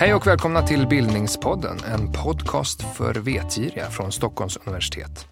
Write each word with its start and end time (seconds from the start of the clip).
Hej 0.00 0.14
och 0.14 0.26
välkomna 0.26 0.62
till 0.62 0.86
Bildningspodden, 0.86 1.78
en 1.84 2.12
podcast 2.12 2.82
för 2.96 3.14
vetgiriga 3.14 3.90
från 3.90 4.12
Stockholms 4.12 4.56
universitet. 4.56 5.26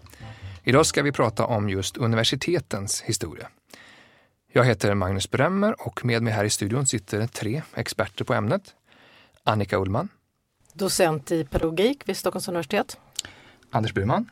Idag 0.63 0.85
ska 0.85 1.03
vi 1.03 1.11
prata 1.11 1.45
om 1.45 1.69
just 1.69 1.97
universitetens 1.97 3.01
historia. 3.01 3.49
Jag 4.53 4.65
heter 4.65 4.93
Magnus 4.93 5.31
Bremmer 5.31 5.87
och 5.87 6.05
med 6.05 6.23
mig 6.23 6.33
här 6.33 6.45
i 6.45 6.49
studion 6.49 6.87
sitter 6.87 7.27
tre 7.27 7.61
experter 7.73 8.25
på 8.25 8.33
ämnet. 8.33 8.61
Annika 9.43 9.77
Ullman. 9.77 10.09
Docent 10.73 11.31
i 11.31 11.43
pedagogik 11.43 12.09
vid 12.09 12.17
Stockholms 12.17 12.47
universitet. 12.47 12.97
Anders 13.71 13.93
Burman. 13.93 14.29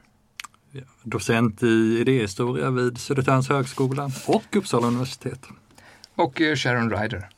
Docent 1.03 1.63
i 1.63 1.97
idéhistoria 1.99 2.71
vid 2.71 2.97
Södertörns 2.97 3.49
högskola 3.49 4.11
och 4.27 4.55
Uppsala 4.55 4.87
universitet. 4.87 5.47
Och 6.15 6.41
eh, 6.41 6.55
Sharon 6.55 6.91
Ryder. 6.91 7.29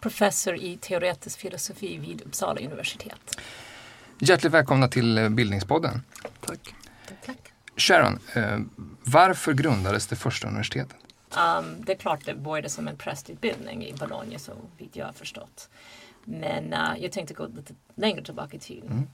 Professor 0.00 0.56
i 0.56 0.76
teoretisk 0.76 1.38
filosofi 1.38 1.98
vid 1.98 2.22
Uppsala 2.22 2.60
universitet. 2.60 3.40
Hjärtligt 4.18 4.52
välkomna 4.52 4.88
till 4.88 5.18
eh, 5.18 5.28
Bildningspodden. 5.28 6.02
Tack. 6.40 6.74
Tack. 7.26 7.52
Sharon, 7.76 8.18
eh, 8.34 8.58
varför 9.04 9.52
grundades 9.52 10.06
det 10.06 10.16
första 10.16 10.48
universitetet? 10.48 10.96
Um, 11.30 11.84
det 11.84 11.92
är 11.92 11.96
klart 11.96 12.24
det 12.24 12.34
började 12.34 12.68
som 12.68 12.88
en 12.88 12.96
prästutbildning 12.96 13.86
i 13.86 13.92
Bologna 13.92 14.38
så 14.38 14.52
vitt 14.78 14.96
jag 14.96 15.06
har 15.06 15.12
förstått. 15.12 15.70
Men 16.24 16.72
uh, 16.72 17.02
jag 17.02 17.12
tänkte 17.12 17.34
gå 17.34 17.46
lite 17.46 17.74
längre 17.94 18.24
tillbaka 18.24 18.56
i 18.56 18.60
tiden 18.60 18.90
mm. 18.90 19.06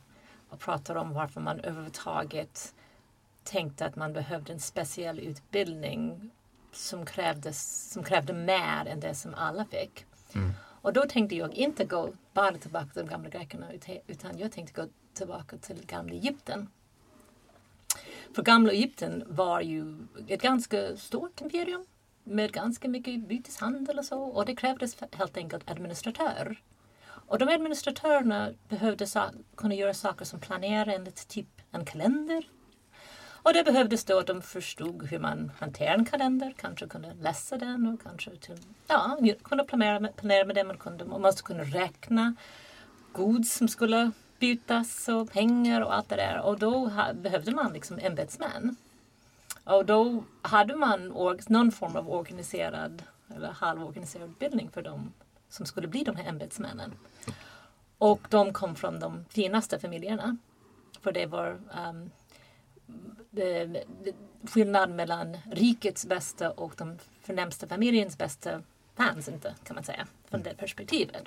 Och 0.48 0.58
prata 0.58 1.00
om 1.00 1.14
varför 1.14 1.40
man 1.40 1.60
överhuvudtaget 1.60 2.74
tänkte 3.44 3.86
att 3.86 3.96
man 3.96 4.12
behövde 4.12 4.52
en 4.52 4.60
speciell 4.60 5.20
utbildning 5.20 6.30
som, 6.72 7.06
krävdes, 7.06 7.90
som 7.92 8.04
krävde 8.04 8.32
mer 8.32 8.86
än 8.86 9.00
det 9.00 9.14
som 9.14 9.34
alla 9.34 9.64
fick. 9.64 10.04
Mm. 10.34 10.52
Och 10.86 10.92
då 10.92 11.02
tänkte 11.02 11.36
jag 11.36 11.54
inte 11.54 11.84
gå 11.84 12.12
bara 12.32 12.56
tillbaka 12.58 12.86
till 12.86 13.02
de 13.06 13.10
gamla 13.10 13.28
grekerna 13.28 13.66
utan 14.06 14.38
jag 14.38 14.52
tänkte 14.52 14.82
gå 14.82 14.88
tillbaka 15.14 15.56
till 15.56 15.86
gamla 15.86 16.14
Egypten. 16.14 16.68
För 18.34 18.42
gamla 18.42 18.72
Egypten 18.72 19.24
var 19.26 19.60
ju 19.60 20.06
ett 20.28 20.42
ganska 20.42 20.96
stort 20.96 21.40
imperium 21.40 21.86
med 22.24 22.52
ganska 22.52 22.88
mycket 22.88 23.28
byteshandel 23.28 23.98
och 23.98 24.04
så 24.04 24.22
och 24.22 24.46
det 24.46 24.56
krävdes 24.56 24.96
helt 25.12 25.36
enkelt 25.36 25.70
administratör. 25.70 26.60
Och 27.26 27.38
de 27.38 27.48
administratörerna 27.48 28.52
behövde 28.68 29.06
kunna 29.56 29.74
göra 29.74 29.94
saker 29.94 30.24
som 30.24 30.40
planera 30.40 30.94
enligt 30.94 31.28
typ 31.28 31.60
en 31.70 31.84
kalender. 31.84 32.48
Och 33.46 33.52
det 33.52 33.64
behövdes 33.64 34.04
då 34.04 34.18
att 34.18 34.26
de 34.26 34.42
förstod 34.42 35.06
hur 35.06 35.18
man 35.18 35.52
hanterar 35.58 35.94
en 35.94 36.04
kalender, 36.04 36.54
kanske 36.56 36.86
kunde 36.86 37.14
läsa 37.14 37.56
den 37.56 37.86
och 37.86 38.02
kanske 38.02 38.36
till, 38.36 38.58
ja, 38.86 39.18
kunde 39.42 39.64
planera 39.64 40.00
med, 40.00 40.16
planera 40.16 40.44
med 40.44 40.56
den 40.56 40.66
man 40.66 40.78
kunde. 40.78 41.04
Man 41.04 41.22
måste 41.22 41.42
kunna 41.42 41.62
räkna 41.62 42.34
gods 43.12 43.54
som 43.54 43.68
skulle 43.68 44.10
bytas 44.38 45.08
och 45.08 45.30
pengar 45.30 45.80
och 45.80 45.94
allt 45.94 46.08
det 46.08 46.16
där. 46.16 46.40
Och 46.40 46.58
då 46.58 46.90
behövde 47.14 47.50
man 47.50 47.72
liksom 47.72 47.98
ämbetsmän. 48.02 48.76
Och 49.64 49.86
då 49.86 50.24
hade 50.42 50.76
man 50.76 51.08
någon 51.48 51.72
form 51.72 51.96
av 51.96 52.10
organiserad 52.10 53.02
eller 53.36 53.48
halvorganiserad 53.48 54.30
utbildning 54.30 54.70
för 54.70 54.82
dem 54.82 55.12
som 55.48 55.66
skulle 55.66 55.88
bli 55.88 56.04
de 56.04 56.16
här 56.16 56.28
ämbetsmännen. 56.28 56.94
Och 57.98 58.20
de 58.30 58.52
kom 58.52 58.76
från 58.76 59.00
de 59.00 59.24
finaste 59.28 59.78
familjerna. 59.78 60.36
För 61.00 61.12
det 61.12 61.26
var 61.26 61.58
um, 61.88 62.10
det, 63.30 63.64
det, 63.64 64.14
skillnad 64.50 64.90
mellan 64.90 65.36
rikets 65.52 66.06
bästa 66.06 66.50
och 66.50 66.74
de 66.76 66.98
förnämsta 67.22 67.66
familjens 67.66 68.18
bästa 68.18 68.62
fanns 68.94 69.28
inte 69.28 69.54
kan 69.64 69.74
man 69.74 69.84
säga 69.84 70.06
från 70.30 70.42
det 70.42 70.54
perspektivet. 70.54 71.24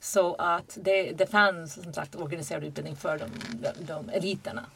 Så 0.00 0.34
att 0.34 0.78
det, 0.80 1.12
det 1.12 1.26
fanns 1.26 1.82
som 1.82 1.92
sagt 1.92 2.16
organiserad 2.16 2.64
utbildning 2.64 2.96
för 2.96 3.18
de, 3.18 3.30
de, 3.52 3.84
de 3.84 4.08
eliterna 4.08 4.66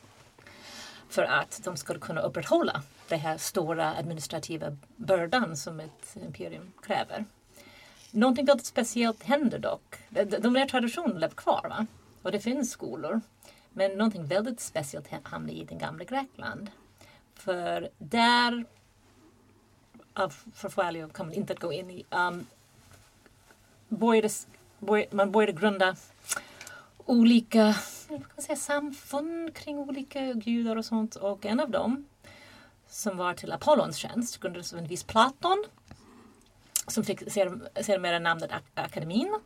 för 1.09 1.23
att 1.23 1.61
de 1.65 1.77
skulle 1.77 1.99
kunna 1.99 2.21
upprätthålla 2.21 2.83
den 3.09 3.21
här 3.21 3.39
stora 3.39 3.95
administrativa 3.95 4.77
bördan 4.97 5.57
som 5.57 5.81
ett 5.81 6.17
imperium 6.23 6.73
kräver. 6.83 7.25
Någonting 8.11 8.45
väldigt 8.47 8.67
speciellt 8.67 9.23
händer 9.23 9.59
dock. 9.59 9.97
De, 10.09 10.25
de 10.25 10.53
där 10.53 10.67
traditionerna 10.67 11.19
lever 11.19 11.35
kvar 11.35 11.67
va? 11.69 11.87
och 12.23 12.33
det 12.33 12.41
finns 12.41 12.71
skolor. 12.71 13.21
Men 13.73 13.91
någonting 13.91 14.27
väldigt 14.27 14.61
speciellt 14.61 15.09
hamnar 15.23 15.53
i 15.53 15.65
den 15.65 15.79
gamla 15.79 16.05
Grekland. 16.05 16.71
För 17.35 17.89
där, 17.99 18.65
av 20.15 20.35
förfärliga 20.55 21.09
kommer 21.09 21.35
inte 21.35 21.53
att 21.53 21.61
gå 21.61 21.73
in 21.73 21.91
i, 21.91 22.05
um, 22.11 22.47
började, 23.89 24.29
började, 24.79 25.17
man 25.17 25.33
började 25.33 25.53
grunda 25.53 25.97
olika 27.07 27.75
kan 28.09 28.45
säga, 28.45 28.57
samfund 28.57 29.55
kring 29.55 29.79
olika 29.79 30.33
gudar 30.33 30.77
och 30.77 30.85
sånt. 30.85 31.17
Och 31.17 31.47
en 31.47 31.61
av 31.61 31.71
dem 31.71 32.05
som 32.89 33.17
var 33.17 33.35
till 33.35 33.53
Apollons 33.53 33.97
tjänst 33.97 34.41
grundades 34.41 34.73
av 34.73 34.79
en 34.79 34.87
viss 34.87 35.05
Platon 35.05 35.65
som 36.91 37.05
fick 37.05 37.33
sedermera 37.33 38.19
namnet 38.19 38.53
Ak 38.53 38.63
Akademin. 38.75 39.39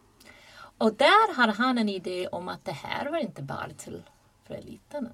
Och 0.78 0.94
där 0.94 1.34
hade 1.34 1.53
han 1.53 1.78
en 1.78 1.88
idé 1.88 2.28
om 2.28 2.49
att 2.49 2.65
det 2.65 2.72
här 2.72 3.10
var 3.10 3.19
inte 3.19 3.43
bara 3.43 3.71
till 3.77 4.03
för 4.47 4.55
eliterna. 4.55 5.10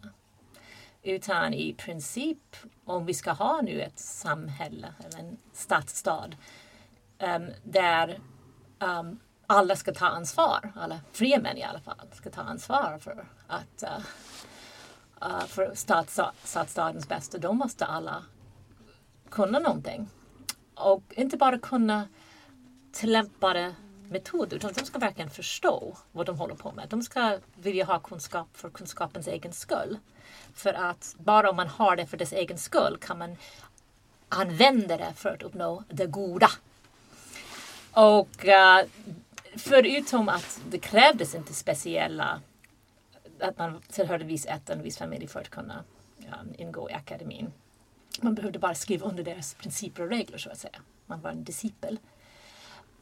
Utan 1.02 1.54
i 1.54 1.74
princip, 1.74 2.56
om 2.84 3.06
vi 3.06 3.14
ska 3.14 3.32
ha 3.32 3.60
nu 3.60 3.80
ett 3.82 3.98
samhälle 3.98 4.94
eller 4.98 5.18
en 5.18 5.36
stadsstad 5.52 6.30
um, 7.18 7.50
där 7.62 8.20
um, 8.78 9.20
alla 9.46 9.76
ska 9.76 9.94
ta 9.94 10.06
ansvar, 10.06 10.72
alla 10.76 11.00
fria 11.12 11.40
män 11.40 11.56
i 11.56 11.62
alla 11.62 11.80
fall, 11.80 12.08
ska 12.12 12.30
ta 12.30 12.40
ansvar 12.40 12.98
för 13.00 13.24
att 13.46 13.82
uh, 13.82 14.04
uh, 15.30 15.46
för 15.46 15.74
stadsstadens 16.44 17.08
bästa, 17.08 17.38
då 17.38 17.52
måste 17.52 17.86
alla 17.86 18.24
kunna 19.30 19.58
någonting. 19.58 20.08
Och 20.80 21.02
inte 21.16 21.36
bara 21.36 21.58
kunna 21.58 22.08
tillämpa 22.92 23.74
metoder 24.10 24.56
utan 24.56 24.72
de 24.72 24.84
ska 24.84 24.98
verkligen 24.98 25.30
förstå 25.30 25.96
vad 26.12 26.26
de 26.26 26.38
håller 26.38 26.54
på 26.54 26.72
med. 26.72 26.88
De 26.88 27.02
ska 27.02 27.38
vilja 27.54 27.84
ha 27.84 27.98
kunskap 27.98 28.48
för 28.52 28.70
kunskapens 28.70 29.28
egen 29.28 29.52
skull. 29.52 29.98
För 30.54 30.74
att 30.74 31.14
bara 31.18 31.50
om 31.50 31.56
man 31.56 31.68
har 31.68 31.96
det 31.96 32.06
för 32.06 32.16
dess 32.16 32.32
egen 32.32 32.58
skull 32.58 32.98
kan 33.00 33.18
man 33.18 33.36
använda 34.28 34.96
det 34.96 35.12
för 35.16 35.28
att 35.28 35.42
uppnå 35.42 35.84
det 35.88 36.06
goda. 36.06 36.50
Och 37.92 38.44
uh, 38.44 38.88
förutom 39.56 40.28
att 40.28 40.60
det 40.70 40.78
krävdes 40.78 41.34
inte 41.34 41.54
speciella 41.54 42.40
att 43.40 43.58
man 43.58 43.80
tillhörde 43.90 44.24
viss 44.24 44.46
ett 44.46 44.70
en 44.70 44.82
viss 44.82 44.98
familj 44.98 45.26
för 45.26 45.40
att 45.40 45.50
kunna 45.50 45.84
um, 46.18 46.54
ingå 46.58 46.90
i 46.90 46.92
akademin. 46.92 47.52
Man 48.20 48.34
behövde 48.34 48.58
bara 48.58 48.74
skriva 48.74 49.06
under 49.06 49.22
deras 49.22 49.54
principer 49.54 50.02
och 50.02 50.08
regler 50.10 50.38
så 50.38 50.50
att 50.50 50.58
säga. 50.58 50.80
Man 51.06 51.20
var 51.20 51.30
en 51.30 51.44
discipel. 51.44 51.98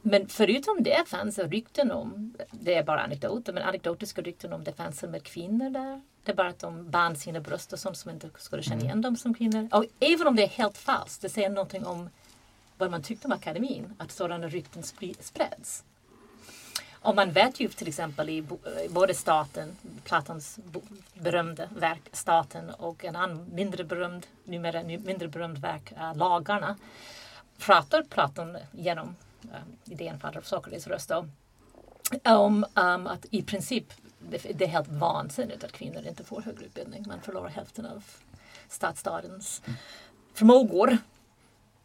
Men 0.01 0.27
förutom 0.27 0.83
det 0.83 1.07
fanns 1.07 1.35
det 1.35 1.47
rykten 1.47 1.91
om, 1.91 2.33
det 2.51 2.75
är 2.75 2.83
bara 2.83 3.01
anekdoter, 3.01 3.53
men 3.53 3.63
anekdotiska 3.63 4.21
rykten 4.21 4.53
om 4.53 4.63
det 4.63 4.73
fanns 4.73 5.03
med 5.03 5.23
kvinnor 5.23 5.69
där. 5.69 6.01
Det 6.23 6.31
är 6.31 6.35
bara 6.35 6.47
att 6.47 6.59
de 6.59 6.91
band 6.91 7.17
sina 7.17 7.39
bröst 7.39 7.73
och 7.73 7.79
sånt 7.79 7.97
som 7.97 8.11
inte 8.11 8.29
skulle 8.37 8.63
känna 8.63 8.81
igen 8.81 9.01
dem 9.01 9.17
som 9.17 9.33
kvinnor. 9.33 9.67
Och 9.71 9.85
även 9.99 10.27
om 10.27 10.35
det 10.35 10.43
är 10.43 10.47
helt 10.47 10.77
falskt, 10.77 11.21
det 11.21 11.29
säger 11.29 11.49
någonting 11.49 11.85
om 11.85 12.09
vad 12.77 12.91
man 12.91 13.01
tyckte 13.01 13.27
om 13.27 13.31
akademin, 13.31 13.93
att 13.97 14.11
sådana 14.11 14.47
rykten 14.47 14.83
spreds. 15.19 15.83
Och 17.01 17.15
man 17.15 17.31
vet 17.31 17.59
ju 17.59 17.67
till 17.67 17.87
exempel 17.87 18.29
i 18.29 18.43
både 18.89 19.13
staten, 19.13 19.77
Platons 20.03 20.59
berömda 21.13 21.67
verk 21.75 22.09
Staten 22.11 22.69
och 22.69 23.05
en 23.05 23.15
annan 23.15 23.45
mindre 23.53 23.83
berömd, 23.83 24.27
numera 24.43 24.83
mindre 24.83 25.27
berömd 25.27 25.57
verk, 25.57 25.93
Lagarna, 26.15 26.77
pratar 27.57 28.03
Platon 28.03 28.57
genom 28.71 29.15
äh, 29.43 29.93
idén 29.93 30.19
Fader 30.19 30.41
Sokrates 30.41 30.87
röst 30.87 31.11
om 32.25 32.65
um, 32.75 33.07
att 33.07 33.25
i 33.29 33.41
princip 33.41 33.93
det, 34.19 34.63
är 34.63 34.67
helt 34.67 34.87
vansinnigt 34.87 35.63
att 35.63 35.71
kvinnor 35.71 36.07
inte 36.07 36.23
får 36.23 36.41
högre 36.41 36.65
utbildning. 36.65 37.05
Man 37.07 37.21
förlorar 37.21 37.49
hälften 37.49 37.85
av 37.85 38.03
stadsstadens 38.69 39.61
mm. 39.65 39.77
förmågor 40.33 40.97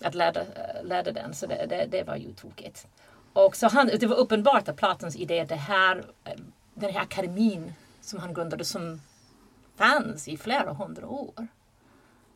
att 0.00 0.14
leda, 0.14 0.40
äh, 0.40 0.84
leda 0.84 1.12
den. 1.12 1.34
Så 1.34 1.46
det, 1.46 1.66
det, 1.69 1.87
det 1.90 2.02
var 2.02 2.16
ju 2.16 2.32
tokigt. 2.32 2.87
Och 3.34 3.56
så 3.56 3.69
han, 3.69 3.86
det 4.00 4.06
var 4.06 4.16
uppenbart 4.16 4.69
att 4.69 4.76
Platons 4.76 5.16
idé, 5.16 5.44
det 5.44 5.54
här, 5.54 6.04
den 6.75 6.92
här 6.92 7.00
akademin 7.00 7.75
som 8.00 8.19
han 8.19 8.34
grundade 8.34 8.64
som 8.64 9.00
fanns 9.76 10.28
i 10.28 10.36
flera 10.36 10.72
hundra 10.72 11.06
år. 11.08 11.46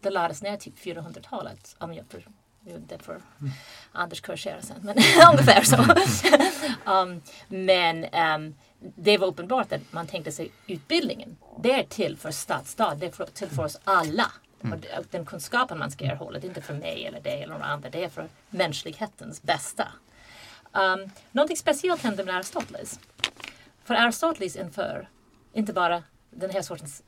Det 0.00 0.10
lades 0.10 0.42
ner 0.42 0.56
typ 0.56 0.78
400-talet 0.78 1.76
om 1.78 1.94
jag 1.94 2.04
får 2.10 2.22
det 2.88 2.98
får 3.02 3.20
Anders 3.92 4.20
korrigera 4.20 4.62
sen, 4.62 4.76
men 4.82 4.96
ungefär 5.30 5.62
så. 5.62 5.76
um, 6.92 7.22
men 7.48 8.04
um, 8.04 8.54
det 8.80 9.18
var 9.18 9.26
uppenbart 9.26 9.72
att 9.72 9.80
man 9.92 10.06
tänkte 10.06 10.32
sig 10.32 10.50
utbildningen, 10.66 11.36
det 11.62 11.72
är 11.72 11.82
till 11.82 12.16
för 12.16 12.30
stadsstad, 12.30 12.94
det 12.94 13.06
är 13.06 13.10
för, 13.10 13.26
till 13.26 13.48
för 13.48 13.64
oss 13.64 13.78
alla. 13.84 14.32
Det- 14.60 14.98
och 14.98 15.04
den 15.10 15.26
kunskapen 15.26 15.78
man 15.78 15.90
ska 15.90 16.04
erhålla, 16.04 16.38
det 16.38 16.46
är 16.46 16.48
inte 16.48 16.60
för 16.62 16.74
mig 16.74 17.06
eller 17.06 17.20
dig 17.20 17.42
eller 17.42 17.52
några 17.52 17.66
andra, 17.66 17.90
det 17.90 18.04
är 18.04 18.08
för 18.08 18.28
mänsklighetens 18.50 19.42
bästa. 19.42 19.88
Um, 20.72 21.10
någonting 21.32 21.56
speciellt 21.56 22.02
hände 22.02 22.24
med 22.24 22.36
Aristoteles. 22.36 23.00
För 23.84 23.94
Aristoteles 23.94 24.56
inför 24.56 25.08
inte 25.52 25.72
bara 25.72 26.02
den 26.30 26.50
här 26.50 26.62
sortens 26.62 27.02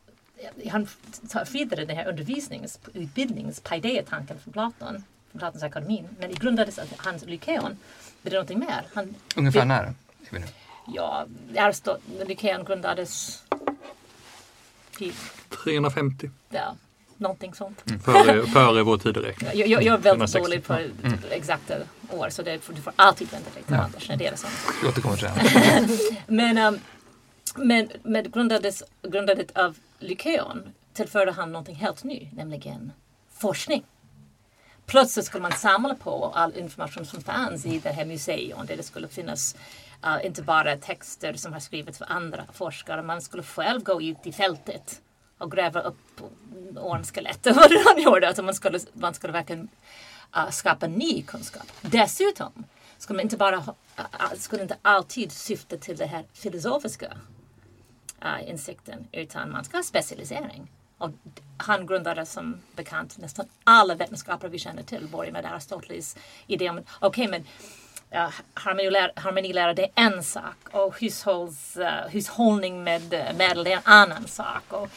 han 0.70 0.86
tar 1.28 1.44
vidare 1.44 1.84
den 1.84 1.96
här 1.96 2.08
undervisnings 2.08 2.78
utbildnings 2.94 3.60
tanken 4.08 4.38
från 4.38 4.52
Platon, 4.52 5.04
från 5.30 5.38
Platons 5.38 5.62
akademin. 5.62 6.08
Men 6.18 6.30
i 6.30 6.34
grundades 6.34 6.78
att 6.78 6.88
hans 6.96 7.24
Lykeon 7.24 7.76
blev 8.22 8.32
någonting 8.34 8.58
mer. 8.58 8.82
Han, 8.94 9.14
Ungefär 9.36 9.60
det- 9.60 9.66
när? 9.66 9.94
Ja, 10.86 11.26
Aristoteles, 11.56 12.28
Lykeon 12.28 12.64
grundades 12.64 13.42
till, 14.90 15.12
350 15.64 16.30
ja, 16.48 16.76
någonting 17.20 17.55
sånt. 17.55 17.84
före, 18.05 18.46
före 18.52 18.82
vår 18.82 18.99
tideräkning. 18.99 19.50
Jag, 19.55 19.69
jag, 19.69 19.82
jag 19.82 19.94
är 19.94 19.99
väldigt 19.99 20.32
360. 20.32 20.38
dålig 20.38 20.64
på 20.64 20.78
exakta 21.31 21.75
år 22.11 22.31
så 22.31 22.43
det, 22.43 22.61
du 22.75 22.82
får 22.82 22.93
alltid 22.96 23.31
vänta 23.31 23.50
lite 23.56 23.75
Ja. 23.75 23.82
Anders 23.82 24.08
när 24.08 24.17
det 24.17 24.26
är 24.26 24.37
sånt. 24.37 24.52
Vi 24.82 24.88
återkommer 24.88 25.17
till 25.17 25.26
det. 25.26 25.88
Men, 26.26 26.58
um, 26.58 26.81
men 27.56 27.88
med 28.02 28.32
grundades, 28.32 28.82
grundadet 29.02 29.56
av 29.56 29.76
Lykeon 29.99 30.62
tillförde 30.93 31.32
han 31.32 31.52
någonting 31.52 31.75
helt 31.75 32.05
nytt, 32.05 32.32
nämligen 32.32 32.93
forskning. 33.38 33.84
Plötsligt 34.87 35.26
skulle 35.26 35.43
man 35.43 35.52
samla 35.52 35.94
på 35.94 36.32
all 36.34 36.56
information 36.56 37.06
som 37.06 37.22
fanns 37.22 37.67
i 37.67 37.78
det 37.78 37.90
här 37.90 38.05
museet 38.05 38.69
där 38.69 38.76
det 38.76 38.82
skulle 38.82 39.08
finnas 39.08 39.56
uh, 40.06 40.26
inte 40.26 40.43
bara 40.43 40.76
texter 40.76 41.34
som 41.34 41.52
har 41.52 41.61
skrivits 41.61 41.99
för 41.99 42.12
andra 42.12 42.44
forskare, 42.52 43.02
man 43.02 43.22
skulle 43.22 43.43
själv 43.43 43.82
gå 43.82 44.02
ut 44.02 44.19
i 44.25 44.32
fältet 44.32 45.00
och 45.40 45.52
gräva 45.52 45.81
upp 45.81 46.20
ormskelett 46.76 47.46
och 47.46 47.56
vad 47.56 47.72
han 47.72 48.02
gjorde. 48.02 48.28
Alltså 48.28 48.42
man, 48.42 48.54
skulle, 48.54 48.81
man 48.92 49.14
skulle 49.14 49.32
verkligen 49.32 49.69
uh, 50.37 50.50
skapa 50.50 50.87
ny 50.87 51.22
kunskap. 51.22 51.66
Dessutom 51.81 52.64
skulle 52.98 53.16
man 53.16 53.22
inte 53.22 53.37
bara 53.37 53.56
ha, 53.56 53.75
uh, 53.98 54.38
skulle 54.38 54.62
inte 54.62 54.76
alltid 54.82 55.32
syfta 55.32 55.76
till 55.76 55.96
den 55.96 56.08
här 56.08 56.25
filosofiska 56.32 57.12
uh, 58.25 58.50
insikten 58.50 59.06
utan 59.12 59.50
man 59.50 59.64
ska 59.64 59.76
ha 59.76 59.82
specialisering. 59.82 60.70
Och 60.98 61.10
han 61.56 61.86
grundade 61.86 62.26
som 62.26 62.60
bekant 62.76 63.19
nästan 63.19 63.46
alla 63.64 63.94
vetenskaper 63.94 64.48
vi 64.48 64.58
känner 64.58 64.82
till, 64.82 65.08
börjar 65.08 65.32
med 65.32 65.46
Aristoteles 65.46 66.16
idé 66.46 66.70
om 66.70 66.81
okej 67.00 67.28
men 67.28 67.40
uh, 68.14 68.34
harmonilära, 68.54 69.12
harmonilära 69.16 69.75
det 69.75 69.84
är 69.84 69.90
en 69.94 70.22
sak 70.25 70.56
och 70.72 71.00
hushålls, 71.00 71.76
uh, 71.76 72.08
hushållning 72.08 72.84
med 72.84 73.14
uh, 73.14 73.36
medel 73.38 73.64
det 73.64 73.72
är 73.72 73.76
en 73.76 73.82
annan 73.84 74.26
sak. 74.26 74.72
Och 74.72 74.88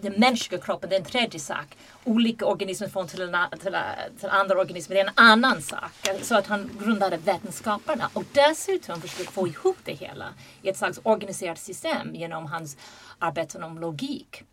den 0.00 0.12
mänskliga 0.12 0.60
kroppen 0.60 0.90
det 0.90 0.96
är 0.96 1.00
en 1.00 1.06
tredje 1.06 1.40
sak. 1.40 1.76
Olika 2.04 2.46
organismer 2.46 2.88
från 2.88 3.08
till, 3.08 3.22
en, 3.22 3.36
till, 3.50 3.76
till 4.20 4.28
andra 4.28 4.58
organismer 4.60 4.96
det 4.96 5.00
är 5.00 5.06
en 5.06 5.12
annan 5.14 5.62
sak. 5.62 5.92
Så 6.22 6.36
att 6.36 6.46
han 6.46 6.70
grundade 6.80 7.16
vetenskaperna 7.16 8.10
och 8.12 8.24
dessutom 8.32 9.00
försökte 9.00 9.32
få 9.32 9.48
ihop 9.48 9.76
det 9.84 9.92
hela 9.92 10.34
i 10.62 10.68
ett 10.68 10.76
slags 10.76 11.00
organiserat 11.02 11.58
system 11.58 12.14
genom 12.14 12.46
hans 12.46 12.76
arbete 13.18 13.58
om 13.58 13.78
logik. 13.78 14.44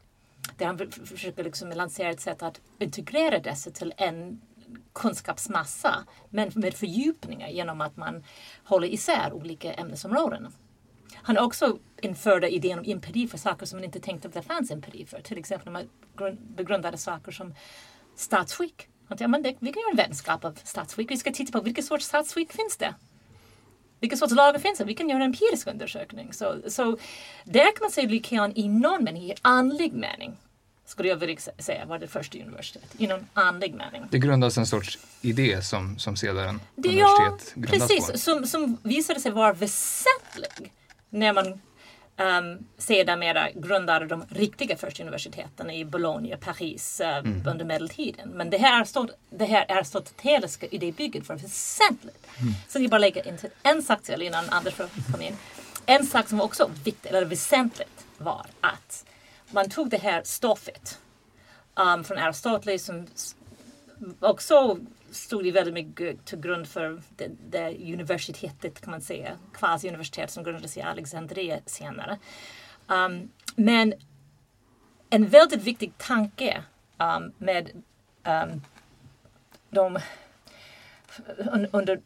Där 0.57 0.65
han 0.65 0.91
försöker 1.05 1.43
liksom 1.43 1.69
lansera 1.69 2.09
ett 2.09 2.21
sätt 2.21 2.43
att 2.43 2.61
integrera 2.79 3.39
dessa 3.39 3.71
till 3.71 3.93
en 3.97 4.41
kunskapsmassa 4.93 6.05
men 6.29 6.51
med 6.55 6.73
fördjupningar 6.73 7.47
genom 7.47 7.81
att 7.81 7.97
man 7.97 8.23
håller 8.63 8.87
isär 8.87 9.33
olika 9.33 9.73
ämnesområden. 9.73 10.53
Han 11.27 11.37
också 11.37 11.77
införde 12.01 12.49
idén 12.49 12.79
om 12.79 12.85
empiri 12.87 13.27
för 13.27 13.37
saker 13.37 13.65
som 13.65 13.77
man 13.77 13.83
inte 13.83 13.99
tänkte 13.99 14.27
att 14.27 14.33
det 14.33 14.41
fanns 14.41 14.71
empiri 14.71 15.05
för. 15.05 15.21
Till 15.21 15.37
exempel 15.37 15.65
när 15.65 15.79
man 15.79 15.89
grund- 16.17 16.55
begrundade 16.55 16.97
saker 16.97 17.31
som 17.31 17.53
statsskick. 18.15 18.87
Han 19.07 19.17
tänkte, 19.17 19.23
ja, 19.23 19.27
men 19.27 19.43
det, 19.43 19.55
vi 19.59 19.73
kan 19.73 19.81
göra 19.81 19.91
en 19.91 19.97
vetenskap 19.97 20.45
av 20.45 20.59
statsskick. 20.63 21.11
Vi 21.11 21.17
ska 21.17 21.31
titta 21.31 21.51
på 21.59 21.63
vilken 21.63 21.83
sorts 21.83 22.05
statsskick 22.05 22.53
finns 22.53 22.77
det. 22.77 22.95
Vilka 23.99 24.17
sorts 24.17 24.33
lagar 24.33 24.59
finns 24.59 24.77
det? 24.77 24.83
Vi 24.85 24.93
kan 24.93 25.09
göra 25.09 25.23
en 25.23 25.29
empirisk 25.29 25.67
undersökning. 25.67 26.33
Så, 26.33 26.55
så 26.67 26.97
där 27.43 27.63
kan 27.63 27.81
man 27.81 27.91
säga 27.91 28.09
Lykeon 28.09 28.51
i 28.55 28.67
någon 28.67 29.03
mening, 29.03 29.23
i 29.23 29.33
andlig 29.41 29.93
mening, 29.93 30.37
skulle 30.85 31.09
jag 31.09 31.15
vilja 31.15 31.35
sä- 31.35 31.61
säga 31.61 31.85
var 31.85 31.99
det 31.99 32.07
första 32.07 32.37
universitetet. 32.39 32.95
I 33.01 33.07
någon 33.07 33.27
andlig 33.33 33.73
mening. 33.73 34.03
Det 34.11 34.19
grundas 34.19 34.57
en 34.57 34.65
sorts 34.65 34.99
idé 35.21 35.61
som, 35.61 35.99
som 35.99 36.15
sedan 36.17 36.61
Det, 36.75 36.89
ja, 36.89 37.17
universitet 37.17 37.53
grundas 37.55 37.87
precis. 37.89 38.11
på. 38.11 38.17
Som, 38.17 38.47
som 38.47 38.77
visade 38.83 39.19
sig 39.19 39.31
vara 39.31 39.53
väsentlig 39.53 40.73
när 41.09 41.33
man 41.33 41.47
um, 42.17 42.67
sedermera 42.77 43.51
grundade 43.51 44.05
de 44.05 44.25
riktiga 44.29 44.77
första 44.77 45.03
universiteten 45.03 45.69
i 45.69 45.85
Bologna, 45.85 46.37
Paris 46.37 47.01
eh, 47.01 47.23
under 47.45 47.65
medeltiden. 47.65 48.29
Men 48.29 48.49
det 48.49 48.57
här, 48.57 48.81
Aristot- 48.83 49.15
det 49.29 49.45
här 49.45 49.71
aristoteliska 49.71 50.65
idébygget 50.65 51.29
var 51.29 51.35
väsentligt. 51.35 52.27
Så 52.67 52.79
jag 52.79 52.89
bara 52.89 52.97
lägger 52.97 53.27
in 53.27 53.37
en 53.63 53.83
sak 53.83 54.03
till 54.03 54.21
innan 54.21 54.49
Anders 54.49 54.75
komma 55.11 55.23
in. 55.23 55.37
En 55.85 56.05
sak 56.05 56.29
som 56.29 56.41
också 56.41 56.71
viktigt, 56.83 57.05
eller 57.05 57.25
väsentligt 57.25 58.05
var 58.17 58.45
att 58.61 59.05
man 59.51 59.69
tog 59.69 59.89
det 59.89 59.97
här 59.97 60.21
stoffet 60.23 60.99
um, 61.75 62.03
från 62.03 62.17
Aristoteles 62.17 62.85
som 62.85 63.07
också 64.19 64.79
stod 65.11 65.45
ju 65.45 65.51
väldigt 65.51 65.73
mycket 65.73 66.25
till 66.25 66.39
grund 66.39 66.67
för 66.67 67.01
det, 67.15 67.31
det 67.49 67.93
universitetet 67.93 68.81
kan 68.81 68.91
man 68.91 69.01
säga, 69.01 69.37
kvasi-universitet 69.53 70.31
som 70.31 70.43
grundades 70.43 70.77
i 70.77 70.81
Alexandria 70.81 71.59
senare. 71.65 72.17
Um, 72.87 73.31
men 73.55 73.93
en 75.09 75.27
väldigt 75.27 75.63
viktig 75.63 75.97
tanke 75.97 76.63
um, 76.97 77.33
med 77.37 77.83
um, 78.23 78.61
de 79.69 79.99
un, 81.37 81.67
under 81.71 82.01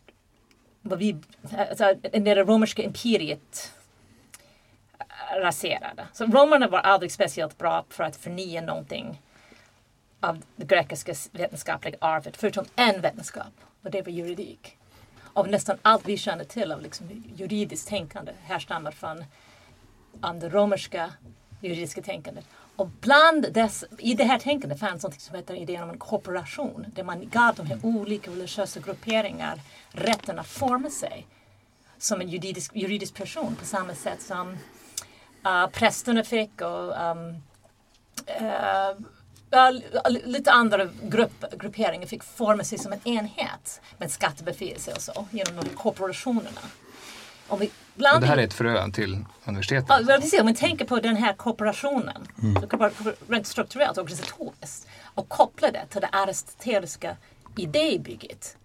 vad 0.82 1.00
vi, 1.00 1.18
alltså, 1.58 1.84
när 2.14 2.36
det 2.36 2.44
romerska 2.44 2.84
imperiet 2.84 3.74
äh, 5.00 5.40
raserade. 5.42 6.08
Så 6.14 6.26
romarna 6.26 6.68
var 6.68 6.80
aldrig 6.80 7.12
speciellt 7.12 7.58
bra 7.58 7.86
för 7.90 8.04
att 8.04 8.16
förnya 8.16 8.62
någonting 8.62 9.22
av 10.22 10.44
det 10.56 10.66
grekiska 10.66 11.14
vetenskapliga 11.32 11.98
arvet, 12.02 12.38
förutom 12.38 12.66
en 12.76 13.02
vetenskap, 13.02 13.54
och 13.84 13.92
det 13.92 14.02
var 14.02 14.12
juridik. 14.12 14.78
Och 15.34 15.50
nästan 15.50 15.78
allt 15.82 16.08
vi 16.08 16.18
känner 16.18 16.44
till 16.44 16.72
av 16.72 16.82
liksom 16.82 17.24
juridiskt 17.36 17.88
tänkande 17.88 18.32
härstammar 18.44 18.92
från 18.92 19.24
det 20.40 20.50
romerska 20.50 21.12
juridiska 21.62 22.02
tänkandet. 22.02 22.46
Och 22.76 22.88
bland 22.88 23.54
dess, 23.54 23.84
i 23.98 24.14
det 24.14 24.24
här 24.24 24.40
tänkandet 24.40 24.80
fanns 24.80 25.04
något 25.04 25.22
som 25.22 25.36
heter 25.36 25.56
idén 25.56 25.84
om 25.84 25.90
en 25.90 25.98
korporation, 25.98 26.86
där 26.96 27.04
man 27.04 27.30
gav 27.30 27.56
de 27.56 27.66
här 27.66 27.80
olika 27.84 28.32
religiösa 28.32 28.80
grupperingar 28.80 29.60
rätten 29.92 30.40
att 30.40 30.48
forma 30.48 30.90
sig 30.90 31.28
som 31.98 32.22
en 32.22 32.30
juridisk, 32.30 32.76
juridisk 32.76 33.14
person 33.14 33.56
på 33.56 33.66
samma 33.66 33.96
sätt 33.96 34.22
som 34.22 34.58
uh, 35.46 35.68
prästerna 35.68 36.24
fick 36.24 36.62
och 36.62 37.02
um, 37.02 37.36
uh, 38.42 39.06
lite 40.10 40.52
andra 40.52 40.90
grupp, 41.04 41.46
grupperingar 41.60 42.08
fick 42.08 42.24
forma 42.24 42.64
sig 42.64 42.78
som 42.78 42.94
en 42.94 43.08
enhet 43.08 43.82
med 43.98 44.12
skattebefrielse 44.12 44.94
och 44.94 45.02
så 45.02 45.28
genom 45.32 45.56
de 45.56 45.70
korporationerna. 45.70 46.62
Om 47.48 47.60
vi 47.60 47.66
Och 47.68 47.72
blandar 47.96 48.22
det 48.22 48.28
här 48.28 48.38
är 48.38 48.44
ett 48.44 48.54
frö 48.54 48.92
till 48.92 49.26
universitetet. 49.46 49.86
Ja, 49.90 50.16
precis, 50.20 50.40
om 50.40 50.46
man 50.46 50.56
tänker 50.56 50.86
på 50.86 51.00
den 51.00 51.16
här 51.16 51.34
kooperationen, 51.34 52.28
så 52.62 52.68
kan 52.68 52.80
man 52.80 52.92
bara 53.04 53.14
rent 53.28 53.48
strukturellt 53.48 53.98
och 53.98 54.04
organisatoriskt 54.04 54.88
och 55.16 55.30
koppla 55.30 55.72
det 55.72 55.86
till 55.90 56.02
det 56.02 56.08
aristoteliska 56.08 57.18
idébygget. 57.58 58.58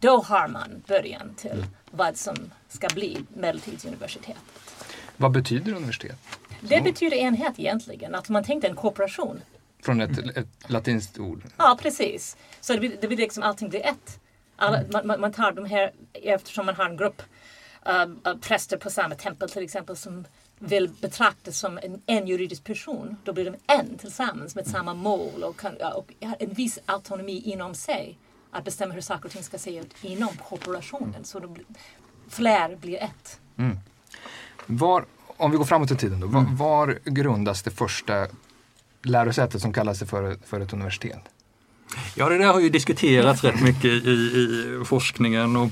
Då 0.00 0.22
har 0.22 0.48
man 0.48 0.82
början 0.86 1.34
till 1.36 1.66
vad 1.90 2.16
som 2.16 2.36
ska 2.68 2.88
bli 2.88 3.18
medeltidsuniversitet. 3.34 4.36
Vad 5.16 5.30
betyder 5.30 5.72
universitet? 5.72 6.18
Det 6.60 6.80
betyder 6.80 7.16
enhet 7.16 7.58
egentligen, 7.58 8.14
att 8.14 8.28
man 8.28 8.44
tänkte 8.44 8.68
en 8.68 8.76
kooperation. 8.76 9.40
Från 9.86 10.00
ett, 10.00 10.18
ett 10.36 10.48
latinskt 10.66 11.18
ord. 11.18 11.42
Ja, 11.56 11.78
precis. 11.82 12.36
Så 12.60 12.72
det 12.72 12.78
blir, 12.78 12.96
det 13.00 13.06
blir 13.08 13.16
liksom 13.18 13.42
allting 13.42 13.68
blir 13.68 13.86
ett. 13.86 14.20
Alla, 14.56 14.82
man, 14.92 15.06
man- 15.06 15.20
man 15.20 15.32
tar 15.32 15.52
de 15.52 15.64
här, 15.64 15.92
eftersom 16.12 16.66
man 16.66 16.74
har 16.74 16.84
en 16.84 16.96
grupp 16.96 17.22
uh, 17.88 18.36
präster 18.40 18.76
på 18.76 18.90
samma 18.90 19.14
tempel 19.14 19.48
till 19.50 19.62
exempel 19.64 19.96
som 19.96 20.24
vill 20.58 20.88
betraktas 21.00 21.58
som 21.58 21.78
en, 21.82 22.02
en 22.06 22.26
juridisk 22.26 22.64
person, 22.64 23.16
då 23.24 23.32
blir 23.32 23.44
de 23.44 23.56
en 23.74 23.98
tillsammans 23.98 24.54
med 24.54 24.66
samma 24.66 24.94
mål 24.94 25.42
och, 25.42 25.56
kan, 25.60 25.74
och 25.96 26.12
en 26.20 26.52
viss 26.54 26.78
autonomi 26.86 27.42
inom 27.44 27.74
sig 27.74 28.18
att 28.50 28.64
bestämma 28.64 28.94
hur 28.94 29.00
saker 29.00 29.24
och 29.24 29.30
ting 29.32 29.42
ska 29.42 29.58
se 29.58 29.76
ut 29.78 29.94
inom 30.02 30.28
korporationen. 30.48 31.24
Så 31.24 31.38
då 31.38 31.48
blir, 31.48 31.64
fler 32.28 32.76
blir 32.76 32.98
ett. 33.02 33.40
Var, 34.66 35.04
om 35.36 35.50
vi 35.50 35.56
går 35.56 35.64
framåt 35.64 35.90
i 35.90 35.96
tiden 35.96 36.20
då, 36.20 36.26
var, 36.26 36.46
var 36.56 36.98
grundas 37.04 37.62
det 37.62 37.70
första 37.70 38.26
lärosätet 39.08 39.60
som 39.60 39.72
kallar 39.72 39.94
sig 39.94 40.06
för, 40.06 40.36
för 40.46 40.60
ett 40.60 40.72
universitet? 40.72 41.20
Ja, 42.14 42.28
det 42.28 42.38
där 42.38 42.52
har 42.52 42.60
ju 42.60 42.68
diskuterats 42.68 43.44
rätt 43.44 43.60
mycket 43.60 43.84
i, 43.84 44.10
i 44.10 44.82
forskningen. 44.84 45.56
Och 45.56 45.70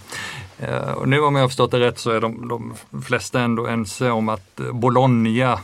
eh, 0.59 0.93
och 0.93 1.09
nu 1.09 1.21
om 1.21 1.35
jag 1.35 1.43
har 1.43 1.49
förstått 1.49 1.71
det 1.71 1.81
rätt 1.81 1.99
så 1.99 2.11
är 2.11 2.21
de, 2.21 2.49
de 2.49 2.75
flesta 3.03 3.41
ändå 3.41 3.67
ense 3.67 4.11
om 4.11 4.29
att 4.29 4.61
Bologna 4.73 5.59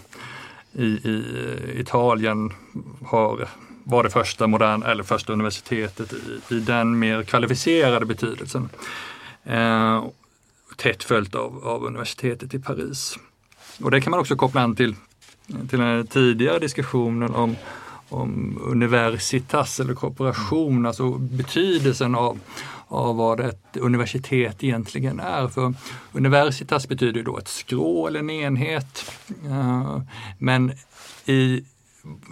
i, 0.73 0.85
i 0.85 1.25
Italien 1.77 2.53
har 3.07 3.49
var 3.85 4.03
det 4.03 4.11
första 4.11 4.47
modern, 4.47 4.83
eller 4.83 5.03
första 5.03 5.33
universitetet 5.33 6.13
i, 6.13 6.55
i 6.55 6.61
den 6.61 6.99
mer 6.99 7.23
kvalificerade 7.23 8.07
betydelsen. 8.07 8.69
Eh, 9.45 10.05
tätt 10.77 11.05
följt 11.05 11.35
av, 11.35 11.69
av 11.69 11.85
universitetet 11.85 12.55
i 12.55 12.59
Paris. 12.59 13.19
Och 13.83 13.91
det 13.91 14.01
kan 14.01 14.11
man 14.11 14.21
också 14.21 14.37
koppla 14.37 14.61
an 14.61 14.77
till, 14.77 14.95
till 15.69 15.79
den 15.79 16.07
tidigare 16.07 16.59
diskussionen 16.59 17.35
om, 17.35 17.57
om 18.09 18.61
universitas 18.65 19.81
eller 19.81 19.95
korporation, 19.95 20.87
alltså 20.87 21.11
betydelsen 21.11 22.15
av, 22.15 22.39
av 22.89 23.17
vad 23.17 23.41
ett 23.41 23.77
universitet 23.77 24.65
egentligen 24.65 25.21
är. 25.21 25.49
För 25.49 25.75
universitas 26.13 26.89
betyder 26.89 27.23
då 27.23 27.39
ett 27.39 27.49
skrå 27.49 28.07
eller 28.07 28.21
en 28.21 28.31
enhet. 28.31 29.13
Eh, 29.47 30.03
men 30.39 30.73
i 31.27 31.65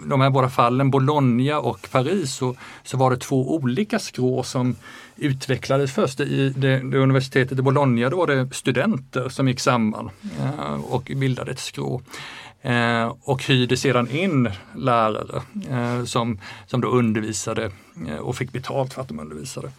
de 0.05 0.21
här 0.21 0.29
båda 0.29 0.49
fallen, 0.49 0.91
Bologna 0.91 1.59
och 1.59 1.87
Paris, 1.91 2.33
så, 2.33 2.55
så 2.83 2.97
var 2.97 3.11
det 3.11 3.17
två 3.17 3.55
olika 3.55 3.99
skrå 3.99 4.43
som 4.43 4.75
utvecklades 5.15 5.93
först. 5.93 6.19
I 6.19 6.49
det, 6.49 6.79
det 6.79 6.97
universitetet 6.97 7.59
i 7.59 7.61
Bologna 7.61 8.09
då 8.09 8.17
var 8.17 8.27
det 8.27 8.49
studenter 8.53 9.29
som 9.29 9.47
gick 9.47 9.59
samman 9.59 10.09
eh, 10.39 10.73
och 10.73 11.11
bildade 11.15 11.51
ett 11.51 11.59
skrå. 11.59 12.01
Eh, 12.61 13.13
och 13.23 13.43
hyrde 13.43 13.77
sedan 13.77 14.09
in 14.09 14.49
lärare 14.75 15.41
eh, 15.69 16.03
som, 16.03 16.39
som 16.67 16.81
då 16.81 16.87
undervisade 16.87 17.71
eh, 18.07 18.15
och 18.15 18.35
fick 18.35 18.51
betalt 18.51 18.93
för 18.93 19.01
att 19.01 19.07
de 19.07 19.19
undervisade. 19.19 19.71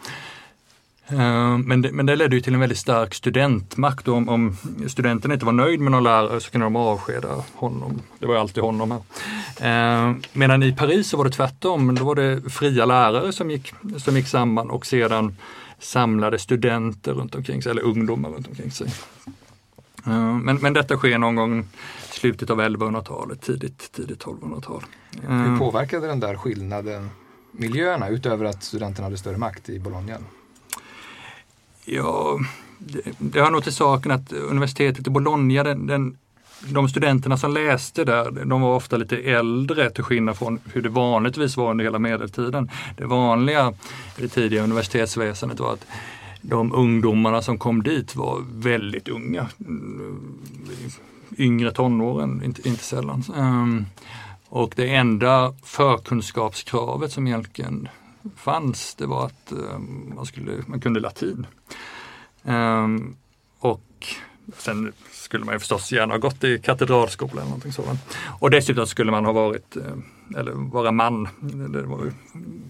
Eh, 1.12 1.58
men 1.58 1.82
det, 1.82 1.92
men 1.92 2.06
det 2.06 2.16
ledde 2.16 2.36
ju 2.36 2.40
till 2.42 2.54
en 2.54 2.60
väldigt 2.60 2.78
stark 2.78 3.14
studentmakt. 3.14 4.08
Om, 4.08 4.28
om 4.28 4.56
studenten 4.88 5.32
inte 5.32 5.44
var 5.44 5.52
nöjd 5.52 5.80
med 5.80 5.92
någon 5.92 6.02
lärare 6.02 6.40
så 6.40 6.50
kunde 6.50 6.66
de 6.66 6.76
avskeda 6.76 7.44
honom. 7.54 8.02
Det 8.18 8.26
var 8.26 8.34
ju 8.34 8.40
alltid 8.40 8.62
honom 8.62 8.90
här. 8.90 10.08
Eh, 10.08 10.14
medan 10.32 10.62
i 10.62 10.72
Paris 10.72 11.08
så 11.08 11.16
var 11.16 11.24
det 11.24 11.30
tvärtom. 11.30 11.94
Då 11.94 12.04
var 12.04 12.14
det 12.14 12.50
fria 12.50 12.84
lärare 12.84 13.32
som 13.32 13.50
gick, 13.50 13.72
som 13.98 14.16
gick 14.16 14.28
samman 14.28 14.70
och 14.70 14.86
sedan 14.86 15.36
samlade 15.78 16.38
studenter 16.38 17.12
runt 17.12 17.34
omkring 17.34 17.62
sig, 17.62 17.70
eller 17.70 17.82
ungdomar 17.82 18.30
runt 18.30 18.48
omkring 18.48 18.70
sig. 18.70 18.86
Eh, 20.06 20.34
men, 20.36 20.56
men 20.56 20.72
detta 20.72 20.96
sker 20.96 21.18
någon 21.18 21.36
gång 21.36 21.68
slutet 22.20 22.50
av 22.50 22.60
1100-talet, 22.60 23.40
tidigt, 23.40 23.92
tidigt 23.92 24.24
1200-tal. 24.24 24.82
Hur 25.22 25.58
påverkade 25.58 26.06
den 26.06 26.20
där 26.20 26.36
skillnaden 26.36 27.10
miljöerna 27.52 28.08
utöver 28.08 28.44
att 28.44 28.62
studenterna 28.62 29.06
hade 29.06 29.16
större 29.16 29.36
makt 29.36 29.68
i 29.68 29.78
Bologna? 29.78 30.16
Ja, 31.84 32.38
det, 32.78 33.00
det 33.18 33.40
har 33.40 33.50
nog 33.50 33.62
till 33.62 33.74
saken 33.74 34.12
att 34.12 34.32
universitetet 34.32 35.06
i 35.06 35.10
Bologna, 35.10 35.62
den, 35.62 35.86
den, 35.86 36.18
de 36.68 36.88
studenterna 36.88 37.36
som 37.36 37.54
läste 37.54 38.04
där, 38.04 38.30
de 38.30 38.60
var 38.60 38.76
ofta 38.76 38.96
lite 38.96 39.16
äldre 39.16 39.90
till 39.90 40.04
skillnad 40.04 40.38
från 40.38 40.60
hur 40.72 40.82
det 40.82 40.88
vanligtvis 40.88 41.56
var 41.56 41.70
under 41.70 41.84
hela 41.84 41.98
medeltiden. 41.98 42.70
Det 42.96 43.04
vanliga 43.04 43.74
i 44.16 44.22
det 44.22 44.28
tidiga 44.28 44.62
universitetsväsendet 44.62 45.60
var 45.60 45.72
att 45.72 45.86
de 46.42 46.74
ungdomarna 46.74 47.42
som 47.42 47.58
kom 47.58 47.82
dit 47.82 48.16
var 48.16 48.42
väldigt 48.54 49.08
unga. 49.08 49.48
Yngre 51.38 51.72
tonåren, 51.72 52.42
inte, 52.44 52.68
inte 52.68 52.84
sällan. 52.84 53.24
Um, 53.36 53.86
och 54.48 54.72
det 54.76 54.94
enda 54.94 55.54
förkunskapskravet 55.64 57.12
som 57.12 57.26
egentligen 57.26 57.88
fanns 58.36 58.94
det 58.94 59.06
var 59.06 59.26
att 59.26 59.52
um, 59.52 60.12
man, 60.16 60.26
skulle, 60.26 60.52
man 60.66 60.80
kunde 60.80 61.00
latin. 61.00 61.46
Um, 62.42 63.16
och 63.58 64.06
sen 64.56 64.92
skulle 65.10 65.44
man 65.44 65.54
ju 65.54 65.58
förstås 65.58 65.92
gärna 65.92 66.14
ha 66.14 66.18
gått 66.18 66.44
i 66.44 66.58
katedralskola 66.58 67.32
eller 67.32 67.44
någonting 67.44 67.72
sådant. 67.72 68.00
Och 68.40 68.50
dessutom 68.50 68.86
skulle 68.86 69.10
man 69.10 69.24
ha 69.24 69.32
varit, 69.32 69.76
eh, 69.76 70.38
eller 70.40 70.52
vara 70.52 70.92
man. 70.92 71.28
Det 71.72 71.82
var 71.82 72.04
ju, 72.04 72.12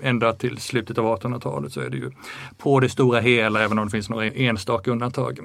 ända 0.03 0.33
till 0.33 0.59
slutet 0.59 0.99
av 0.99 1.19
1800-talet 1.19 1.73
så 1.73 1.81
är 1.81 1.91
det 1.91 1.97
ju 1.97 2.11
på 2.59 2.81
det 2.81 2.89
stora 2.89 3.21
hela, 3.21 3.63
även 3.63 3.79
om 3.79 3.85
det 3.85 3.91
finns 3.91 4.09
några 4.09 4.27
enstaka 4.27 4.91
undantag, 4.91 5.39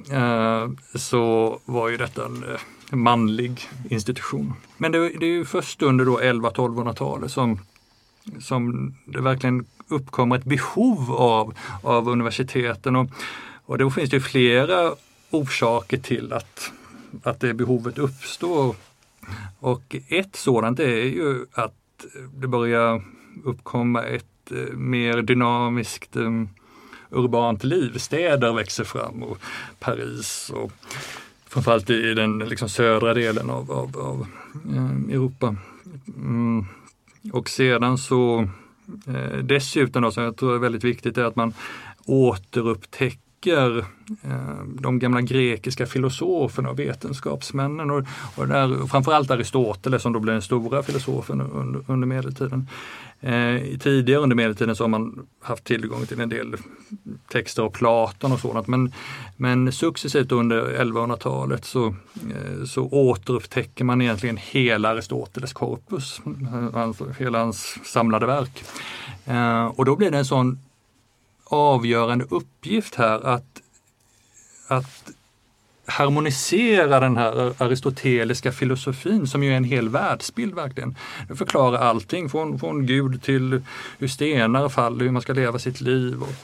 så 0.95 1.60
var 1.65 1.89
ju 1.89 1.98
detta 1.98 2.25
en 2.25 2.43
eh, 2.43 2.60
manlig 2.92 3.70
institution. 3.89 4.54
Men 4.77 4.92
det, 4.92 5.10
det 5.10 5.25
är 5.25 5.30
ju 5.30 5.46
först 5.46 5.82
under 5.82 6.06
då 6.06 6.20
11-1200-talet 6.20 7.32
som, 7.32 7.60
som 8.39 8.96
det 9.06 9.22
verkligen 9.22 9.65
uppkommer 9.88 10.36
ett 10.36 10.44
behov 10.44 11.12
av, 11.12 11.54
av 11.84 12.10
universiteten. 12.10 12.96
Och, 12.96 13.10
och 13.65 13.77
då 13.77 13.92
finns 13.92 14.10
det 14.10 14.20
flera 14.20 14.94
orsaker 15.30 15.98
till 15.98 16.34
att, 16.34 16.72
att 17.24 17.39
det 17.39 17.54
behovet 17.54 17.98
uppstår. 17.98 18.75
Och 19.60 19.96
ett 20.08 20.36
sådant 20.36 20.80
är 20.80 21.04
ju 21.04 21.46
att 21.54 21.74
det 22.34 22.48
börjar 22.48 23.04
uppkomma 23.44 24.04
ett 24.04 24.51
eh, 24.51 24.74
mer 24.74 25.22
dynamiskt 25.22 26.15
um, 26.15 26.50
urbant 27.10 27.63
liv. 27.63 27.98
Städer 27.98 28.54
växer 28.54 28.84
fram 28.84 29.24
och 29.24 29.38
Paris 29.80 30.51
och 30.56 30.72
framförallt 31.55 31.89
i 31.89 32.13
den 32.13 32.39
liksom 32.39 32.69
södra 32.69 33.13
delen 33.13 33.50
av, 33.50 33.71
av, 33.71 33.97
av 33.97 34.27
eh, 34.74 35.15
Europa. 35.15 35.55
Mm. 36.17 36.65
Och 37.33 37.50
sedan 37.50 37.97
så 37.97 38.50
eh, 39.07 39.38
dessutom 39.43 40.01
då, 40.01 40.12
som 40.12 40.24
jag 40.24 40.38
tror 40.38 40.55
är 40.55 40.59
väldigt 40.59 40.83
viktigt, 40.83 41.17
är 41.17 41.24
att 41.24 41.35
man 41.35 41.53
återupptäcker 42.05 43.77
eh, 44.24 44.63
de 44.79 45.00
gamla 45.00 45.21
grekiska 45.21 45.85
filosoferna 45.85 46.69
och 46.69 46.79
vetenskapsmännen 46.79 47.91
och, 47.91 48.03
och 48.35 48.47
där, 48.47 48.88
framförallt 48.88 49.31
Aristoteles 49.31 50.01
som 50.01 50.13
då 50.13 50.19
blev 50.19 50.35
den 50.35 50.41
stora 50.41 50.83
filosofen 50.83 51.41
under, 51.41 51.81
under 51.88 52.07
medeltiden. 52.07 52.69
Eh, 53.22 53.77
tidigare 53.79 54.22
under 54.22 54.36
medeltiden 54.36 54.75
så 54.75 54.84
har 54.84 54.89
man 54.89 55.27
haft 55.41 55.63
tillgång 55.63 56.05
till 56.05 56.19
en 56.19 56.29
del 56.29 56.55
texter 57.27 57.63
av 57.63 57.69
Platon 57.69 58.31
och 58.31 58.39
sådant 58.39 58.67
men, 58.67 58.93
men 59.38 59.72
successivt 59.72 60.31
under 60.31 60.84
1100-talet 60.84 61.65
så, 61.65 61.88
eh, 61.88 62.65
så 62.65 62.84
återupptäcker 62.84 63.84
man 63.84 64.01
egentligen 64.01 64.38
hela 64.38 64.89
Aristoteles 64.89 65.53
korpus, 65.53 66.22
alltså 66.74 67.07
hela 67.19 67.39
hans 67.39 67.77
samlade 67.84 68.25
verk. 68.25 68.63
Eh, 69.25 69.65
och 69.65 69.86
då 69.86 69.95
blir 69.95 70.12
det 70.12 70.17
en 70.17 70.25
sån 70.25 70.60
avgörande 71.43 72.25
uppgift 72.29 72.95
här 72.95 73.25
att, 73.25 73.62
att 74.67 75.12
harmonisera 75.86 77.00
den 77.00 77.18
här 77.18 77.54
aristoteliska 77.58 78.51
filosofin 78.51 79.27
som 79.27 79.44
ju 79.44 79.51
är 79.51 79.58
en 79.58 79.63
hel 79.63 79.89
världsbild 79.89 80.56
verkligen. 80.56 80.96
Den 81.27 81.38
förklarar 81.38 81.77
allting 81.77 82.30
från, 82.30 82.60
från 82.60 82.86
Gud 82.86 83.24
till 83.24 83.62
hur 83.98 84.08
stenar 84.08 84.70
faller, 84.70 85.06
hur 85.06 85.12
man 85.12 85.22
ska 85.22 85.34
leva 85.34 85.60
sitt 85.60 85.82
liv. 85.82 86.22
Och, 86.22 86.36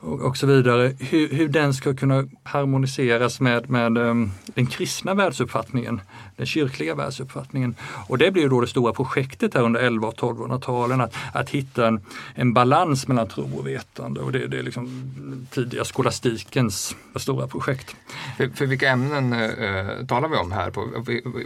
och, 0.00 0.20
och 0.20 0.36
så 0.36 0.46
vidare. 0.46 0.92
Hur, 0.98 1.28
hur, 1.28 1.48
den 1.48 1.74
ska 1.74 1.94
kunna 1.94 2.24
harmoniseras 2.42 3.40
med, 3.40 3.70
med 3.70 3.98
um, 3.98 4.32
den 4.54 4.66
kristna 4.66 5.14
världsuppfattningen, 5.14 6.00
den 6.36 6.46
kyrkliga 6.46 6.94
världsuppfattningen. 6.94 7.74
Och 8.08 8.18
det 8.18 8.30
blir 8.30 8.48
då 8.48 8.60
det 8.60 8.66
stora 8.66 8.92
projektet 8.92 9.54
här 9.54 9.62
under 9.62 9.80
11 9.80 10.08
och 10.08 10.14
1200-talen, 10.14 11.00
att, 11.00 11.14
att 11.32 11.50
hitta 11.50 11.86
en, 11.86 12.00
en 12.34 12.52
balans 12.52 13.08
mellan 13.08 13.28
tro 13.28 13.58
och 13.58 13.66
vetande. 13.66 14.20
Och 14.20 14.32
det, 14.32 14.46
det 14.46 14.58
är 14.58 14.62
liksom 14.62 15.06
tidiga 15.50 15.84
skolastikens 15.84 16.96
stora 17.16 17.46
projekt. 17.46 17.96
För, 18.36 18.48
för 18.48 18.66
vilka 18.66 18.88
ämnen 18.88 19.32
uh, 19.32 20.06
talar 20.06 20.28
vi 20.28 20.36
om 20.36 20.52
här? 20.52 20.70
På, 20.70 20.80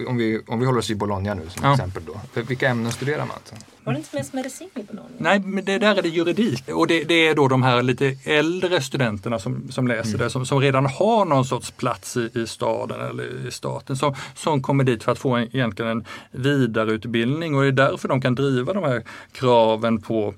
om, 0.08 0.16
vi, 0.16 0.40
om 0.46 0.60
vi 0.60 0.66
håller 0.66 0.78
oss 0.78 0.90
i 0.90 0.94
Bologna 0.94 1.34
nu 1.34 1.48
som 1.48 1.64
ja. 1.64 1.72
exempel. 1.72 2.02
Då. 2.06 2.20
För 2.32 2.42
vilka 2.42 2.68
ämnen 2.68 2.92
studerar 2.92 3.26
man? 3.26 3.38
Var 3.84 3.92
det 3.92 3.98
inte 3.98 4.16
mest 4.16 4.32
medicin 4.32 4.68
i 4.74 4.82
Bologna? 4.82 5.10
Nej, 5.18 5.40
men 5.40 5.64
det 5.64 5.78
där 5.78 5.96
är 5.96 6.02
det 6.02 6.08
juridik. 6.08 6.68
Och 6.68 6.86
det, 6.86 7.04
det 7.04 7.28
är 7.28 7.34
då 7.34 7.48
de 7.48 7.62
här 7.62 7.82
lite 7.82 8.16
äldre 8.24 8.80
studenterna 8.80 9.38
som, 9.38 9.70
som 9.70 9.88
läser 9.88 10.08
mm. 10.08 10.20
det, 10.20 10.30
som, 10.30 10.46
som 10.46 10.60
redan 10.60 10.86
har 10.86 11.24
någon 11.24 11.44
sorts 11.44 11.70
plats 11.70 12.16
i, 12.16 12.30
i 12.34 12.46
staden 12.46 13.00
eller 13.00 13.46
i 13.48 13.50
staten, 13.50 13.96
som, 13.96 14.14
som 14.34 14.62
kommer 14.62 14.84
dit 14.84 15.02
för 15.02 15.12
att 15.12 15.18
få 15.18 15.34
en, 15.34 15.56
egentligen 15.56 15.90
en 15.90 16.04
vidareutbildning 16.30 17.54
och 17.54 17.62
det 17.62 17.68
är 17.68 17.72
därför 17.72 18.08
de 18.08 18.20
kan 18.20 18.34
driva 18.34 18.72
de 18.72 18.84
här 18.84 19.02
kraven 19.32 20.00
på 20.00 20.34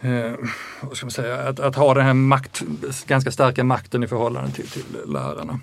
eh, 0.00 0.32
vad 0.80 0.96
ska 0.96 1.06
man 1.06 1.10
säga, 1.10 1.36
att, 1.36 1.60
att, 1.60 1.76
ha 1.76 1.94
den 1.94 2.04
här 2.04 2.14
makt, 2.14 2.62
ganska 3.06 3.30
starka 3.30 3.64
makten 3.64 4.02
i 4.02 4.08
förhållande 4.08 4.50
till, 4.50 4.68
till 4.68 4.84
lärarna. 5.06 5.60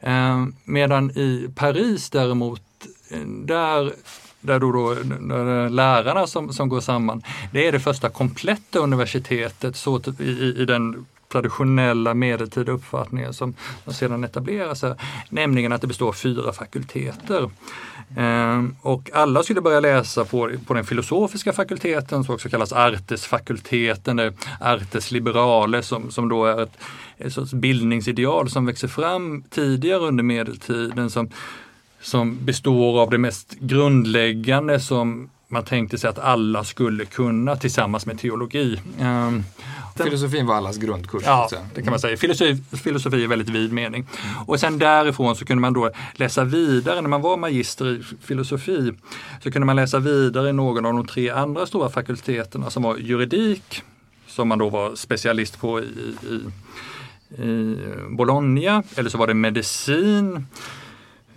Eh, 0.00 0.46
medan 0.64 1.10
i 1.10 1.50
Paris 1.56 2.10
däremot, 2.10 2.62
eh, 3.10 3.20
där 3.26 3.92
där 4.40 4.58
då, 4.58 4.72
då 4.72 4.94
där 4.94 5.68
lärarna 5.68 6.26
som, 6.26 6.52
som 6.52 6.68
går 6.68 6.80
samman, 6.80 7.22
det 7.52 7.66
är 7.66 7.72
det 7.72 7.80
första 7.80 8.08
kompletta 8.08 8.78
universitetet 8.78 9.76
så, 9.76 9.98
typ 9.98 10.20
i, 10.20 10.54
i 10.58 10.64
den 10.64 11.06
traditionella 11.32 12.14
medeltida 12.14 12.72
uppfattningen 12.72 13.34
som, 13.34 13.54
som 13.84 13.92
sedan 13.92 14.24
etableras 14.24 14.82
här, 14.82 14.94
nämligen 15.28 15.72
att 15.72 15.80
det 15.80 15.86
består 15.86 16.08
av 16.08 16.12
fyra 16.12 16.52
fakulteter. 16.52 17.50
Ehm, 18.16 18.76
och 18.82 19.10
alla 19.14 19.42
skulle 19.42 19.60
börja 19.60 19.80
läsa 19.80 20.24
på, 20.24 20.50
på 20.66 20.74
den 20.74 20.84
filosofiska 20.84 21.52
fakulteten 21.52 22.24
som 22.24 22.34
också 22.34 22.48
kallas 22.48 22.72
Artesfakulteten, 22.72 24.36
Artes 24.60 25.10
Liberale 25.10 25.82
som, 25.82 26.10
som 26.10 26.28
då 26.28 26.44
är 26.44 26.62
ett, 26.62 26.78
ett 27.18 27.32
sorts 27.32 27.52
bildningsideal 27.52 28.50
som 28.50 28.66
växer 28.66 28.88
fram 28.88 29.42
tidigare 29.50 30.00
under 30.00 30.24
medeltiden 30.24 31.10
som, 31.10 31.30
som 32.00 32.44
består 32.44 33.00
av 33.00 33.10
det 33.10 33.18
mest 33.18 33.54
grundläggande 33.60 34.80
som 34.80 35.30
man 35.48 35.64
tänkte 35.64 35.98
sig 35.98 36.10
att 36.10 36.18
alla 36.18 36.64
skulle 36.64 37.04
kunna 37.04 37.56
tillsammans 37.56 38.06
med 38.06 38.18
teologi. 38.18 38.80
Um, 39.00 39.44
Filosofin 39.96 40.46
var 40.46 40.54
allas 40.54 40.76
grundkurs? 40.76 41.22
Ja, 41.26 41.48
det 41.74 41.82
kan 41.82 41.90
man 41.90 42.00
säga. 42.00 42.16
Filosofi, 42.16 42.62
filosofi 42.76 43.16
i 43.16 43.26
väldigt 43.26 43.48
vid 43.48 43.72
mening. 43.72 44.06
Och 44.46 44.60
sen 44.60 44.78
därifrån 44.78 45.36
så 45.36 45.44
kunde 45.44 45.60
man 45.60 45.72
då 45.72 45.90
läsa 46.14 46.44
vidare, 46.44 47.00
när 47.00 47.08
man 47.08 47.22
var 47.22 47.36
magister 47.36 47.96
i 47.96 48.02
filosofi, 48.22 48.92
så 49.42 49.50
kunde 49.50 49.66
man 49.66 49.76
läsa 49.76 49.98
vidare 49.98 50.48
i 50.48 50.52
någon 50.52 50.86
av 50.86 50.92
de 50.92 51.06
tre 51.06 51.30
andra 51.30 51.66
stora 51.66 51.90
fakulteterna 51.90 52.70
som 52.70 52.82
var 52.82 52.96
juridik, 52.96 53.82
som 54.26 54.48
man 54.48 54.58
då 54.58 54.68
var 54.68 54.94
specialist 54.94 55.60
på 55.60 55.80
i, 55.80 56.14
i, 56.30 57.42
i 57.42 57.76
Bologna, 58.10 58.82
eller 58.96 59.10
så 59.10 59.18
var 59.18 59.26
det 59.26 59.34
medicin, 59.34 60.46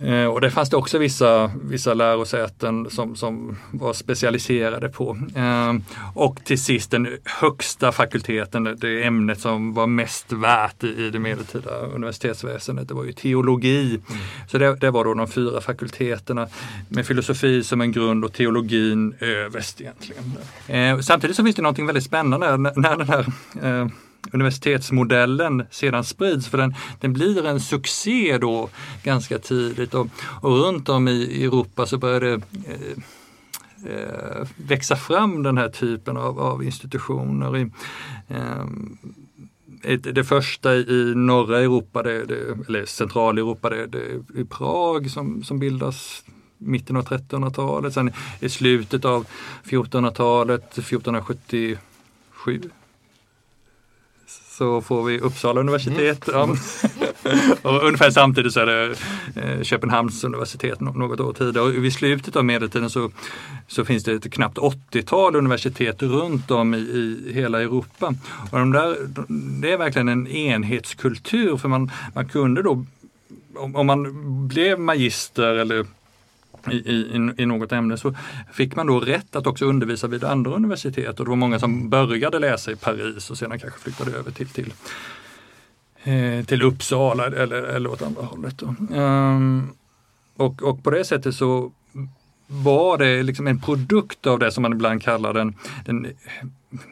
Eh, 0.00 0.26
och 0.26 0.40
det 0.40 0.50
fanns 0.50 0.70
det 0.70 0.76
också 0.76 0.98
vissa, 0.98 1.50
vissa 1.62 1.94
lärosäten 1.94 2.90
som, 2.90 3.16
som 3.16 3.56
var 3.70 3.92
specialiserade 3.92 4.88
på. 4.88 5.18
Eh, 5.36 5.74
och 6.14 6.44
till 6.44 6.62
sist 6.62 6.90
den 6.90 7.08
högsta 7.24 7.92
fakulteten, 7.92 8.76
det 8.80 9.04
ämnet 9.04 9.40
som 9.40 9.74
var 9.74 9.86
mest 9.86 10.32
värt 10.32 10.84
i, 10.84 10.86
i 10.86 11.10
det 11.10 11.18
medeltida 11.18 11.70
universitetsväsendet, 11.76 12.88
det 12.88 12.94
var 12.94 13.04
ju 13.04 13.12
teologi. 13.12 13.88
Mm. 13.88 14.20
Så 14.48 14.58
det, 14.58 14.76
det, 14.76 14.90
var 14.90 15.04
då 15.04 15.14
de 15.14 15.28
fyra 15.28 15.60
fakulteterna 15.60 16.48
med 16.88 17.06
filosofi 17.06 17.64
som 17.64 17.80
en 17.80 17.92
grund 17.92 18.24
och 18.24 18.32
teologin 18.32 19.14
överst 19.20 19.80
egentligen. 19.80 20.32
Eh, 20.66 21.00
samtidigt 21.00 21.36
så 21.36 21.44
finns 21.44 21.56
det 21.56 21.62
någonting 21.62 21.86
väldigt 21.86 22.04
spännande 22.04 22.56
när, 22.56 22.72
när 22.80 22.96
den 22.96 23.08
här 23.08 23.26
universitetsmodellen 24.32 25.66
sedan 25.70 26.04
sprids. 26.04 26.48
För 26.48 26.58
den, 26.58 26.74
den 27.00 27.12
blir 27.12 27.46
en 27.46 27.60
succé 27.60 28.38
då 28.38 28.68
ganska 29.02 29.38
tidigt 29.38 29.94
och, 29.94 30.06
och 30.40 30.50
runt 30.50 30.88
om 30.88 31.08
i 31.08 31.44
Europa 31.44 31.86
så 31.86 31.98
börjar 31.98 32.20
det 32.20 32.32
eh, 32.32 32.98
eh, 33.92 34.46
växa 34.56 34.96
fram 34.96 35.42
den 35.42 35.58
här 35.58 35.68
typen 35.68 36.16
av, 36.16 36.40
av 36.40 36.64
institutioner. 36.64 37.56
I, 37.56 37.70
eh, 38.28 38.64
det 39.98 40.24
första 40.24 40.74
i 40.74 41.12
norra 41.14 41.60
Europa, 41.60 42.02
det, 42.02 42.24
det, 42.24 42.68
eller 42.68 42.86
centraleuropa, 42.86 43.70
det, 43.70 43.86
det 43.86 43.98
är 44.40 44.44
Prag 44.44 45.10
som, 45.10 45.42
som 45.42 45.58
bildas 45.58 46.24
mitten 46.58 46.96
av 46.96 47.04
1300-talet. 47.04 47.94
Sen 47.94 48.12
i 48.40 48.48
slutet 48.48 49.04
av 49.04 49.26
1400-talet, 49.64 50.78
1477 50.78 52.70
så 54.58 54.80
får 54.80 55.04
vi 55.04 55.18
Uppsala 55.18 55.60
universitet. 55.60 56.28
Mm. 56.28 56.50
och 57.62 57.84
ungefär 57.84 58.10
samtidigt 58.10 58.52
så 58.52 58.60
är 58.60 58.66
det 58.66 58.94
eh, 59.36 59.62
Köpenhamns 59.62 60.24
universitet 60.24 60.80
något 60.80 61.20
år 61.20 61.32
tidigare. 61.32 61.66
Och 61.66 61.84
vid 61.84 61.92
slutet 61.92 62.36
av 62.36 62.44
medeltiden 62.44 62.90
så, 62.90 63.10
så 63.68 63.84
finns 63.84 64.04
det 64.04 64.12
ett 64.12 64.32
knappt 64.32 64.58
80-tal 64.58 65.36
universitet 65.36 66.02
runt 66.02 66.50
om 66.50 66.74
i, 66.74 66.78
i, 66.78 67.32
hela 67.34 67.62
Europa. 67.62 68.14
Och 68.50 68.58
de 68.58 68.72
där, 68.72 68.96
det 69.60 69.72
är 69.72 69.76
verkligen 69.76 70.08
en 70.08 70.26
enhetskultur 70.26 71.56
för 71.56 71.68
man, 71.68 71.90
man 72.14 72.28
kunde 72.28 72.62
då 72.62 72.84
om, 73.56 73.76
om 73.76 73.86
man 73.86 74.08
blev 74.48 74.80
magister 74.80 75.54
eller 75.54 75.86
i, 76.70 76.76
i, 76.76 77.32
i 77.36 77.46
något 77.46 77.72
ämne 77.72 77.96
så 77.96 78.14
fick 78.52 78.76
man 78.76 78.86
då 78.86 79.00
rätt 79.00 79.36
att 79.36 79.46
också 79.46 79.64
undervisa 79.64 80.06
vid 80.06 80.24
andra 80.24 80.50
universitet 80.50 81.18
och 81.20 81.24
det 81.24 81.28
var 81.28 81.36
många 81.36 81.58
som 81.58 81.90
började 81.90 82.38
läsa 82.38 82.72
i 82.72 82.76
Paris 82.76 83.30
och 83.30 83.38
sedan 83.38 83.58
kanske 83.58 83.80
flyttade 83.80 84.10
över 84.10 84.30
till, 84.30 84.48
till, 84.48 84.72
eh, 86.04 86.44
till 86.44 86.62
Uppsala 86.62 87.26
eller, 87.26 87.62
eller 87.62 87.90
åt 87.90 88.02
andra 88.02 88.22
hållet. 88.22 88.62
Um, 88.62 89.68
och, 90.36 90.62
och 90.62 90.84
på 90.84 90.90
det 90.90 91.04
sättet 91.04 91.34
så 91.34 91.72
var 92.46 92.98
det 92.98 93.22
liksom 93.22 93.46
en 93.46 93.60
produkt 93.60 94.26
av 94.26 94.38
det 94.38 94.52
som 94.52 94.62
man 94.62 94.72
ibland 94.72 95.02
kallar 95.02 95.32
den, 95.32 95.54
den 95.84 96.06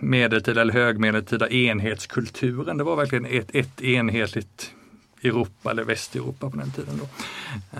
medeltida 0.01 0.61
eller 0.61 0.73
högmedeltida 0.73 1.49
enhetskulturen. 1.51 2.79
Det 2.79 2.85
var 2.85 2.97
verkligen 2.97 3.25
ett, 3.25 3.55
ett 3.55 3.83
enhetligt 3.83 4.75
Europa 5.25 5.71
eller 5.71 5.85
Västeuropa 5.85 6.51
på 6.51 6.57
den 6.57 6.71
tiden. 6.71 7.01
Då. 7.01 7.09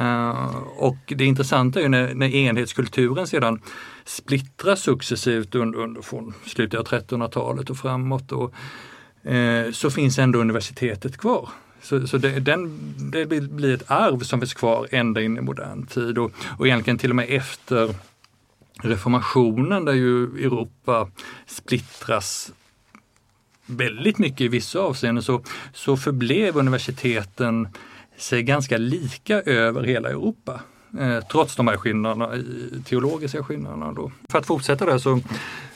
Eh, 0.01 0.57
och 0.77 0.97
det 1.07 1.25
intressanta 1.25 1.79
är 1.79 1.83
ju 1.83 1.89
när, 1.89 2.15
när 2.15 2.35
enhetskulturen 2.35 3.27
sedan 3.27 3.61
splittras 4.05 4.81
successivt 4.81 5.55
under, 5.55 5.79
under 5.79 6.03
från 6.03 6.35
slutet 6.47 6.81
av 6.81 6.87
1300-talet 6.87 7.71
och 7.71 7.77
framåt 7.77 8.33
och, 8.33 8.55
eh, 9.31 9.71
så 9.71 9.91
finns 9.91 10.19
ändå 10.19 10.39
universitetet 10.39 11.19
kvar. 11.19 11.49
Så, 11.83 12.07
så 12.07 12.19
det, 12.19 12.41
den, 12.41 12.79
det 13.13 13.27
blir 13.27 13.75
ett 13.75 13.91
arv 13.91 14.21
som 14.21 14.41
finns 14.41 14.55
kvar 14.55 14.87
ända 14.91 15.23
in 15.23 15.39
i 15.39 15.41
modern 15.41 15.87
tid 15.87 16.19
och, 16.19 16.33
och 16.59 16.67
egentligen 16.67 16.99
till 16.99 17.11
och 17.11 17.17
med 17.17 17.27
efter 17.29 17.95
reformationen 18.83 19.85
där 19.85 19.93
ju 19.93 20.25
Europa 20.25 21.11
splittras 21.47 22.53
väldigt 23.67 24.19
mycket 24.19 24.41
i 24.41 24.49
vissa 24.49 24.81
avseenden 24.81 25.23
så, 25.23 25.43
så 25.73 25.97
förblev 25.97 26.57
universiteten 26.57 27.69
sig 28.17 28.43
ganska 28.43 28.79
lika 28.79 29.41
över 29.41 29.83
hela 29.83 30.09
Europa. 30.09 30.61
Eh, 31.01 31.21
trots 31.21 31.57
de 31.57 31.69
här 31.69 31.77
skillnaderna, 31.77 32.31
teologiska 32.85 33.45
skillnaderna. 33.45 33.93
Då. 33.93 34.13
För 34.29 34.39
att 34.39 34.47
fortsätta 34.47 34.87
där 34.87 34.99
så, 34.99 35.21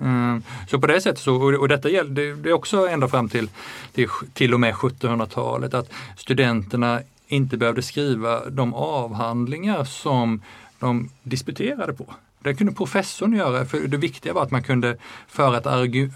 Mm. 0.00 0.42
Så 0.68 0.80
på 0.80 0.86
det 0.86 1.00
sättet, 1.00 1.18
så, 1.18 1.58
och 1.58 1.68
detta 1.68 1.88
gällde 1.88 2.34
det 2.34 2.48
är 2.48 2.52
också 2.52 2.88
ända 2.88 3.08
fram 3.08 3.28
till, 3.28 3.48
till, 3.92 4.08
till 4.32 4.54
och 4.54 4.60
med 4.60 4.74
1700-talet, 4.74 5.74
att 5.74 5.92
studenterna 6.16 7.00
inte 7.26 7.56
behövde 7.56 7.82
skriva 7.82 8.50
de 8.50 8.74
avhandlingar 8.74 9.84
som 9.84 10.42
de 10.78 11.10
disputerade 11.22 11.92
på. 11.92 12.14
Det 12.44 12.54
kunde 12.54 12.72
professorn 12.72 13.36
göra, 13.36 13.64
för 13.64 13.88
det 13.88 13.96
viktiga 13.96 14.32
var 14.32 14.42
att 14.42 14.50
man 14.50 14.62
kunde 14.62 14.96
föra 15.28 15.70
argu 15.70 16.10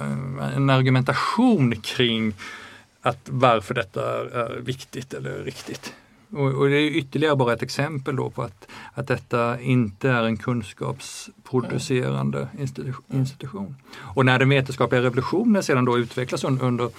en 0.57 0.71
argumentation 0.71 1.77
kring 1.77 2.35
att 3.03 3.21
varför 3.25 3.75
detta 3.75 4.21
är 4.21 4.61
viktigt 4.61 5.15
eller 5.15 5.45
riktigt. 5.45 5.93
Och, 6.33 6.55
och, 6.55 6.69
det 6.69 6.77
är 6.77 6.91
ytterligare 6.91 7.37
bara 7.37 7.53
ett 7.53 7.63
exempel 7.63 8.17
då 8.17 8.31
på 8.31 8.43
att, 8.43 8.69
att 8.95 9.07
detta 9.07 9.61
inte 9.61 10.11
är 10.11 10.23
en 10.23 10.37
kunskapsproducerande 10.37 12.49
institution. 13.11 13.77
Och 13.97 14.27
när 14.27 14.39
den 14.39 14.49
vetenskapliga 14.49 15.03
revolutionen 15.03 15.63
sedan 15.63 15.85
då 15.85 15.99
utvecklas 15.99 16.45
under, 16.45 16.65
under 16.65 16.91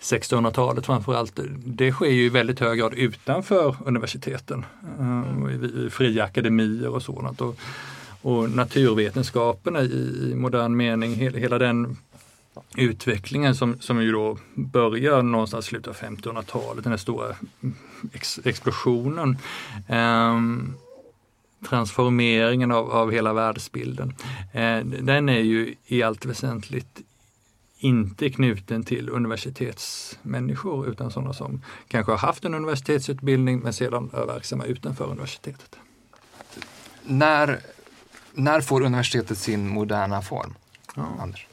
1600-talet 0.00 0.86
framförallt, 0.86 1.40
det 1.64 1.92
sker 1.92 2.10
ju 2.10 2.24
i 2.24 2.28
väldigt 2.28 2.60
hög 2.60 2.78
grad 2.78 2.94
utanför 2.94 3.76
universiteten. 3.84 4.64
Eh, 5.00 5.24
i, 5.52 5.86
i 5.86 5.90
fria 5.90 6.24
akademier 6.24 6.88
och 6.88 7.02
sådant. 7.02 7.40
Och, 7.40 7.58
och 8.22 8.50
naturvetenskaperna 8.50 9.80
i, 9.80 10.30
i 10.30 10.34
modern 10.34 10.76
mening, 10.76 11.14
hela, 11.14 11.38
hela 11.38 11.58
den 11.58 11.96
utvecklingen 12.76 13.54
som, 13.54 13.80
som 13.80 14.02
ju 14.02 14.12
då 14.12 14.38
börjar 14.54 15.22
någonstans 15.22 15.66
i 15.66 15.68
slutet 15.68 15.88
av 15.88 15.96
1500-talet, 15.96 16.84
den 16.84 16.92
här 16.92 16.98
stora 16.98 17.36
ex, 18.12 18.40
explosionen. 18.44 19.38
Um, 19.88 20.74
transformeringen 21.68 22.72
av, 22.72 22.90
av 22.90 23.10
hela 23.10 23.32
världsbilden. 23.32 24.14
Eh, 24.52 24.78
den 24.84 25.28
är 25.28 25.40
ju 25.40 25.74
i 25.86 26.02
allt 26.02 26.24
väsentligt 26.24 27.00
inte 27.78 28.30
knuten 28.30 28.84
till 28.84 29.08
universitetsmänniskor 29.08 30.88
utan 30.88 31.10
sådana 31.10 31.32
som 31.32 31.62
kanske 31.88 32.12
har 32.12 32.18
haft 32.18 32.44
en 32.44 32.54
universitetsutbildning 32.54 33.60
men 33.60 33.72
sedan 33.72 34.10
är 34.12 34.26
verksamma 34.26 34.64
utanför 34.64 35.04
universitetet. 35.04 35.76
När, 37.04 37.60
när 38.34 38.60
får 38.60 38.80
universitetet 38.80 39.38
sin 39.38 39.68
moderna 39.68 40.22
form? 40.22 40.54
Ja. 40.96 41.02
Anders? 41.20 41.46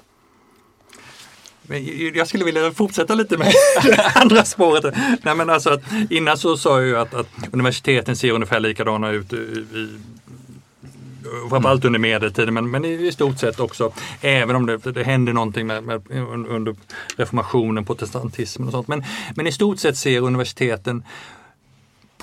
Jag 2.13 2.27
skulle 2.27 2.45
vilja 2.45 2.71
fortsätta 2.71 3.15
lite 3.15 3.37
med 3.37 3.53
andra 4.15 4.45
spåret. 4.45 4.95
Nej, 5.23 5.35
men 5.35 5.49
alltså 5.49 5.69
att, 5.69 5.81
innan 6.09 6.37
så 6.37 6.57
sa 6.57 6.79
jag 6.79 6.87
ju 6.87 6.97
att, 6.97 7.13
att 7.13 7.27
universiteten 7.51 8.15
ser 8.15 8.31
ungefär 8.31 8.59
likadana 8.59 9.09
ut 9.09 9.33
i, 9.33 9.35
i 9.35 9.99
framförallt 11.49 11.85
under 11.85 11.99
medeltiden 11.99 12.53
men, 12.53 12.71
men 12.71 12.85
i, 12.85 13.07
i, 13.07 13.11
stort 13.11 13.39
sett 13.39 13.59
också, 13.59 13.91
även 14.21 14.55
om 14.55 14.65
det, 14.65 14.77
det 14.77 15.03
hände 15.03 15.33
någonting 15.33 15.67
med, 15.67 15.83
med, 15.83 16.01
under 16.49 16.75
reformationen, 17.17 17.85
protestantismen 17.85 18.67
och 18.67 18.71
sånt. 18.71 18.87
Men, 18.87 19.03
men 19.35 19.47
i 19.47 19.51
stort 19.51 19.79
sett 19.79 19.97
ser 19.97 20.21
universiteten 20.21 21.03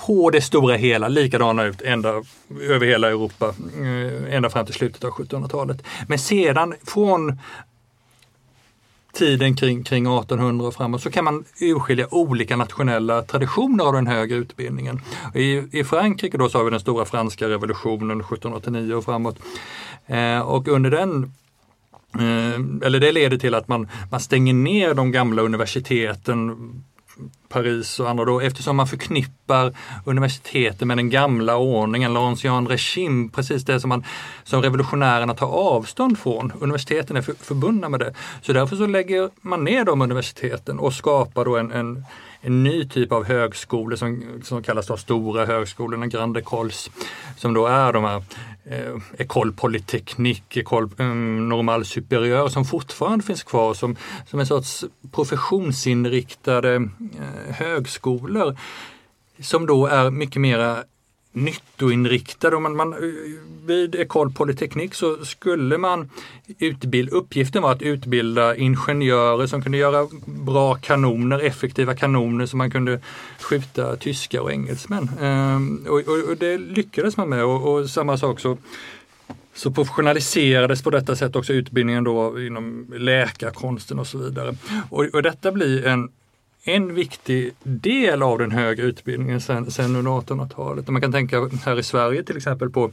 på 0.05 0.29
det 0.29 0.41
stora 0.41 0.75
hela 0.75 1.07
likadana 1.07 1.63
ut 1.63 1.81
ända 1.81 2.23
över 2.61 2.85
hela 2.85 3.07
Europa, 3.07 3.55
eh, 3.77 4.35
ända 4.35 4.49
fram 4.49 4.65
till 4.65 4.75
slutet 4.75 5.03
av 5.03 5.11
1700-talet. 5.11 5.83
Men 6.07 6.19
sedan 6.19 6.75
från 6.83 7.39
tiden 9.13 9.55
kring, 9.55 9.83
kring 9.83 10.05
1800 10.05 10.67
och 10.67 10.73
framåt 10.73 11.01
så 11.01 11.11
kan 11.11 11.23
man 11.23 11.45
urskilja 11.61 12.07
olika 12.11 12.55
nationella 12.55 13.21
traditioner 13.21 13.83
av 13.83 13.93
den 13.93 14.07
högre 14.07 14.35
utbildningen. 14.35 15.01
I, 15.35 15.63
i 15.79 15.83
Frankrike 15.83 16.37
då 16.37 16.49
så 16.49 16.57
har 16.57 16.65
vi 16.65 16.71
den 16.71 16.79
stora 16.79 17.05
franska 17.05 17.49
revolutionen 17.49 18.19
1789 18.21 18.93
och 18.93 19.05
framåt. 19.05 19.39
Eh, 20.05 20.39
och 20.39 20.67
under 20.67 20.91
den 20.91 21.33
eh, 22.13 22.85
eller 22.87 22.99
det 22.99 23.11
leder 23.11 23.37
till 23.37 23.55
att 23.55 23.67
man, 23.67 23.87
man 24.11 24.19
stänger 24.19 24.53
ner 24.53 24.93
de 24.93 25.11
gamla 25.11 25.41
universiteten 25.41 26.57
Paris 27.49 27.99
och 27.99 28.09
andra 28.09 28.25
då 28.25 28.39
eftersom 28.39 28.75
man 28.75 28.87
förknippar 28.87 29.73
universiteten 30.05 30.87
med 30.87 30.97
den 30.97 31.09
gamla 31.09 31.57
ordningen, 31.57 32.13
l'ancien 32.13 32.67
regime, 32.67 33.29
precis 33.29 33.65
det 33.65 33.79
som, 33.79 33.89
man, 33.89 34.03
som 34.43 34.61
revolutionärerna 34.61 35.33
tar 35.33 35.47
avstånd 35.47 36.19
från. 36.19 36.53
Universiteten 36.59 37.17
är 37.17 37.21
för, 37.21 37.33
förbundna 37.33 37.89
med 37.89 37.99
det. 37.99 38.13
Så 38.41 38.53
därför 38.53 38.75
så 38.75 38.85
lägger 38.85 39.29
man 39.41 39.63
ner 39.63 39.85
de 39.85 40.01
universiteten 40.01 40.79
och 40.79 40.93
skapar 40.93 41.45
då 41.45 41.57
en, 41.57 41.71
en 41.71 42.05
en 42.41 42.63
ny 42.63 42.85
typ 42.85 43.11
av 43.11 43.23
högskolor 43.23 43.95
som, 43.95 44.41
som 44.43 44.63
kallas 44.63 44.87
de 44.87 44.97
stora 44.97 45.45
högskolorna, 45.45 46.07
Grande 46.07 46.39
Écoles, 46.39 46.89
som 47.37 47.53
då 47.53 47.67
är 47.67 47.93
de 47.93 48.03
här 48.03 48.23
eh, 48.65 48.95
École 49.17 49.51
Polytechnique, 49.51 50.59
École 50.59 50.89
mm, 50.97 51.37
eh, 51.37 51.43
Normal 51.43 51.85
Superieur 51.85 52.47
som 52.47 52.65
fortfarande 52.65 53.25
finns 53.25 53.43
kvar 53.43 53.73
som, 53.73 53.95
som 54.25 54.39
en 54.39 54.45
sorts 54.45 54.85
professionsinriktade 55.11 56.75
eh, 56.75 57.55
högskolor 57.55 58.57
som 59.39 59.65
då 59.65 59.85
är 59.87 60.11
mycket 60.11 60.41
mera 60.41 60.83
nyttoinriktad. 61.45 62.59
man, 62.59 62.75
man, 62.75 62.93
eh, 62.93 62.99
vid 63.65 63.95
Ecole 63.95 64.31
Polyteknik 64.31 64.93
så 64.93 65.25
skulle 65.25 65.77
man 65.77 66.09
utbilda, 66.59 67.15
uppgiften 67.15 67.61
var 67.61 67.71
att 67.71 67.81
utbilda 67.81 68.55
ingenjörer 68.55 69.47
som 69.47 69.61
kunde 69.61 69.77
göra 69.77 70.07
bra 70.25 70.75
kanoner, 70.75 71.39
effektiva 71.39 71.95
kanoner 71.95 72.45
som 72.45 72.57
man 72.57 72.71
kunde 72.71 72.99
skjuta 73.39 73.95
tyskar 73.95 74.39
och 74.39 74.51
engelsmän. 74.51 75.09
Ehm, 75.21 75.85
och, 75.89 75.99
och, 75.99 76.29
och, 76.29 76.37
det 76.37 76.57
lyckades 76.57 77.17
man 77.17 77.29
med 77.29 77.43
och, 77.43 77.73
och 77.73 77.89
samma 77.89 78.17
sak 78.17 78.39
så 78.39 78.57
så 79.57 79.71
professionaliserades 79.71 80.83
på 80.83 80.89
detta 80.89 81.15
sätt 81.15 81.35
också 81.35 81.53
utbildningen 81.53 82.03
då 82.03 82.41
inom 82.41 82.93
läkarkonsten 82.97 83.99
och 83.99 84.07
så 84.07 84.17
vidare. 84.17 84.55
Och, 84.89 85.05
och 85.05 85.23
detta 85.23 85.51
blir 85.51 85.85
en 85.85 86.09
en 86.67 86.95
viktig 86.95 87.53
del 87.63 88.23
av 88.23 88.37
den 88.37 88.51
högre 88.51 88.83
utbildningen 88.83 89.41
sen, 89.41 89.71
sen 89.71 89.95
under 89.95 90.11
1800-talet. 90.11 90.87
Man 90.87 91.01
kan 91.01 91.11
tänka 91.11 91.49
här 91.65 91.79
i 91.79 91.83
Sverige 91.83 92.23
till 92.23 92.37
exempel 92.37 92.69
på 92.69 92.91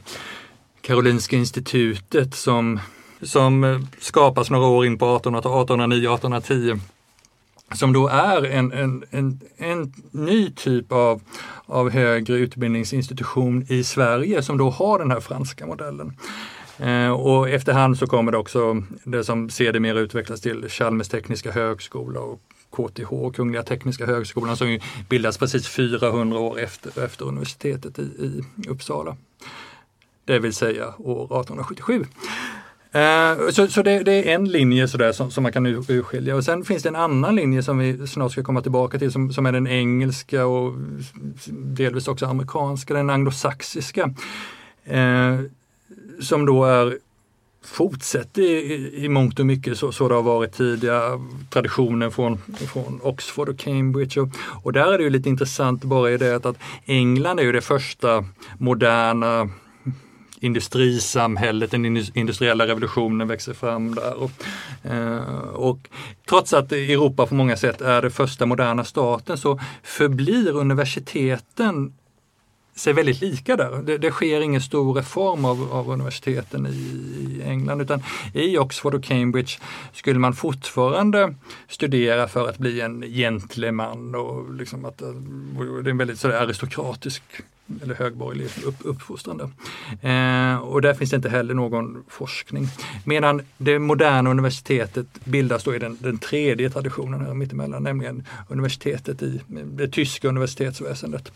Karolinska 0.81 1.35
institutet 1.35 2.35
som, 2.35 2.79
som 3.21 3.87
skapas 3.99 4.49
några 4.49 4.67
år 4.67 4.85
in 4.85 4.97
på 4.97 5.05
1809-1810 5.05 6.79
som 7.73 7.93
då 7.93 8.07
är 8.07 8.45
en, 8.45 8.71
en, 8.71 9.03
en, 9.09 9.39
en 9.57 9.93
ny 10.11 10.51
typ 10.51 10.91
av, 10.91 11.21
av 11.65 11.89
högre 11.89 12.33
utbildningsinstitution 12.33 13.65
i 13.69 13.83
Sverige 13.83 14.41
som 14.41 14.57
då 14.57 14.69
har 14.69 14.99
den 14.99 15.11
här 15.11 15.19
franska 15.19 15.65
modellen. 15.65 16.17
Eh, 16.77 17.11
och 17.11 17.49
efterhand 17.49 17.97
så 17.97 18.07
kommer 18.07 18.31
det 18.31 18.37
också 18.37 18.83
det 19.03 19.23
som 19.23 19.49
sedermera 19.49 19.99
utvecklas 19.99 20.41
till 20.41 20.69
Chalmers 20.69 21.07
tekniska 21.07 21.51
högskola 21.51 22.19
och 22.19 22.39
KTH, 22.75 23.35
Kungliga 23.35 23.63
Tekniska 23.63 24.05
Högskolan, 24.05 24.57
som 24.57 24.79
bildas 25.09 25.37
precis 25.37 25.67
400 25.67 26.39
år 26.39 26.59
efter, 26.59 27.03
efter 27.03 27.25
universitetet 27.25 27.99
i, 27.99 28.01
i 28.01 28.43
Uppsala. 28.69 29.17
Det 30.25 30.39
vill 30.39 30.53
säga 30.53 30.93
år 30.97 31.23
1877. 31.23 32.05
Eh, 32.91 33.49
så, 33.49 33.67
så 33.67 33.81
det, 33.81 34.03
det, 34.03 34.31
är 34.31 34.35
en 34.35 34.45
linje 34.45 34.87
sådär 34.87 35.11
som, 35.11 35.31
som 35.31 35.43
man 35.43 35.51
kan 35.51 35.65
urskilja 35.65 36.35
och 36.35 36.43
sen 36.43 36.65
finns 36.65 36.83
det 36.83 36.89
en 36.89 36.95
annan 36.95 37.35
linje 37.35 37.63
som 37.63 37.77
vi 37.77 38.07
snart 38.07 38.31
ska 38.31 38.43
komma 38.43 38.61
tillbaka 38.61 38.99
till 38.99 39.11
som, 39.11 39.33
som 39.33 39.45
är 39.45 39.51
den 39.51 39.67
engelska 39.67 40.45
och 40.45 40.73
delvis 41.47 42.07
också 42.07 42.25
amerikanska, 42.25 42.93
den 42.93 43.09
anglosaxiska. 43.09 44.13
Eh, 44.83 45.39
som 46.21 46.45
då 46.45 46.65
är 46.65 46.97
fortsätter 47.65 48.41
i, 48.41 49.05
i 49.05 49.09
mångt 49.09 49.39
och 49.39 49.45
mycket 49.45 49.77
så, 49.77 49.91
så 49.91 50.07
det 50.07 50.15
har 50.15 50.21
varit 50.21 50.53
tidigare, 50.53 51.19
traditionen 51.49 52.11
från, 52.11 52.37
från 52.73 52.99
Oxford 53.03 53.49
och 53.49 53.57
Cambridge. 53.57 54.21
Och, 54.21 54.29
och 54.63 54.73
där 54.73 54.93
är 54.93 54.97
det 54.97 55.03
ju 55.03 55.09
lite 55.09 55.29
intressant 55.29 55.83
bara 55.83 56.11
i 56.11 56.17
det 56.17 56.45
att, 56.45 56.57
England 56.85 57.39
är 57.39 57.43
ju 57.43 57.51
det 57.51 57.61
första 57.61 58.25
moderna 58.57 59.49
industrisamhället, 60.39 61.71
den 61.71 61.85
industriella 62.13 62.67
revolutionen 62.67 63.27
växer 63.27 63.53
fram 63.53 63.95
där. 63.95 64.13
Och, 64.13 64.31
eh, 64.83 65.47
och, 65.53 65.89
trots 66.29 66.53
att 66.53 66.71
Europa 66.71 67.25
på 67.25 67.35
många 67.35 67.57
sätt 67.57 67.81
är 67.81 68.01
den 68.01 68.11
första 68.11 68.45
moderna 68.45 68.83
staten 68.83 69.37
så 69.37 69.59
förblir 69.83 70.55
universiteten 70.55 71.93
sig 72.75 72.93
väldigt 72.93 73.21
lika 73.21 73.55
där. 73.55 73.81
Det, 73.83 73.97
det, 73.97 74.11
sker 74.11 74.41
ingen 74.41 74.61
stor 74.61 74.93
reform 74.93 75.45
av, 75.45 75.73
av 75.73 75.89
universiteten 75.89 76.67
i, 76.67 76.69
i, 76.69 77.41
England 77.45 77.81
utan 77.81 78.03
i 78.33 78.57
Oxford 78.57 78.95
och 78.95 79.03
Cambridge 79.03 79.51
skulle 79.93 80.19
man 80.19 80.33
fortfarande 80.33 81.35
studera 81.67 82.27
för 82.27 82.49
att 82.49 82.57
bli 82.57 82.81
en 82.81 83.01
gentleman 83.01 84.15
och 84.15 84.53
liksom 84.53 84.85
att 84.85 85.01
eh, 85.01 85.07
det 85.83 85.89
är 85.89 85.91
en 85.91 85.97
väldigt 85.97 86.19
sådär 86.19 86.41
aristokratisk 86.41 87.23
eller 87.83 87.95
högborgerlig 87.95 88.49
upp, 88.65 88.75
uppfostran. 88.79 89.41
Eh, 90.01 90.57
och 90.57 90.81
där 90.81 90.93
finns 90.93 91.09
det 91.09 91.15
inte 91.15 91.29
heller 91.29 91.53
någon 91.53 92.03
forskning. 92.07 92.67
Medan 93.05 93.41
det 93.57 93.79
moderna 93.79 94.29
universitetet 94.29 95.07
bildas 95.23 95.63
då 95.63 95.75
i 95.75 95.79
den, 95.79 95.97
den 96.01 96.17
tredje 96.17 96.69
traditionen 96.69 97.21
här 97.21 97.33
mittemellan, 97.33 97.83
nämligen 97.83 98.23
universitetet 98.49 99.21
i 99.21 99.41
det 99.63 99.87
tyska 99.87 100.27
universitetsväsendet. 100.27 101.31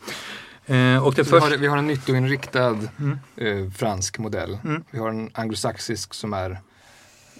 Eh, 0.69 1.05
och 1.05 1.13
det 1.13 1.25
först... 1.25 1.47
vi, 1.47 1.51
har, 1.51 1.57
vi 1.57 1.67
har 1.67 1.77
en 1.77 1.87
nyttoinriktad 1.87 2.77
mm. 2.99 3.19
eh, 3.35 3.71
fransk 3.71 4.17
modell. 4.17 4.57
Mm. 4.63 4.83
Vi 4.91 4.99
har 4.99 5.09
en 5.09 5.29
anglosaxisk 5.33 6.13
som 6.13 6.33
är 6.33 6.57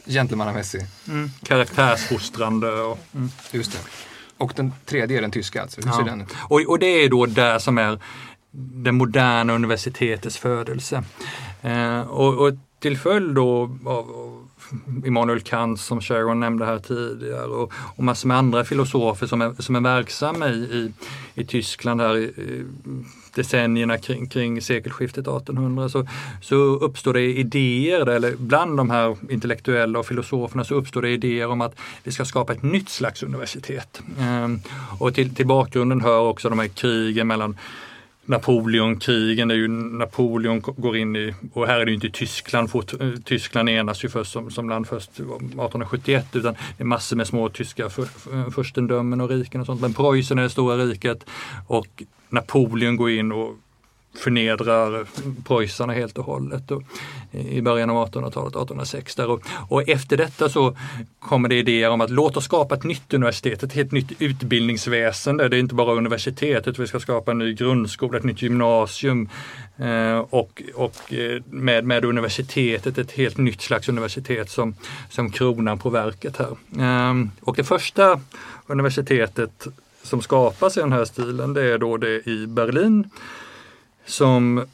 gentlemannamässig. 0.06 0.82
Mm. 1.08 1.30
Karaktärsfostrande. 1.44 2.72
Och, 2.72 3.00
mm. 3.16 3.30
Just 3.52 3.72
det. 3.72 3.80
Och 4.38 4.54
den 4.56 4.74
tredje 4.86 5.18
är 5.18 5.22
den 5.22 5.32
tyska 5.32 5.62
alltså. 5.62 5.82
Hur 5.82 5.88
ja. 5.88 5.98
ser 5.98 6.04
den 6.04 6.22
ut? 6.22 6.28
Och, 6.50 6.62
och 6.62 6.80
det 6.80 6.86
är 6.86 7.10
då 7.10 7.26
det 7.26 7.60
som 7.60 7.78
är 7.78 8.00
det 8.52 8.92
moderna 8.92 9.54
universitetets 9.54 10.38
födelse. 10.38 11.04
Eh, 11.62 12.02
och, 12.02 12.48
och 12.48 12.54
till 12.80 12.98
följd 12.98 13.36
då 13.36 13.78
av, 13.86 14.18
av 14.18 14.48
Immanuel 15.06 15.42
Kant 15.42 15.80
som 15.80 16.02
Sharon 16.02 16.40
nämnde 16.40 16.66
här 16.66 16.80
tidigare 16.80 17.46
och, 17.46 17.74
och 17.96 18.04
massor 18.04 18.28
med 18.28 18.38
andra 18.38 18.66
filosofer 18.66 19.28
som 19.28 19.42
är, 19.42 19.62
som 19.62 19.76
är 19.76 19.80
verksamma 19.80 20.50
i, 20.50 20.54
i, 20.54 20.94
i 21.34 21.46
Tyskland 21.46 22.02
här 22.02 22.18
i, 22.18 22.24
i 22.24 22.66
decennierna 23.36 23.98
kring, 23.98 24.28
kring 24.28 24.62
sekelskiftet 24.62 25.28
1800 25.28 25.90
så, 25.90 26.08
så 26.42 26.56
uppstår 26.56 27.14
det 27.14 27.22
idéer, 27.22 28.10
eller 28.10 28.36
bland 28.36 28.78
de 28.78 28.90
här 28.90 29.18
intellektuella 29.30 30.00
och 30.00 30.06
filosoferna 30.06 30.64
så 30.64 30.76
uppstår 30.76 31.02
det 31.02 31.10
idéer 31.10 31.48
om 31.48 31.62
att 31.62 31.76
vi 32.04 32.12
ska 32.12 32.26
skapa 32.26 32.54
ett 32.54 32.64
nytt 32.64 32.90
slags 32.90 33.24
universitet. 33.24 34.02
Ehm, 34.20 34.60
och 35.00 35.14
till, 35.14 35.36
till 35.36 35.48
bakgrunden 35.48 36.02
hör 36.02 36.20
också 36.20 36.50
de 36.50 36.60
här 36.60 36.68
krigen 36.68 37.28
mellan 37.28 37.58
Napoleonkrigen, 38.30 39.48
det 39.48 39.54
är 39.54 39.58
ju 39.58 39.68
Napoleon 39.68 40.62
går 40.62 40.98
in 40.98 41.16
i, 41.16 41.34
och 41.54 41.68
här 41.68 41.80
är 41.80 41.86
det 41.86 41.92
ju 41.92 41.96
inte 41.96 42.10
Tyskland, 42.10 42.72
för, 42.72 43.22
Tyskland 43.22 43.70
enas 43.70 44.04
ju 44.04 44.10
först 44.10 44.32
som, 44.32 44.52
som 44.52 44.70
land 44.70 44.88
först 44.88 45.20
eh, 45.20 45.26
1871 45.26 46.26
utan 46.34 46.54
det 46.54 46.84
är 46.84 46.86
massor 46.86 47.16
med 47.16 47.28
små 47.28 47.50
tyska 47.50 47.90
för, 47.90 48.06
för, 48.06 48.52
furstendömen 48.52 49.22
och 49.22 49.30
riken 49.30 49.62
och 49.62 49.68
sånt. 49.68 49.82
Men 49.82 49.94
Preussen 49.94 50.40
är 50.40 50.44
det 50.44 50.50
stora 50.50 50.78
riket 50.78 51.26
och 51.68 52.04
Napoleon 52.30 52.96
går 52.96 53.10
in 53.10 53.32
och 53.32 53.56
förnedrar 54.16 55.06
preussarna 55.48 55.94
helt 55.94 56.18
och 56.18 56.26
hållet 56.26 56.72
och, 56.72 56.84
i 57.32 57.62
början 57.62 57.90
av 57.90 58.08
1800-talet, 58.08 58.50
1806. 58.50 59.16
Där. 59.16 59.30
Och, 59.30 59.42
och, 59.68 59.90
efter 59.90 60.18
detta 60.18 60.50
så 60.50 60.78
kommer 61.20 61.50
det 61.50 61.56
idéer 61.56 61.90
om 61.90 62.02
att 62.02 62.10
låt 62.10 62.38
oss 62.38 62.46
skapa 62.46 62.76
ett 62.76 62.84
nytt 62.84 63.14
universitet, 63.14 63.64
ett 63.64 63.74
helt 63.74 63.92
nytt 63.92 64.22
utbildningsväsende. 64.22 65.50
Det 65.50 65.58
är 65.58 65.60
inte 65.60 65.76
bara 65.76 65.94
universitetet, 65.94 66.80
vi 66.80 66.88
ska 66.88 67.00
skapa 67.00 67.32
en 67.32 67.38
ny 67.38 67.54
grundskola, 67.54 68.18
ett 68.18 68.24
nytt 68.24 68.42
gymnasium 68.42 69.30
eh, 69.78 70.18
och, 70.18 70.64
och 70.76 71.14
eh, 71.14 71.42
med, 71.46 71.86
med 71.86 72.06
universitetet 72.06 72.98
ett 72.98 73.12
helt 73.12 73.38
nytt 73.38 73.62
slags 73.62 73.90
universitet 73.90 74.50
som, 74.50 74.76
som 75.10 75.32
kronan 75.32 75.80
på 75.80 75.90
verket 75.90 76.38
här. 76.38 76.52
Eh, 76.80 77.28
och 77.42 77.56
det 77.56 77.64
första 77.64 78.22
universitetet 78.68 79.68
som 80.04 80.22
skapas 80.22 80.78
i 80.78 80.80
den 80.80 80.92
här 80.92 81.06
stilen 81.06 81.54
det 81.54 81.64
är 81.64 81.78
då 81.78 81.98
det 81.98 82.28
i 82.28 82.48
Berlin 82.48 83.10
som 84.10 84.66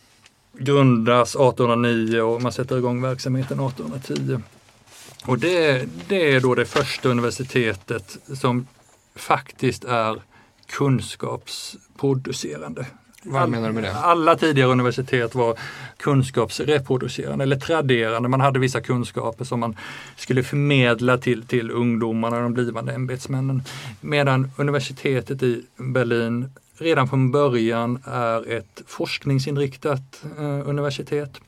grundas 0.53 1.35
1809 1.35 2.21
och 2.21 2.41
man 2.41 2.51
sätter 2.51 2.77
igång 2.77 3.01
verksamheten 3.01 3.59
1810. 3.59 4.41
Och 5.25 5.39
det, 5.39 5.85
det 6.07 6.31
är 6.31 6.41
då 6.41 6.55
det 6.55 6.65
första 6.65 7.09
universitetet 7.09 8.17
som 8.33 8.67
faktiskt 9.15 9.83
är 9.83 10.21
kunskapsproducerande. 10.67 12.85
Vad 13.27 13.49
menar 13.49 13.67
du 13.67 13.73
med 13.73 13.83
det? 13.83 13.95
Alla 13.95 14.35
tidigare 14.35 14.69
universitet 14.69 15.35
var 15.35 15.57
kunskapsreproducerande 15.97 17.43
eller 17.43 17.55
traderande. 17.55 18.29
Man 18.29 18.41
hade 18.41 18.59
vissa 18.59 18.81
kunskaper 18.81 19.45
som 19.45 19.59
man 19.59 19.77
skulle 20.15 20.43
förmedla 20.43 21.17
till, 21.17 21.45
till 21.45 21.71
ungdomarna, 21.71 22.39
de 22.39 22.53
blivande 22.53 22.93
ämbetsmännen. 22.93 23.63
Medan 24.01 24.51
universitetet 24.57 25.43
i 25.43 25.65
Berlin 25.77 26.49
redan 26.77 27.07
från 27.07 27.31
början 27.31 28.03
är 28.05 28.51
ett 28.51 28.81
forskningsinriktat 28.87 30.23
eh, 30.37 30.69
universitet. 30.69 31.39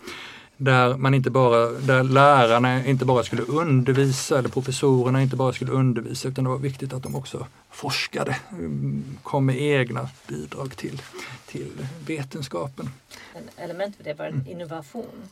Där, 0.57 0.97
man 0.97 1.13
inte 1.13 1.29
bara, 1.29 1.69
där 1.71 2.03
lärarna 2.03 2.85
inte 2.85 3.05
bara 3.05 3.23
skulle 3.23 3.41
undervisa 3.41 4.39
eller 4.39 4.49
professorerna 4.49 5.21
inte 5.21 5.35
bara 5.35 5.53
skulle 5.53 5.71
undervisa 5.71 6.27
utan 6.27 6.43
det 6.43 6.49
var 6.49 6.57
viktigt 6.57 6.93
att 6.93 7.03
de 7.03 7.15
också 7.15 7.47
forskade, 7.71 8.37
mm, 8.51 9.17
kom 9.23 9.45
med 9.45 9.61
egna 9.61 10.09
bidrag 10.27 10.75
till, 10.75 11.01
till 11.45 11.87
vetenskapen. 12.07 12.89
En 13.35 13.63
element 13.63 13.95
för 13.95 14.03
det 14.03 14.13
var 14.13 14.25
en 14.25 14.47
innovation 14.47 15.29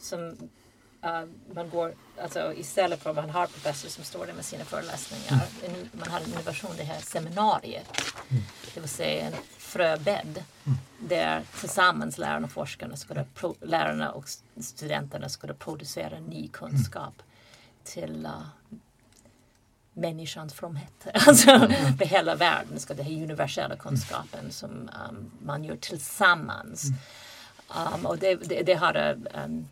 som 0.00 0.36
Uh, 1.04 1.24
man 1.54 1.70
går, 1.70 1.94
alltså, 2.22 2.54
istället 2.54 3.02
för 3.02 3.10
att 3.10 3.16
man 3.16 3.30
har 3.30 3.46
professor 3.46 3.88
som 3.88 4.04
står 4.04 4.26
där 4.26 4.32
med 4.32 4.44
sina 4.44 4.64
föreläsningar, 4.64 5.46
mm. 5.66 5.88
man 5.92 6.10
har 6.10 6.20
en 6.20 6.26
innovation, 6.26 6.70
det 6.76 6.82
här 6.82 7.00
seminariet. 7.00 7.88
Mm. 8.30 8.42
Det 8.74 8.80
vill 8.80 8.88
säga 8.88 9.26
en 9.26 9.32
fröbädd 9.58 10.44
mm. 10.64 10.78
där 10.98 11.42
tillsammans 11.60 12.18
lärarna 12.18 12.46
och 12.46 12.52
forskarna, 12.52 12.96
skulle, 12.96 13.24
pro, 13.34 13.54
lärarna 13.60 14.12
och 14.12 14.24
studenterna 14.60 15.28
skulle 15.28 15.54
producera 15.54 16.20
ny 16.20 16.48
kunskap 16.48 17.14
mm. 17.22 17.84
till 17.84 18.26
uh, 18.26 18.76
människans 19.92 20.54
fromhet. 20.54 21.06
Alltså 21.14 21.50
mm. 21.50 21.98
för 21.98 22.04
hela 22.04 22.34
världen 22.34 22.80
ska 22.80 22.94
det 22.94 23.02
här 23.02 23.12
universella 23.12 23.76
kunskapen 23.76 24.52
som 24.52 24.70
um, 24.70 25.30
man 25.42 25.64
gör 25.64 25.76
tillsammans. 25.76 26.84
Mm. 26.84 27.94
Um, 27.94 28.06
och 28.06 28.18
det, 28.18 28.34
det, 28.34 28.62
det 28.62 28.74
har 28.74 29.18
um, 29.44 29.68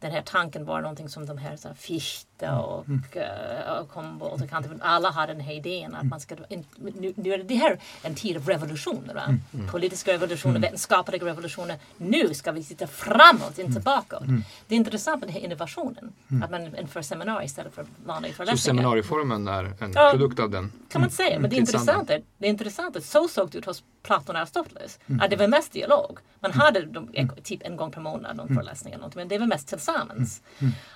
den 0.00 0.12
här 0.12 0.22
tanken 0.22 0.64
var 0.64 0.80
någonting 0.80 1.08
som 1.08 1.26
de 1.26 1.38
här, 1.38 1.56
så 1.56 1.68
här 1.68 1.74
Fichte 1.74 2.46
mm. 2.46 2.58
och, 2.58 2.88
mm. 2.88 3.02
uh, 3.16 3.78
och 3.80 3.92
Humboldt 3.92 4.42
och 4.42 4.50
Kant, 4.50 4.66
alla 4.80 5.10
hade 5.10 5.32
den 5.32 5.42
här 5.42 5.54
idén 5.54 5.94
att 5.94 6.00
mm. 6.00 6.08
man 6.08 6.20
ska, 6.20 6.36
nu, 6.78 7.14
nu 7.16 7.32
är 7.34 7.38
det 7.38 7.54
här 7.54 7.78
en 8.02 8.14
tid 8.14 8.36
av 8.36 8.48
revolutioner, 8.48 9.14
va? 9.14 9.22
Mm. 9.22 9.40
mm. 9.54 9.66
politiska 9.68 10.12
revolutioner, 10.12 10.56
mm. 10.56 10.62
vetenskapliga 10.62 11.26
revolutioner. 11.26 11.78
Nu 11.96 12.34
ska 12.34 12.52
vi 12.52 12.64
titta 12.64 12.86
framåt, 12.86 13.58
inte 13.58 13.80
bakåt. 13.80 14.22
Det 14.68 14.74
är 14.74 14.76
intressant 14.76 15.20
med 15.20 15.28
den 15.28 15.34
här 15.34 15.44
innovationen, 15.44 16.12
att 16.44 16.50
man 16.50 16.76
inför 16.76 17.02
seminarier 17.02 17.44
istället 17.44 17.74
för 17.74 17.86
vanliga 18.04 18.32
föreläsningar. 18.32 18.56
Så 18.56 18.62
seminarieformen 18.62 19.48
är 19.48 19.64
en 19.80 19.92
ja, 19.94 20.10
produkt 20.10 20.38
av 20.38 20.50
den? 20.50 20.72
kan 20.88 21.00
man 21.00 21.10
säga, 21.10 21.38
men 21.38 21.50
det 21.50 21.56
är 21.56 21.60
intressant, 21.60 22.08
det 22.08 22.46
är 22.46 22.50
intressant 22.50 22.96
att 22.96 23.04
så 23.04 23.28
såg 23.28 23.50
det 23.50 23.58
ut 23.58 23.64
hos 23.64 23.84
Platon 24.02 24.36
och 24.36 24.42
Aristoteles. 24.42 24.98
Att 25.20 25.30
det 25.30 25.36
var 25.36 25.48
mest 25.48 25.72
dialog. 25.72 26.18
Man 26.40 26.52
hade 26.52 26.82
de, 26.82 27.08
typ 27.42 27.62
en 27.62 27.76
gång 27.76 27.90
per 27.90 28.00
månad 28.00 28.36
någon 28.36 28.48
föreläsning, 28.48 28.94
men 29.14 29.28
det 29.28 29.38
var 29.38 29.46
mest 29.46 29.68
tillsammans. 29.68 29.89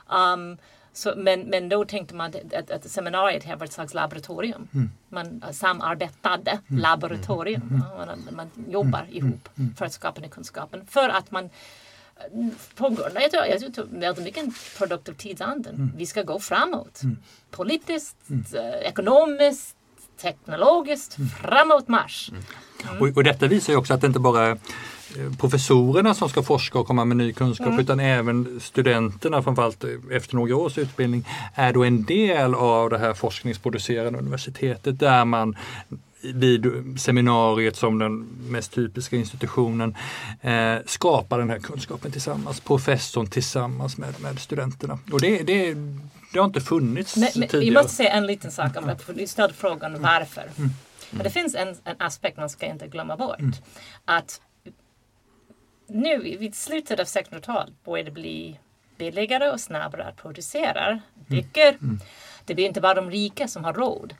Um, 0.06 0.56
så, 0.92 1.14
men, 1.16 1.40
men 1.40 1.68
då 1.68 1.84
tänkte 1.84 2.14
man 2.14 2.32
att, 2.54 2.70
att 2.70 2.90
seminariet 2.90 3.44
här 3.44 3.56
var 3.56 3.66
ett 3.66 3.72
slags 3.72 3.94
laboratorium. 3.94 4.68
Mm. 4.74 4.90
Man 5.08 5.44
samarbetade, 5.52 6.50
mm. 6.50 6.82
laboratorium. 6.82 7.62
Mm. 7.62 7.82
Man, 8.06 8.28
man 8.30 8.50
jobbar 8.68 9.02
mm. 9.02 9.16
ihop 9.16 9.48
mm. 9.58 9.74
för 9.74 9.86
att 9.86 9.92
skapa 9.92 10.20
den 10.20 10.30
kunskapen. 10.30 10.86
För 10.86 11.08
att 11.08 11.30
man 11.30 11.50
på 12.74 12.88
grund 12.88 13.00
av, 13.00 13.22
jag 13.22 13.30
tror, 13.30 13.46
jag 13.46 13.74
tror 13.74 13.86
väldigt 13.90 14.24
mycket 14.24 14.44
produkt 14.78 15.08
av 15.08 15.12
tidsanden. 15.12 15.74
Mm. 15.74 15.92
Vi 15.96 16.06
ska 16.06 16.22
gå 16.22 16.40
framåt. 16.40 17.00
Politiskt, 17.50 18.16
eh, 18.54 18.88
ekonomiskt, 18.88 19.76
teknologiskt, 20.22 21.16
framåt 21.40 21.88
marsch. 21.88 22.30
Och, 23.00 23.16
och 23.16 23.24
detta 23.24 23.46
visar 23.46 23.72
ju 23.72 23.76
också 23.76 23.94
att 23.94 24.00
det 24.00 24.06
inte 24.06 24.20
bara 24.20 24.58
professorerna 25.38 26.14
som 26.14 26.28
ska 26.28 26.42
forska 26.42 26.78
och 26.78 26.86
komma 26.86 27.04
med 27.04 27.16
ny 27.16 27.32
kunskap 27.32 27.66
mm. 27.66 27.80
utan 27.80 28.00
även 28.00 28.60
studenterna, 28.60 29.42
framförallt 29.42 29.84
efter 30.10 30.36
några 30.36 30.56
års 30.56 30.78
utbildning, 30.78 31.28
är 31.54 31.72
då 31.72 31.84
en 31.84 32.04
del 32.04 32.54
av 32.54 32.90
det 32.90 32.98
här 32.98 33.14
forskningsproducerande 33.14 34.18
universitetet 34.18 34.98
där 34.98 35.24
man 35.24 35.56
vid 36.34 36.66
seminariet 37.00 37.76
som 37.76 37.98
den 37.98 38.26
mest 38.48 38.72
typiska 38.72 39.16
institutionen 39.16 39.96
eh, 40.40 40.76
skapar 40.86 41.38
den 41.38 41.50
här 41.50 41.58
kunskapen 41.58 42.12
tillsammans, 42.12 42.60
professorn 42.60 43.26
tillsammans 43.26 43.98
med, 43.98 44.20
med 44.20 44.38
studenterna. 44.38 44.98
Och 45.12 45.20
det, 45.20 45.42
det, 45.42 45.74
det 46.32 46.38
har 46.38 46.46
inte 46.46 46.60
funnits 46.60 47.16
men, 47.16 47.28
men, 47.34 47.48
tidigare. 47.48 47.64
Vi 47.64 47.82
måste 47.82 47.96
säga 47.96 48.10
en 48.10 48.26
liten 48.26 48.50
sak 48.50 48.76
om 48.76 48.86
det, 48.86 49.14
du 49.14 49.26
ställde 49.26 49.54
frågan 49.54 50.02
varför. 50.02 50.50
Mm. 50.58 50.70
Men 51.10 51.24
det 51.24 51.30
finns 51.30 51.54
en, 51.54 51.68
en 51.84 51.96
aspekt 51.98 52.36
man 52.36 52.50
ska 52.50 52.66
inte 52.66 52.86
glömma 52.86 53.16
bort. 53.16 53.40
Mm. 53.40 53.52
Att 54.04 54.40
nu 55.94 56.18
vid 56.18 56.54
slutet 56.54 57.00
av 57.00 57.06
1600-talet 57.06 57.84
börjar 57.84 58.04
det 58.04 58.10
bli 58.10 58.58
billigare 58.96 59.50
och 59.50 59.60
snabbare 59.60 60.04
att 60.04 60.16
producera 60.16 61.00
böcker. 61.14 61.68
Mm. 61.68 61.78
Mm. 61.82 62.00
Det 62.44 62.54
blir 62.54 62.66
inte 62.66 62.80
bara 62.80 62.94
de 62.94 63.10
rika 63.10 63.48
som 63.48 63.64
har 63.64 63.72
råd 63.72 64.14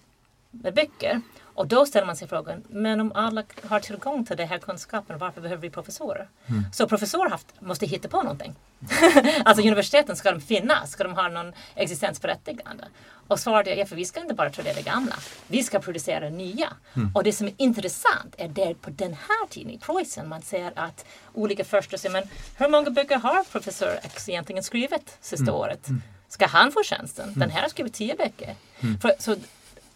med 0.50 0.74
böcker. 0.74 1.20
Och 1.54 1.66
då 1.66 1.86
ställer 1.86 2.06
man 2.06 2.16
sig 2.16 2.28
frågan, 2.28 2.62
men 2.68 3.00
om 3.00 3.12
alla 3.14 3.42
har 3.68 3.80
tillgång 3.80 4.24
till 4.24 4.36
den 4.36 4.48
här 4.48 4.58
kunskapen, 4.58 5.18
varför 5.18 5.40
behöver 5.40 5.62
vi 5.62 5.70
professorer? 5.70 6.28
Mm. 6.46 6.64
Så 6.72 6.88
professorer 6.88 7.30
haft, 7.30 7.60
måste 7.60 7.86
hitta 7.86 8.08
på 8.08 8.22
någonting. 8.22 8.54
alltså 9.44 9.62
universiteten, 9.62 10.16
ska 10.16 10.30
de 10.30 10.40
finnas? 10.40 10.90
Ska 10.90 11.04
de 11.04 11.12
ha 11.12 11.28
någon 11.28 11.52
existensberättigande? 11.74 12.84
Och 13.28 13.40
svaret 13.40 13.66
är, 13.66 13.76
ja, 13.76 13.86
för 13.86 13.96
vi 13.96 14.04
ska 14.04 14.20
inte 14.20 14.34
bara 14.34 14.50
tradera 14.50 14.80
gamla, 14.80 15.16
vi 15.46 15.62
ska 15.62 15.78
producera 15.78 16.28
nya. 16.28 16.68
Mm. 16.96 17.10
Och 17.14 17.24
det 17.24 17.32
som 17.32 17.46
är 17.46 17.54
intressant 17.56 18.34
är 18.38 18.48
det 18.48 18.74
på 18.80 18.90
den 18.90 19.12
här 19.12 19.46
tiden 19.48 19.70
i 19.70 19.78
Preussen 19.78 20.28
man 20.28 20.42
ser 20.42 20.72
att 20.76 21.04
olika 21.32 21.64
första 21.64 21.98
säger, 21.98 22.12
men 22.12 22.28
hur 22.56 22.68
många 22.68 22.90
böcker 22.90 23.16
har 23.16 23.44
professor 23.44 23.90
X 24.02 24.28
egentligen 24.28 24.62
skrivit 24.62 25.18
sista 25.20 25.42
mm. 25.42 25.54
året? 25.54 25.88
Mm. 25.88 26.02
Ska 26.28 26.46
han 26.46 26.72
få 26.72 26.82
tjänsten? 26.82 27.32
Den 27.36 27.50
här 27.50 27.62
har 27.62 27.68
skrivit 27.68 27.94
tio 27.94 28.16
böcker. 28.16 28.54
Mm. 28.80 28.98
För, 29.00 29.12
så 29.18 29.36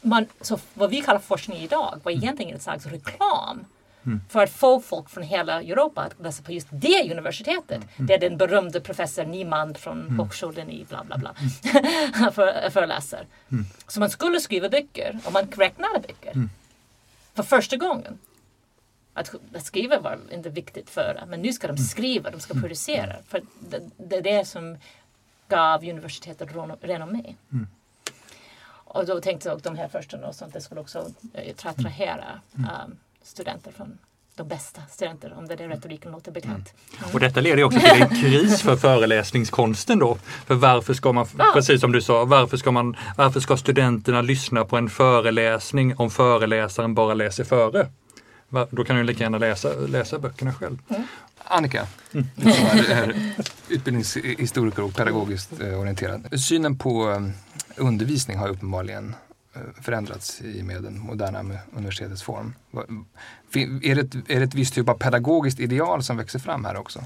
man, 0.00 0.26
så 0.40 0.58
vad 0.74 0.90
vi 0.90 1.00
kallar 1.00 1.20
forskning 1.20 1.58
idag 1.58 2.00
var 2.02 2.12
mm. 2.12 2.24
egentligen 2.24 2.56
ett 2.56 2.62
slags 2.62 2.86
reklam 2.86 3.64
Mm. 4.06 4.20
för 4.28 4.42
att 4.42 4.50
få 4.50 4.80
folk 4.80 5.10
från 5.10 5.24
hela 5.24 5.62
Europa 5.62 6.02
att 6.02 6.20
läsa 6.20 6.42
på 6.42 6.52
just 6.52 6.68
det 6.70 7.12
universitetet. 7.12 7.82
Mm. 7.96 8.06
Det 8.06 8.14
är 8.14 8.18
den 8.18 8.36
berömde 8.36 8.80
professor 8.80 9.24
Niemann 9.24 9.74
från 9.74 10.00
mm. 10.00 10.18
Hochschulen 10.18 10.70
i 10.70 10.84
bla 10.84 11.04
bla 11.04 11.18
bla 11.18 11.34
mm. 11.38 12.32
för, 12.32 12.70
föreläser. 12.70 13.26
Mm. 13.52 13.64
Så 13.88 14.00
man 14.00 14.10
skulle 14.10 14.40
skriva 14.40 14.68
böcker 14.68 15.18
och 15.24 15.32
man 15.32 15.46
räknade 15.46 16.00
böcker. 16.00 16.30
Mm. 16.30 16.50
För 17.34 17.42
första 17.42 17.76
gången. 17.76 18.18
Att, 19.14 19.34
att, 19.54 19.64
skriva 19.64 20.00
var 20.00 20.18
inte 20.32 20.50
viktigt 20.50 20.90
förr, 20.90 21.24
men 21.28 21.42
nu 21.42 21.52
ska 21.52 21.66
de 21.66 21.76
skriva, 21.76 22.30
de 22.30 22.40
ska 22.40 22.54
producera. 22.54 23.16
För 23.28 23.42
det, 23.60 23.90
det 23.96 24.16
är 24.16 24.22
det 24.22 24.44
som 24.44 24.78
gav 25.48 25.84
universitetet 25.84 26.48
renommé. 26.80 27.34
Mm. 28.90 29.00
Och 29.00 29.06
då 29.06 29.20
tänkte 29.20 29.48
jag 29.48 29.60
de 29.62 29.76
här 29.76 29.88
första 29.88 30.16
att 30.16 30.52
det 30.52 30.60
skulle 30.60 30.80
också 30.80 31.06
eh, 31.34 31.54
attrahera 31.62 32.40
mm. 32.56 32.70
um, 32.70 32.96
studenter 33.22 33.72
från 33.72 33.98
de 34.38 34.48
bästa 34.48 34.80
studenter, 34.90 35.34
om 35.38 35.48
det 35.48 35.54
är 35.54 35.68
retoriken 35.68 36.12
låter 36.12 36.32
bekant. 36.32 36.74
Mm. 36.98 37.14
Och 37.14 37.20
detta 37.20 37.40
leder 37.40 37.64
också 37.64 37.80
till 37.80 38.02
en 38.02 38.08
kris 38.08 38.62
för 38.62 38.76
föreläsningskonsten 38.76 39.98
då. 39.98 40.18
För 40.46 40.54
varför 40.54 40.94
ska 40.94 41.12
man, 41.12 41.26
ja. 41.38 41.50
precis 41.54 41.80
som 41.80 41.92
du 41.92 42.02
sa, 42.02 42.24
varför 42.24 42.56
ska, 42.56 42.70
man, 42.70 42.96
varför 43.16 43.40
ska 43.40 43.56
studenterna 43.56 44.22
lyssna 44.22 44.64
på 44.64 44.76
en 44.76 44.90
föreläsning 44.90 45.96
om 45.96 46.10
föreläsaren 46.10 46.94
bara 46.94 47.14
läser 47.14 47.44
före? 47.44 47.86
Då 48.70 48.84
kan 48.84 48.96
du 48.96 49.02
lika 49.02 49.24
gärna 49.24 49.38
läsa, 49.38 49.68
läsa 49.88 50.18
böckerna 50.18 50.54
själv. 50.54 50.78
Mm. 50.88 51.02
Annika, 51.44 51.86
mm. 52.12 52.26
utbildningshistoriker 53.68 54.82
och 54.82 54.94
pedagogiskt 54.94 55.60
eh, 55.60 55.80
orienterad. 55.80 56.40
Synen 56.40 56.78
på 56.78 57.10
eh, 57.10 57.20
undervisning 57.78 58.38
har 58.38 58.48
uppenbarligen 58.48 59.14
Eh, 59.58 59.82
förändrats 59.82 60.40
i 60.40 60.60
och 60.60 60.64
med 60.64 60.82
den 60.82 60.98
moderna 60.98 61.44
universitetets 61.76 62.22
form. 62.22 62.54
Är 63.82 63.94
det, 63.94 64.00
ett, 64.00 64.14
är 64.30 64.40
det 64.40 64.44
ett 64.44 64.54
visst 64.54 64.74
typ 64.74 64.88
av 64.88 64.94
pedagogiskt 64.94 65.60
ideal 65.60 66.02
som 66.02 66.16
växer 66.16 66.38
fram 66.38 66.64
här 66.64 66.76
också? 66.76 67.04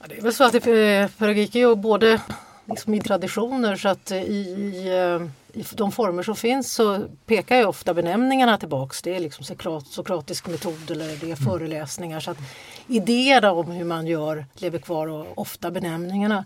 Ja, 0.00 0.06
det 0.08 0.18
är 0.18 0.22
väl 0.22 0.34
så 0.34 0.44
att 0.44 0.52
det, 0.52 0.98
eh, 1.00 1.08
pedagogik 1.08 1.54
är 1.54 1.58
ju 1.58 1.74
både 1.74 2.20
liksom 2.64 2.94
i 2.94 3.00
traditioner 3.00 3.76
så 3.76 3.88
att 3.88 4.10
i, 4.10 4.14
i, 4.14 4.88
eh, 4.88 5.60
i, 5.60 5.64
de 5.74 5.92
former 5.92 6.22
som 6.22 6.36
finns 6.36 6.74
så 6.74 7.04
pekar 7.26 7.56
ju 7.56 7.64
ofta 7.64 7.94
benämningarna 7.94 8.58
tillbaks. 8.58 9.02
Det 9.02 9.16
är 9.16 9.20
liksom 9.20 9.44
Sokrat, 9.44 9.86
sokratisk 9.86 10.46
metod 10.46 10.90
eller 10.90 11.06
det 11.06 11.12
är 11.12 11.24
mm. 11.24 11.36
föreläsningar. 11.36 12.20
Så 12.20 12.30
att 12.30 12.38
idéerna 12.86 13.52
om 13.52 13.70
hur 13.70 13.84
man 13.84 14.06
gör 14.06 14.46
lever 14.54 14.78
kvar 14.78 15.06
och 15.06 15.38
ofta 15.38 15.70
benämningarna. 15.70 16.44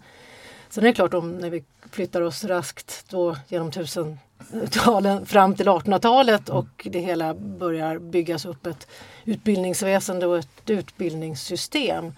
Sen 0.71 0.85
är 0.85 0.89
det 0.89 0.95
klart 0.95 1.15
om 1.15 1.39
när 1.39 1.51
vi 1.51 1.65
flyttar 1.91 2.21
oss 2.21 2.45
raskt 2.45 3.05
då 3.09 3.37
genom 3.49 3.71
tusen 3.71 4.19
talen 4.71 5.27
fram 5.27 5.55
till 5.55 5.69
1800-talet 5.69 6.49
mm. 6.49 6.59
och 6.59 6.87
det 6.91 7.01
hela 7.01 7.35
börjar 7.35 7.99
byggas 7.99 8.45
upp 8.45 8.67
ett 8.67 8.87
utbildningsväsende 9.25 10.27
och 10.27 10.39
ett 10.39 10.71
utbildningssystem 10.71 12.05
mm. 12.05 12.15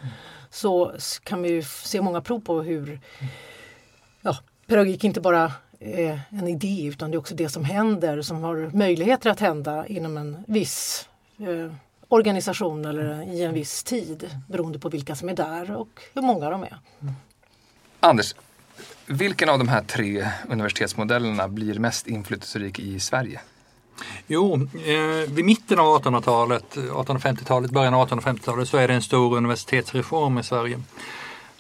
så 0.51 0.93
kan 1.23 1.43
vi 1.43 1.63
se 1.63 2.01
många 2.01 2.21
prov 2.21 2.41
på 2.41 2.63
hur 2.63 3.01
ja, 4.23 4.37
pedagogik 4.67 5.05
inte 5.05 5.21
bara 5.21 5.53
är 5.81 6.21
en 6.31 6.49
idé 6.49 6.85
utan 6.85 7.11
det 7.11 7.17
är 7.17 7.19
också 7.19 7.35
det 7.35 7.49
som 7.49 7.65
händer 7.65 8.23
som 8.23 8.43
har 8.45 8.71
möjligheter 8.77 9.31
att 9.31 9.41
hända 9.41 9.87
inom 9.87 10.17
en 10.17 10.45
viss 10.47 11.09
eh, 11.39 11.73
organisation 12.09 12.85
eller 12.85 13.23
i 13.35 13.43
en 13.43 13.55
viss 13.55 13.83
tid 13.83 14.31
beroende 14.49 14.79
på 14.79 14.89
vilka 14.89 15.17
som 15.17 15.29
är 15.29 15.37
där 15.37 15.77
och 15.77 16.03
hur 16.15 16.23
många 16.23 16.51
de 16.51 16.63
är. 16.63 16.79
Anders, 18.01 18.35
vilken 19.07 19.49
av 19.49 19.59
de 19.59 19.69
här 19.69 19.83
tre 19.83 20.29
universitetsmodellerna 20.49 21.49
blir 21.49 21.79
mest 21.79 22.07
inflytelserik 22.07 22.79
i 22.79 23.01
Sverige? 23.01 23.41
Jo, 24.27 24.69
eh, 24.87 25.31
vid 25.33 25.45
mitten 25.45 25.79
av 25.79 26.03
1800-talet, 26.03 26.77
1850-talet, 26.77 27.71
början 27.71 27.95
av 27.95 28.09
1850-talet 28.09 28.69
så 28.69 28.77
är 28.77 28.89
det 28.89 28.95
en 28.95 29.03
stor 29.03 29.37
universitetsreform 29.37 30.39
i 30.39 30.43
Sverige. 30.43 30.81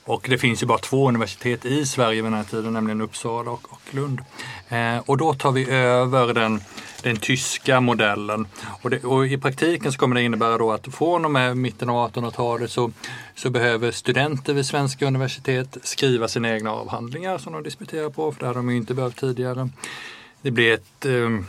Och 0.04 0.26
det 0.30 0.38
finns 0.38 0.62
ju 0.62 0.66
bara 0.66 0.78
två 0.78 1.08
universitet 1.08 1.64
i 1.64 1.86
Sverige 1.86 2.22
vid 2.22 2.32
den 2.32 2.38
här 2.38 2.44
tiden, 2.44 2.72
nämligen 2.72 3.00
Uppsala 3.00 3.50
och, 3.50 3.72
och 3.72 3.80
Lund. 3.90 4.20
Eh, 4.68 4.98
och 4.98 5.16
då 5.16 5.34
tar 5.34 5.52
vi 5.52 5.70
över 5.70 6.34
den, 6.34 6.60
den 7.02 7.16
tyska 7.16 7.80
modellen. 7.80 8.46
Och, 8.82 8.90
det, 8.90 9.04
och, 9.04 9.26
i 9.26 9.38
praktiken 9.38 9.92
så 9.92 9.98
kommer 9.98 10.14
det 10.14 10.22
innebära 10.22 10.58
då 10.58 10.72
att 10.72 10.94
från 10.94 11.24
och 11.24 11.30
med 11.30 11.56
mitten 11.56 11.90
av 11.90 12.12
1800-talet 12.12 12.70
så, 12.70 12.92
så 13.34 13.50
behöver 13.50 13.90
studenter 13.90 14.54
vid 14.54 14.66
svenska 14.66 15.06
universitet 15.06 15.76
skriva 15.82 16.28
sina 16.28 16.50
egna 16.50 16.72
avhandlingar 16.72 17.38
som 17.38 17.52
de 17.52 17.62
disputerar 17.62 18.10
på, 18.10 18.32
för 18.32 18.40
det 18.40 18.46
hade 18.46 18.58
de 18.58 18.70
ju 18.70 18.76
inte 18.76 18.94
behövt 18.94 19.20
tidigare. 19.20 19.68
Det 20.42 20.50
blir 20.50 20.74
ett 20.74 21.06
eh, 21.06 21.40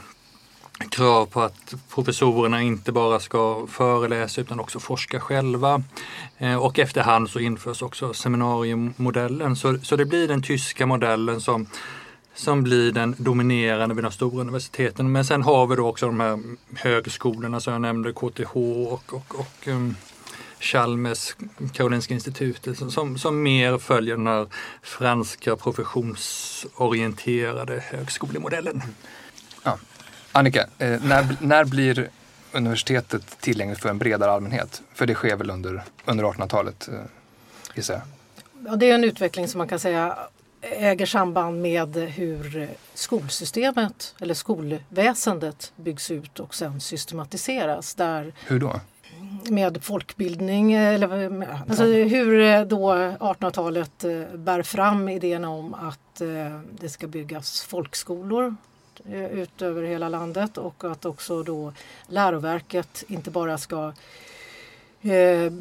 krav 0.89 1.25
på 1.25 1.41
att 1.41 1.73
professorerna 1.93 2.61
inte 2.61 2.91
bara 2.91 3.19
ska 3.19 3.67
föreläsa 3.67 4.41
utan 4.41 4.59
också 4.59 4.79
forska 4.79 5.19
själva. 5.19 5.83
Eh, 6.37 6.55
och 6.55 6.79
efterhand 6.79 7.29
så 7.29 7.39
införs 7.39 7.81
också 7.81 8.13
seminariemodellen. 8.13 9.55
Så, 9.55 9.77
så 9.83 9.95
det 9.95 10.05
blir 10.05 10.27
den 10.27 10.41
tyska 10.41 10.85
modellen 10.85 11.41
som, 11.41 11.67
som 12.35 12.63
blir 12.63 12.91
den 12.91 13.15
dominerande 13.17 13.95
vid 13.95 14.03
de 14.03 14.11
stora 14.11 14.41
universiteten. 14.41 15.11
Men 15.11 15.25
sen 15.25 15.41
har 15.41 15.67
vi 15.67 15.75
då 15.75 15.87
också 15.87 16.05
de 16.05 16.19
här 16.19 16.39
högskolorna 16.75 17.59
som 17.59 17.73
jag 17.73 17.81
nämnde, 17.81 18.13
KTH 18.13 18.55
och, 18.55 19.13
och, 19.13 19.39
och 19.39 19.67
um, 19.67 19.95
Chalmers, 20.59 21.35
Karolinska 21.73 22.13
institutet, 22.13 22.91
som, 22.91 23.17
som 23.17 23.43
mer 23.43 23.77
följer 23.77 24.17
den 24.17 24.27
här 24.27 24.47
franska 24.81 25.55
professionsorienterade 25.55 27.79
högskolemodellen. 27.79 28.81
Ja, 29.63 29.77
Annika, 30.31 30.67
eh, 30.77 31.03
när, 31.03 31.35
när 31.39 31.65
blir 31.65 32.09
universitetet 32.51 33.41
tillgängligt 33.41 33.79
för 33.79 33.89
en 33.89 33.97
bredare 33.97 34.31
allmänhet? 34.31 34.81
För 34.93 35.05
det 35.05 35.13
sker 35.13 35.35
väl 35.35 35.49
under, 35.49 35.83
under 36.05 36.23
1800-talet, 36.23 36.89
eh, 36.91 36.99
gissar 37.75 37.93
jag? 37.93 38.03
Ja, 38.65 38.75
det 38.75 38.89
är 38.89 38.95
en 38.95 39.03
utveckling 39.03 39.47
som 39.47 39.57
man 39.57 39.67
kan 39.67 39.79
säga 39.79 40.17
äger 40.61 41.05
samband 41.05 41.61
med 41.61 41.95
hur 41.95 42.69
skolsystemet 42.93 44.15
eller 44.19 44.33
skolväsendet 44.33 45.73
byggs 45.75 46.11
ut 46.11 46.39
och 46.39 46.55
sen 46.55 46.81
systematiseras. 46.81 47.95
Där 47.95 48.33
hur 48.47 48.59
då? 48.59 48.79
Med 49.49 49.83
folkbildning, 49.83 50.73
eller, 50.73 51.47
alltså 51.69 51.83
hur 51.83 52.65
då 52.65 52.93
1800-talet 52.93 54.03
eh, 54.03 54.37
bär 54.37 54.63
fram 54.63 55.09
idén 55.09 55.45
om 55.45 55.73
att 55.73 56.21
eh, 56.21 56.59
det 56.79 56.89
ska 56.89 57.07
byggas 57.07 57.61
folkskolor 57.61 58.55
Eh, 59.05 59.25
ut 59.25 59.61
över 59.61 59.83
hela 59.83 60.09
landet 60.09 60.57
och 60.57 60.83
att 60.83 61.05
också 61.05 61.43
då 61.43 61.73
läroverket 62.07 63.03
inte 63.07 63.31
bara 63.31 63.57
ska 63.57 63.93
eh, 65.01 65.51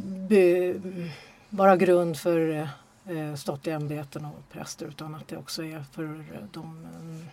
vara 1.48 1.76
grund 1.76 2.18
för 2.18 2.68
eh, 3.10 3.34
statliga 3.34 3.76
ämbeten 3.76 4.24
och 4.24 4.52
präster 4.52 4.86
utan 4.86 5.14
att 5.14 5.28
det 5.28 5.36
också 5.36 5.64
är 5.64 5.84
för 5.92 6.02
de 6.52 6.86
mm, 6.94 7.26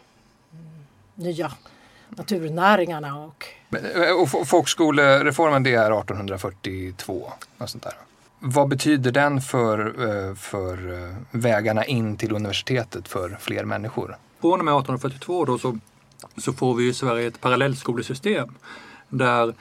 nya 1.16 1.52
naturnäringarna. 2.10 3.20
Och, 3.20 3.46
eh, 3.96 4.12
och 4.22 4.48
folkskolereformen 4.48 5.64
det 5.64 5.74
är 5.74 6.00
1842. 6.00 7.32
Och 7.58 7.70
sånt 7.70 7.84
där. 7.84 7.94
Vad 8.40 8.70
betyder 8.70 9.12
den 9.12 9.42
för, 9.42 9.80
eh, 9.80 10.36
för 10.36 10.78
vägarna 11.32 11.86
in 11.86 12.18
till 12.18 12.32
universitetet 12.32 13.08
för 13.08 13.38
fler 13.40 13.64
människor? 13.64 14.18
Från 14.42 14.60
och 14.60 14.66
med 14.66 14.74
1842 14.74 15.46
då 15.46 15.58
så 15.58 15.78
så 16.38 16.54
får 16.54 16.76
vi 16.76 16.88
i 16.88 16.94
Sverige 16.94 17.28
ett 17.28 17.42
parallellskolesystem 17.42 18.50
där, 19.10 19.54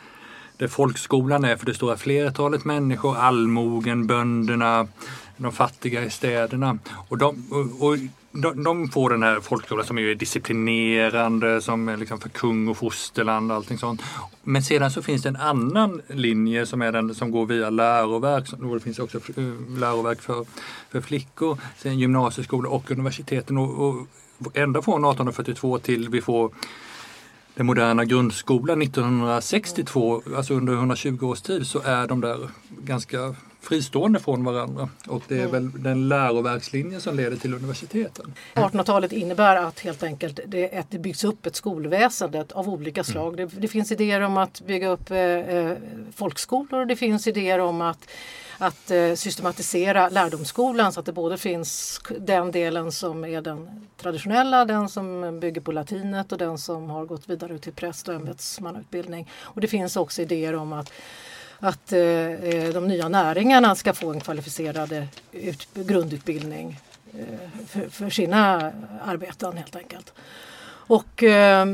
där 0.57 0.69
folkskolan 0.69 1.45
är 1.45 1.57
för 1.57 1.67
det 1.67 1.75
stora 1.75 1.97
flertalet 1.97 2.65
människor, 2.65 3.17
allmogen, 3.17 4.07
bönderna, 4.07 4.89
de 5.37 5.53
fattiga 5.53 6.05
i 6.05 6.11
städerna. 6.11 6.79
Och 7.09 7.18
de, 7.18 7.44
och, 7.51 7.88
och 7.88 7.99
de, 8.33 8.64
de, 8.64 8.88
får 8.88 9.11
den 9.11 9.22
här 9.22 9.40
folkskolan 9.40 9.87
som 9.87 9.99
är 9.99 10.14
disciplinerande, 10.14 11.61
som 11.61 11.88
är 11.88 11.96
liksom 11.96 12.20
för 12.20 12.29
kung 12.29 12.68
och 12.68 12.77
fosterland 12.77 13.51
och 13.51 13.57
allting 13.57 13.79
sånt. 13.79 14.03
Men 14.42 14.62
sedan 14.62 14.90
så 14.90 15.03
finns 15.03 15.22
det 15.22 15.29
en 15.29 15.37
annan 15.37 16.03
linje 16.09 16.66
som 16.66 16.83
är 16.83 16.92
den 16.92 17.14
som 17.14 17.31
går 17.31 17.46
via 17.46 17.70
läroverk. 17.70 18.44
Det 18.75 18.81
finns 18.81 18.99
också 18.99 19.18
eh, 19.18 19.79
läroverk 19.79 20.22
för, 20.22 20.46
för 20.90 21.01
flickor, 21.01 21.59
sen 21.77 21.99
gymnasieskola 21.99 22.68
och 22.68 22.90
universiteten. 22.90 23.59
Och, 23.59 23.88
och 23.88 24.07
ända 24.55 24.83
från 24.83 25.05
1842 25.05 25.79
till 25.79 26.09
vi 26.09 26.20
får 26.20 26.51
den 27.55 27.66
moderna 27.66 28.05
grundskolan 28.05 28.83
1962, 28.83 30.22
alltså 30.37 30.55
under 30.55 30.72
120 30.72 31.27
års 31.27 31.40
tid, 31.40 31.66
så 31.66 31.81
är 31.85 32.07
de 32.07 32.20
där 32.20 32.49
ganska 32.85 33.35
fristående 33.67 34.21
från 34.21 34.45
varandra. 34.45 34.89
Och 35.09 35.23
det 35.29 35.35
är 35.35 35.47
mm. 35.47 35.53
väl 35.53 35.83
den 35.83 36.09
läroverkslinjen 36.09 37.01
som 37.01 37.17
leder 37.17 37.37
till 37.37 37.55
universiteten. 37.55 38.35
1800-talet 38.55 39.13
innebär 39.13 39.57
att 39.57 39.81
helt 39.81 40.03
enkelt 40.03 40.41
det, 40.47 40.79
att 40.79 40.91
det 40.91 40.99
byggs 40.99 41.25
upp 41.25 41.47
ett 41.47 41.57
skolväsende 41.57 42.45
av 42.53 42.69
olika 42.69 43.01
mm. 43.01 43.05
slag. 43.05 43.41
Mm. 43.41 43.51
Det, 43.55 43.61
det, 43.61 43.69
finns 43.69 43.93
idéer 43.93 44.21
om 44.21 44.37
att 44.37 44.61
bygga 44.67 44.89
upp 44.89 45.11
eh, 45.11 45.19
eh 45.19 45.77
folkskolor 46.15 46.81
och 46.81 46.87
det 46.87 46.97
finns 46.97 47.27
idéer 47.27 47.59
om 47.59 47.81
att 47.81 48.09
att 48.59 48.91
eh, 48.91 49.15
systematisera 49.15 50.09
lärdomsskolan 50.09 50.93
så 50.93 51.01
att 51.01 51.07
det 51.07 51.13
både 51.13 51.39
finns 51.39 52.01
den 52.19 52.51
delen 52.51 52.93
som 52.93 53.25
är 53.25 53.41
den 53.41 53.87
traditionella, 53.97 54.65
den 54.65 54.89
som 54.89 55.41
bygger 55.41 55.61
på 55.61 55.73
latinet 55.73 56.33
och 56.33 56.39
den 56.39 56.59
som 56.59 56.91
har 56.91 57.05
gått 57.05 57.31
vidare 57.31 57.59
till 57.59 57.73
präst 57.73 58.09
och 58.09 58.15
ämbetsmannautbildning. 58.15 59.31
Och 59.41 59.61
det 59.61 59.69
finns 59.69 59.97
också 59.97 60.23
idéer 60.23 60.55
om 60.55 60.73
att 60.73 60.93
att 61.61 61.92
eh, 61.92 62.01
eh, 62.01 62.73
de 62.73 62.88
nya 62.88 63.09
näringarna 63.09 63.75
ska 63.75 63.95
få 63.95 64.12
en 64.12 64.21
kvalificerad 64.21 64.92
eh, 64.92 65.05
ut, 65.33 65.69
grundutbildning 65.75 66.81
eh, 67.19 67.66
för, 67.66 67.88
för, 67.88 68.11
sina 68.11 68.73
arbeten 69.05 69.57
helt 69.57 69.77
enkelt. 69.77 70.12
Och 70.88 71.23
eh, 71.23 71.66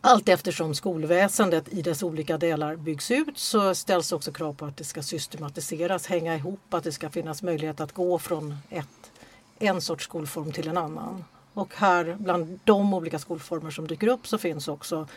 allt 0.00 0.28
eftersom 0.28 0.74
skolväsendet 0.74 1.68
i 1.68 1.82
dess 1.82 2.02
olika 2.02 2.38
delar 2.38 2.76
byggs 2.76 3.10
ut 3.10 3.38
så 3.38 3.74
ställs 3.74 4.12
också 4.12 4.32
krav 4.32 4.54
på 4.54 4.64
att 4.64 4.76
det 4.76 4.84
ska 4.84 5.02
systematiseras, 5.02 6.06
hänga 6.06 6.34
ihop, 6.34 6.74
att 6.74 6.84
det 6.84 6.92
ska 6.92 7.10
finnas 7.10 7.42
möjlighet 7.42 7.80
att 7.80 7.92
gå 7.92 8.18
från 8.18 8.56
ett, 8.70 9.10
en 9.58 9.80
sorts 9.80 10.04
skolform 10.04 10.52
till 10.52 10.68
en 10.68 10.76
annan. 10.76 11.24
Och 11.54 11.72
här 11.76 12.16
bland 12.18 12.60
de 12.64 12.94
olika 12.94 13.18
skolformer 13.18 13.70
som 13.70 13.86
dyker 13.86 14.06
upp 14.06 14.26
så 14.26 14.38
finns 14.38 14.68
också 14.68 15.08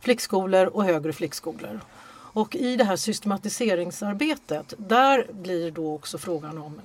flickskolor 0.00 0.66
och 0.66 0.84
högre 0.84 1.12
flickskolor. 1.12 1.80
Och 2.32 2.56
i 2.56 2.76
det 2.76 2.84
här 2.84 2.96
systematiseringsarbetet 2.96 4.74
där 4.76 5.26
blir 5.32 5.70
då 5.70 5.94
också 5.94 6.18
frågan 6.18 6.58
om 6.58 6.80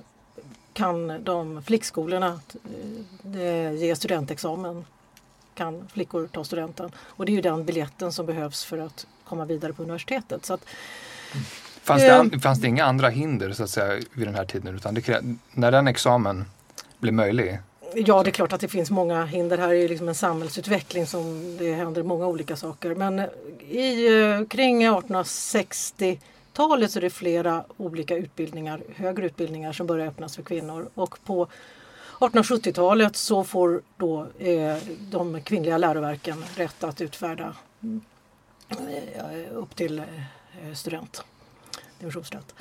kan 0.72 1.24
de 1.24 1.62
flickskolorna 1.62 2.40
eh, 3.34 3.72
ge 3.72 3.96
studentexamen? 3.96 4.84
Kan 5.54 5.88
flickor 5.92 6.26
ta 6.32 6.44
studenten? 6.44 6.90
Och 6.98 7.26
det 7.26 7.32
är 7.32 7.34
ju 7.34 7.40
den 7.40 7.64
biljetten 7.64 8.12
som 8.12 8.26
behövs 8.26 8.64
för 8.64 8.78
att 8.78 9.06
komma 9.24 9.44
vidare 9.44 9.72
på 9.72 9.82
universitetet. 9.82 10.44
Så 10.44 10.54
att, 10.54 10.64
fanns, 11.82 12.02
det, 12.02 12.08
eh, 12.08 12.40
fanns 12.40 12.60
det 12.60 12.68
inga 12.68 12.84
andra 12.84 13.08
hinder 13.08 13.52
så 13.52 13.62
att 13.62 13.70
säga 13.70 14.02
vid 14.12 14.26
den 14.26 14.34
här 14.34 14.44
tiden? 14.44 14.74
Utan 14.74 14.94
det, 14.94 15.22
när 15.52 15.72
den 15.72 15.88
examen 15.88 16.44
blev 16.98 17.14
möjlig 17.14 17.58
Ja, 17.94 18.22
det 18.22 18.30
är 18.30 18.32
klart 18.32 18.52
att 18.52 18.60
det 18.60 18.68
finns 18.68 18.90
många 18.90 19.24
hinder. 19.24 19.58
Här 19.58 19.68
är 19.68 19.72
ju 19.72 19.88
liksom 19.88 20.08
en 20.08 20.14
samhällsutveckling 20.14 21.06
som 21.06 21.56
det 21.56 21.72
händer 21.72 22.02
många 22.02 22.26
olika 22.26 22.56
saker. 22.56 22.94
Men 22.94 23.20
i, 23.68 24.20
eh, 24.20 24.44
kring 24.44 24.88
1860-talet 24.88 26.90
så 26.90 26.98
är 26.98 27.00
det 27.00 27.10
flera 27.10 27.64
olika 27.76 28.16
utbildningar, 28.16 28.80
högre 28.96 29.26
utbildningar 29.26 29.72
som 29.72 29.86
börjar 29.86 30.06
öppnas 30.06 30.36
för 30.36 30.42
kvinnor. 30.42 30.88
Och 30.94 31.18
på 31.24 31.48
1870-talet 32.18 33.16
så 33.16 33.44
får 33.44 33.82
då 33.96 34.26
eh, 34.38 34.76
de 35.10 35.42
kvinnliga 35.42 35.78
läroverken 35.78 36.44
rätt 36.56 36.84
att 36.84 37.00
utfärda 37.00 37.54
eh, 38.70 39.52
upp 39.52 39.76
till 39.76 39.98
eh, 39.98 40.74
student, 40.74 41.24
dimensionsstudent. 41.98 42.54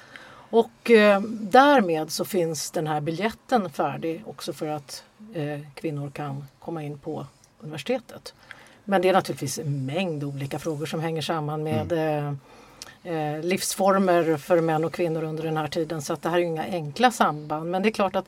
Och 0.49 0.91
eh, 0.91 1.21
därmed 1.31 2.11
så 2.11 2.25
finns 2.25 2.71
den 2.71 2.87
här 2.87 3.01
biljetten 3.01 3.69
färdig 3.69 4.23
också 4.25 4.53
för 4.53 4.67
att 4.67 5.03
eh, 5.33 5.59
kvinnor 5.73 6.09
kan 6.09 6.47
komma 6.59 6.83
in 6.83 6.97
på 6.99 7.25
universitetet. 7.59 8.33
Men 8.83 9.01
det 9.01 9.09
är 9.09 9.13
naturligtvis 9.13 9.59
en 9.59 9.85
mängd 9.85 10.23
olika 10.23 10.59
frågor 10.59 10.85
som 10.85 10.99
hänger 10.99 11.21
samman 11.21 11.63
med 11.63 11.91
mm. 11.91 12.39
eh, 13.03 13.13
eh 13.13 13.43
livsformer 13.43 14.37
för 14.37 14.61
män 14.61 14.85
och 14.85 14.93
kvinnor 14.93 15.23
under 15.23 15.43
den 15.43 15.57
här 15.57 15.67
tiden 15.67 16.01
så 16.01 16.13
att 16.13 16.21
det 16.21 16.29
här 16.29 16.37
är 16.37 16.41
inga 16.41 16.63
enkla 16.63 17.11
samband. 17.11 17.71
Men 17.71 17.83
det 17.83 17.89
är 17.89 17.91
klart 17.91 18.15
att 18.15 18.25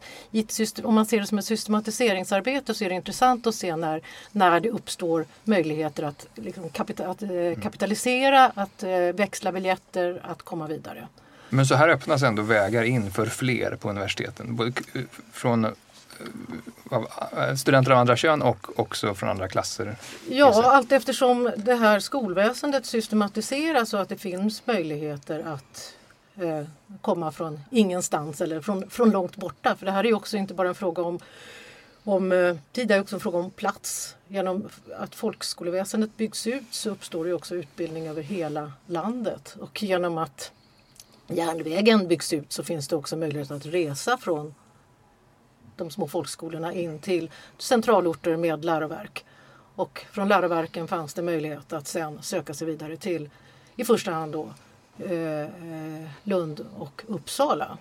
om 0.83 0.95
man 0.95 1.05
ser 1.05 1.19
det 1.19 1.27
som 1.27 1.37
ett 1.37 1.45
systematiseringsarbete 1.45 2.73
så 2.73 2.83
är 2.85 2.89
det 2.89 2.95
intressant 2.95 3.47
att 3.47 3.55
se 3.55 3.75
när, 3.75 4.01
när 4.31 4.59
det 4.59 4.69
uppstår 4.69 5.25
möjligheter 5.43 6.03
att, 6.03 6.27
liksom, 6.35 6.69
kapita 6.69 7.07
att 7.07 7.23
eh, 7.23 7.29
mm. 7.29 7.61
kapitalisera, 7.61 8.45
att 8.55 8.83
eh, 8.83 8.89
växla 9.13 9.51
biljetter, 9.51 10.21
att 10.23 10.41
komma 10.41 10.67
vidare. 10.67 11.07
Men 11.49 11.65
så 11.65 11.75
här 11.75 11.89
öppnas 11.89 12.23
ändå 12.23 12.41
vägar 12.41 12.83
in 12.83 13.11
för 13.11 13.25
fler 13.25 13.75
på 13.75 13.89
universiteten. 13.89 14.55
Både 14.55 14.73
från 15.31 15.65
eh, 15.65 15.71
studenter 17.57 17.91
av 17.91 17.97
andra 17.97 18.15
kön 18.15 18.41
och 18.41 18.79
också 18.79 19.15
från 19.15 19.29
andra 19.29 19.47
klasser? 19.47 19.95
Ja, 20.29 20.71
allt 20.71 20.91
eftersom 20.91 21.51
det 21.57 21.75
här 21.75 21.99
skolväsendet 21.99 22.85
systematiseras 22.85 23.89
så 23.89 23.97
att 23.97 24.09
det 24.09 24.17
finns 24.17 24.67
möjligheter 24.67 25.43
att 25.47 25.95
eh, 26.35 26.65
komma 27.01 27.31
från 27.31 27.59
ingenstans 27.71 28.41
eller 28.41 28.61
från, 28.61 28.89
från 28.89 29.11
långt 29.11 29.35
borta. 29.35 29.75
För 29.75 29.85
det 29.85 29.91
här 29.91 30.05
är 30.05 30.13
också 30.13 30.37
inte 30.37 30.53
bara 30.53 30.67
en 30.67 30.75
fråga 30.75 31.03
om, 31.03 31.19
om 32.03 32.31
eh, 32.31 32.55
tid, 32.71 32.91
är 32.91 33.01
också 33.01 33.15
en 33.15 33.19
fråga 33.19 33.37
om 33.37 33.51
plats. 33.51 34.15
Genom 34.27 34.69
att 34.97 35.15
folkskoleväsendet 35.15 36.17
byggs 36.17 36.47
ut 36.47 36.63
så 36.71 36.89
uppstår 36.89 37.25
det 37.25 37.33
också 37.33 37.55
utbildning 37.55 38.07
över 38.07 38.21
hela 38.21 38.71
landet 38.87 39.55
och 39.59 39.83
genom 39.83 40.17
att 40.17 40.51
järnvägen 41.29 42.07
byggs 42.07 42.33
ut 42.33 42.53
så 42.53 42.63
finns 42.63 42.87
det 42.87 42.95
också 42.95 43.17
möjlighet 43.17 43.51
att 43.51 43.65
resa 43.65 44.17
från 44.17 44.55
de 45.75 45.89
små 45.91 46.07
folkskolorna 46.07 46.73
in 46.73 46.99
till 46.99 47.31
centralorter 47.57 48.37
med 48.37 48.65
läroverk. 48.65 49.25
Och 49.75 50.05
från 50.11 50.27
läroverken 50.27 50.87
fanns 50.87 51.13
det 51.13 51.21
möjlighet 51.21 51.73
att 51.73 51.87
sen 51.87 52.21
söka 52.21 52.53
sig 52.53 52.67
vidare 52.67 52.97
till 52.97 53.29
i 53.75 53.85
första 53.85 54.11
hand 54.11 54.31
då 54.31 54.53
eh, 55.05 55.47
Lund 56.23 56.65
och 56.77 57.03
Uppsala. 57.07 57.77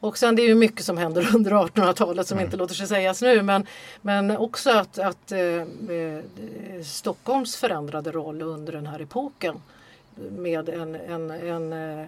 Och 0.00 0.18
sen 0.18 0.36
det 0.36 0.42
är 0.42 0.46
ju 0.48 0.54
mycket 0.54 0.84
som 0.84 0.98
händer 0.98 1.28
under 1.34 1.50
1800-talet 1.50 2.26
som 2.26 2.38
mm. 2.38 2.46
inte 2.46 2.56
låter 2.56 2.74
sig 2.74 2.86
sägas 2.86 3.22
nu 3.22 3.42
men, 3.42 3.66
men 4.02 4.30
också 4.30 4.70
att, 4.70 4.98
att 4.98 5.32
eh, 5.32 5.40
eh, 5.40 6.22
Stockholms 6.84 7.56
förändrade 7.56 8.12
roll 8.12 8.42
under 8.42 8.72
den 8.72 8.86
här 8.86 9.00
epoken 9.00 9.62
med 10.16 10.68
en, 10.68 10.94
en, 10.94 11.30
en 11.30 11.72
eh, 11.72 12.06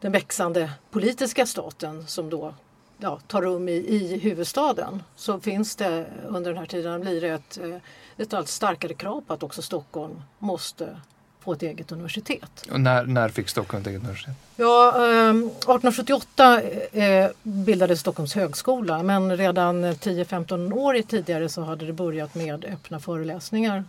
den 0.00 0.12
växande 0.12 0.70
politiska 0.90 1.46
staten 1.46 2.06
som 2.06 2.30
då 2.30 2.54
ja, 2.98 3.20
tar 3.26 3.42
rum 3.42 3.68
i, 3.68 3.72
i 3.72 4.18
huvudstaden 4.18 5.02
så 5.16 5.40
finns 5.40 5.76
det 5.76 6.06
under 6.28 6.50
den 6.50 6.58
här 6.58 6.66
tiden 6.66 7.00
blir 7.00 7.20
det 7.20 7.28
ett, 7.28 7.58
eh, 7.58 7.76
ett 8.16 8.34
allt 8.34 8.48
starkare 8.48 8.94
krav 8.94 9.20
på 9.20 9.32
att 9.32 9.42
också 9.42 9.62
Stockholm 9.62 10.22
måste 10.38 11.00
få 11.40 11.52
ett 11.52 11.62
eget 11.62 11.92
universitet. 11.92 12.66
Och 12.72 12.80
när, 12.80 13.04
när 13.04 13.28
fick 13.28 13.48
Stockholm 13.48 13.80
ett 13.80 13.86
eget 13.86 14.02
universitet? 14.02 14.34
Ja, 14.56 14.88
eh, 14.88 15.30
1878 15.30 16.62
eh, 16.92 17.30
bildades 17.42 18.00
Stockholms 18.00 18.34
högskola 18.34 19.02
men 19.02 19.36
redan 19.36 19.84
10-15 19.84 20.72
år 20.72 21.02
tidigare 21.02 21.48
så 21.48 21.62
hade 21.62 21.86
det 21.86 21.92
börjat 21.92 22.34
med 22.34 22.64
öppna 22.64 23.00
föreläsningar. 23.00 23.84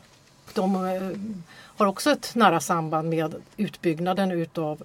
De 0.53 0.75
eh, 0.75 1.11
har 1.77 1.85
också 1.85 2.11
ett 2.11 2.35
nära 2.35 2.59
samband 2.59 3.09
med 3.09 3.35
utbyggnaden 3.57 4.31
utav 4.31 4.83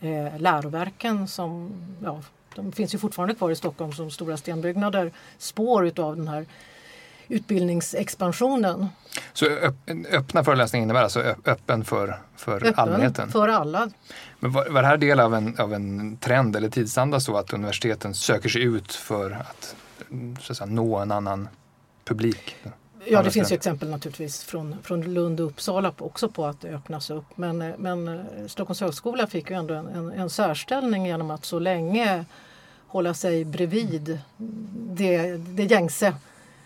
eh, 0.00 0.38
läroverken 0.38 1.28
som 1.28 1.72
ja, 2.02 2.20
de 2.54 2.72
finns 2.72 2.94
ju 2.94 2.98
fortfarande 2.98 3.34
kvar 3.34 3.50
i 3.50 3.56
Stockholm 3.56 3.92
som 3.92 4.10
stora 4.10 4.36
stenbyggnader, 4.36 5.12
spår 5.38 5.86
utav 5.86 6.16
den 6.16 6.28
här 6.28 6.46
utbildningsexpansionen. 7.28 8.88
Så 9.32 9.46
öppna 10.12 10.44
föreläsningar 10.44 10.84
innebär 10.84 11.02
alltså 11.02 11.20
öppen 11.44 11.84
för, 11.84 12.18
för 12.36 12.56
öppen 12.56 12.74
allmänheten? 12.76 13.30
för 13.30 13.48
alla. 13.48 13.90
Men 14.40 14.52
var, 14.52 14.68
var 14.68 14.82
det 14.82 14.88
här 14.88 14.96
del 14.96 15.20
av 15.20 15.34
en, 15.34 15.58
av 15.58 15.74
en 15.74 16.16
trend 16.16 16.56
eller 16.56 16.68
tidsanda 16.68 17.20
så 17.20 17.36
att 17.36 17.52
universiteten 17.52 18.14
söker 18.14 18.48
sig 18.48 18.62
ut 18.62 18.92
för 18.92 19.30
att, 19.30 19.76
så 20.40 20.52
att 20.52 20.56
säga, 20.56 20.66
nå 20.66 20.96
en 20.96 21.12
annan 21.12 21.48
publik? 22.04 22.56
Ja, 23.08 23.22
det 23.22 23.30
finns 23.30 23.52
ju 23.52 23.56
exempel 23.56 23.88
naturligtvis 23.88 24.44
från, 24.44 24.76
från 24.82 25.14
Lund 25.14 25.40
och 25.40 25.46
Uppsala 25.46 25.92
också 25.98 26.28
på 26.28 26.46
att 26.46 26.60
det 26.60 26.68
öppnas 26.68 27.10
upp. 27.10 27.24
Men, 27.36 27.58
men 27.58 28.08
eh, 28.08 28.46
Stockholms 28.46 28.80
högskola 28.80 29.26
fick 29.26 29.50
ju 29.50 29.56
ändå 29.56 29.74
en, 29.74 29.86
en, 29.86 30.12
en 30.12 30.30
särställning 30.30 31.06
genom 31.06 31.30
att 31.30 31.44
så 31.44 31.58
länge 31.58 32.24
hålla 32.86 33.14
sig 33.14 33.44
bredvid 33.44 34.18
det, 34.76 35.36
det 35.36 35.64
gängse 35.64 36.14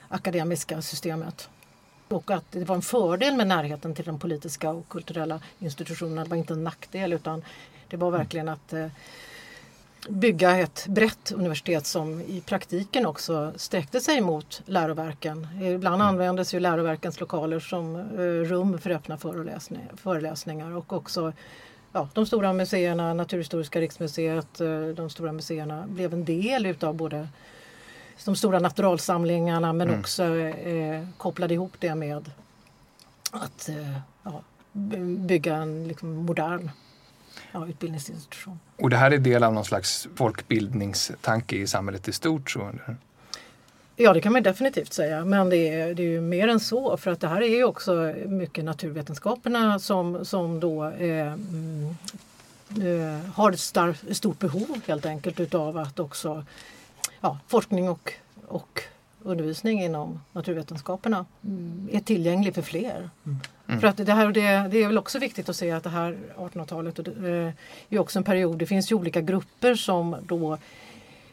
akademiska 0.09 0.83
systemet. 0.83 1.49
Och 2.09 2.31
att 2.31 2.45
det 2.51 2.65
var 2.65 2.77
en 2.77 2.83
fördel 2.83 3.37
med 3.37 3.47
närheten 3.47 3.95
till 3.95 4.05
de 4.05 4.19
politiska 4.19 4.71
och 4.71 4.89
kulturella 4.89 5.41
institutionerna. 5.59 6.25
Det 6.25 6.31
var 6.31 6.37
inte 6.37 6.53
en 6.53 6.65
nackdel 6.65 7.13
utan 7.13 7.45
det 7.89 7.97
var 7.97 8.11
verkligen 8.11 8.49
att 8.49 8.73
eh, 8.73 8.87
bygga 10.09 10.59
ett 10.59 10.87
brett 10.89 11.33
universitet 11.33 11.87
som 11.87 12.21
i 12.21 12.43
praktiken 12.47 13.07
också 13.07 13.53
sträckte 13.57 14.01
sig 14.01 14.21
mot 14.21 14.63
läroverken. 14.67 15.47
Ibland 15.63 16.03
mm. 16.03 16.07
användes 16.07 16.55
ju 16.55 16.61
läroverkens 16.61 17.21
lokaler 17.21 17.61
som 17.61 17.97
eh, 17.97 18.49
rum 18.49 18.79
för 18.79 18.91
öppna 18.91 19.19
föreläsningar 19.97 20.77
och 20.77 20.93
också 20.93 21.33
ja, 21.93 22.09
de 22.15 22.27
stora 22.27 22.53
museerna, 22.53 23.15
Naturhistoriska 23.15 23.81
riksmuseet, 23.81 24.61
eh, 24.61 24.83
de 24.83 25.11
stora 25.11 25.33
museerna 25.33 25.87
blev 25.87 26.13
en 26.13 26.25
del 26.25 26.67
utav 26.67 26.95
både 26.95 27.29
de 28.25 28.37
stora 28.37 28.59
naturalsamlingarna 28.59 29.73
men 29.73 29.89
mm. 29.89 30.01
också 30.01 30.25
eh, 30.37 31.07
kopplade 31.17 31.55
ihop 31.55 31.73
det 31.79 31.95
med 31.95 32.31
att 33.31 33.69
eh, 33.69 33.99
ja, 34.23 34.43
bygga 34.73 35.57
en 35.57 35.89
liksom, 35.89 36.15
modern 36.15 36.71
ja, 37.53 37.69
utbildningsinstitution. 37.69 38.61
Och 38.77 38.91
det 38.91 38.97
här 38.97 39.11
är 39.11 39.19
del 39.19 39.45
av 39.45 39.55
någon 39.55 39.65
slags 39.65 40.09
folkbildningstanke 40.15 41.57
i 41.57 41.67
samhället 41.67 42.09
i 42.09 42.13
stort? 42.13 42.51
Så, 42.51 42.61
eller? 42.61 42.97
Ja 43.97 44.13
det 44.13 44.21
kan 44.21 44.33
man 44.33 44.43
definitivt 44.43 44.93
säga 44.93 45.25
men 45.25 45.51
det 45.51 45.57
är, 45.57 45.95
det 45.95 46.03
är 46.03 46.07
ju 46.07 46.21
mer 46.21 46.49
än 46.49 46.61
så 46.61 46.97
för 46.97 47.11
att 47.11 47.21
det 47.21 47.29
här 47.29 47.43
är 47.43 47.57
ju 47.57 47.65
också 47.65 48.15
mycket 48.27 48.65
naturvetenskaperna 48.65 49.79
som, 49.79 50.25
som 50.25 50.61
då 50.61 50.85
eh, 50.85 51.33
mm, 51.33 51.97
eh, 52.71 53.31
har 53.35 53.53
ett 53.53 53.61
star, 53.61 54.15
stort 54.15 54.39
behov 54.39 54.81
helt 54.87 55.07
enkelt 55.07 55.41
utav 55.41 55.79
att 55.79 55.99
också 55.99 56.45
ja, 57.21 57.39
forskning 57.49 57.89
och, 57.89 58.13
och 58.47 58.83
undervisning 59.23 59.83
inom 59.83 60.21
naturvetenskaperna 60.33 61.27
mm, 61.45 61.89
är 61.93 62.01
tillgänglig 62.01 62.55
för 62.55 62.63
fler. 62.63 63.11
Mm. 63.27 63.39
Mm. 63.71 63.81
För 63.81 63.89
att 63.89 63.97
det, 63.97 64.13
här, 64.13 64.33
det, 64.33 64.69
det 64.71 64.83
är 64.83 64.87
väl 64.87 64.99
också 64.99 65.19
viktigt 65.19 65.49
att 65.49 65.57
se 65.57 65.71
att 65.71 65.83
det 65.83 65.91
här 65.91 66.19
1800-talet 66.37 66.99
eh, 66.99 67.55
är 67.89 67.99
också 67.99 68.19
en 68.19 68.25
period, 68.25 68.59
det 68.59 68.67
finns 68.67 68.93
ju 68.93 68.97
olika 68.97 69.21
grupper 69.21 69.75
som 69.75 70.17
då 70.23 70.59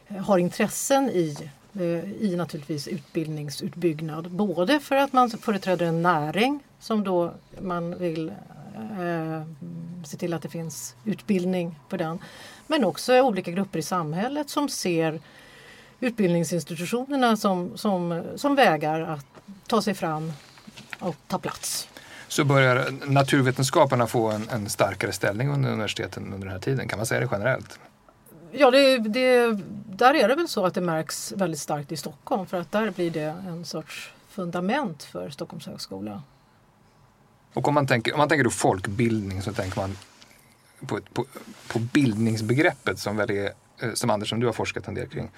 eh, 0.08 0.16
har 0.16 0.38
intressen 0.38 1.10
i 1.10 1.36
eh, 1.74 2.12
i 2.22 2.34
naturligtvis 2.36 2.88
utbildningsutbyggnad. 2.88 4.30
Både 4.30 4.80
för 4.80 4.96
att 4.96 5.12
man 5.12 5.30
företräder 5.30 5.86
en 5.86 6.02
näring 6.02 6.60
som 6.80 7.04
då 7.04 7.32
man 7.60 7.98
vill 7.98 8.28
eh, 8.28 9.42
se 10.04 10.16
till 10.16 10.34
att 10.34 10.42
det 10.42 10.48
finns 10.48 10.94
utbildning 11.04 11.76
för 11.88 11.98
den. 11.98 12.18
Men 12.66 12.84
också 12.84 13.20
olika 13.20 13.50
grupper 13.50 13.78
i 13.78 13.82
samhället 13.82 14.50
som 14.50 14.68
ser 14.68 15.20
utbildningsinstitutionerna 16.00 17.36
som, 17.36 17.76
som, 17.76 18.22
som 18.36 18.54
vägar 18.54 19.00
att 19.00 19.26
ta 19.66 19.82
sig 19.82 19.94
fram 19.94 20.32
och 20.98 21.16
ta 21.26 21.38
plats. 21.38 21.88
Så 22.28 22.44
börjar 22.44 23.06
naturvetenskaperna 23.06 24.06
få 24.06 24.30
en, 24.30 24.48
en 24.48 24.68
starkare 24.68 25.12
ställning 25.12 25.48
under 25.48 25.70
universiteten 25.70 26.24
under 26.24 26.38
den 26.38 26.48
här 26.48 26.60
tiden? 26.60 26.88
Kan 26.88 26.98
man 26.98 27.06
säga 27.06 27.20
det 27.20 27.28
generellt? 27.32 27.78
Ja, 28.52 28.70
det, 28.70 28.98
det, 28.98 29.58
där 29.86 30.14
är 30.14 30.28
det 30.28 30.34
väl 30.34 30.48
så 30.48 30.66
att 30.66 30.74
det 30.74 30.80
märks 30.80 31.32
väldigt 31.32 31.60
starkt 31.60 31.92
i 31.92 31.96
Stockholm 31.96 32.46
för 32.46 32.60
att 32.60 32.72
där 32.72 32.90
blir 32.90 33.10
det 33.10 33.34
en 33.48 33.64
sorts 33.64 34.12
fundament 34.28 35.02
för 35.02 35.30
Stockholms 35.30 35.66
högskola. 35.66 36.22
Och 37.54 37.68
om 37.68 37.74
man 37.74 37.86
tänker, 37.86 38.12
om 38.12 38.18
man 38.18 38.28
tänker 38.28 38.44
då 38.44 38.50
folkbildning 38.50 39.42
så 39.42 39.52
tänker 39.52 39.80
man 39.80 39.96
på, 40.86 41.00
på, 41.12 41.24
på 41.68 41.78
bildningsbegreppet 41.78 42.98
som 42.98 43.16
väl 43.16 43.30
är, 43.30 43.52
eh, 43.78 43.92
som 43.94 44.10
Anders 44.10 44.28
som 44.28 44.40
du 44.40 44.46
har 44.46 44.52
forskat 44.52 44.88
en 44.88 44.94
del 44.94 45.08
kring. 45.08 45.30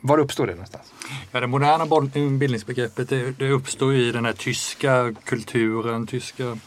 Var 0.00 0.18
uppstår 0.18 0.46
det 0.46 0.52
någonstans? 0.52 0.92
Ja, 1.32 1.40
det 1.40 1.46
moderna 1.46 1.86
bildningsbegreppet 2.38 3.08
det, 3.08 3.30
det 3.38 3.50
uppstår 3.50 3.94
i 3.94 4.12
den 4.12 4.24
här 4.24 4.32
tyska 4.32 5.14
kulturen, 5.24 6.06
tyska 6.06 6.58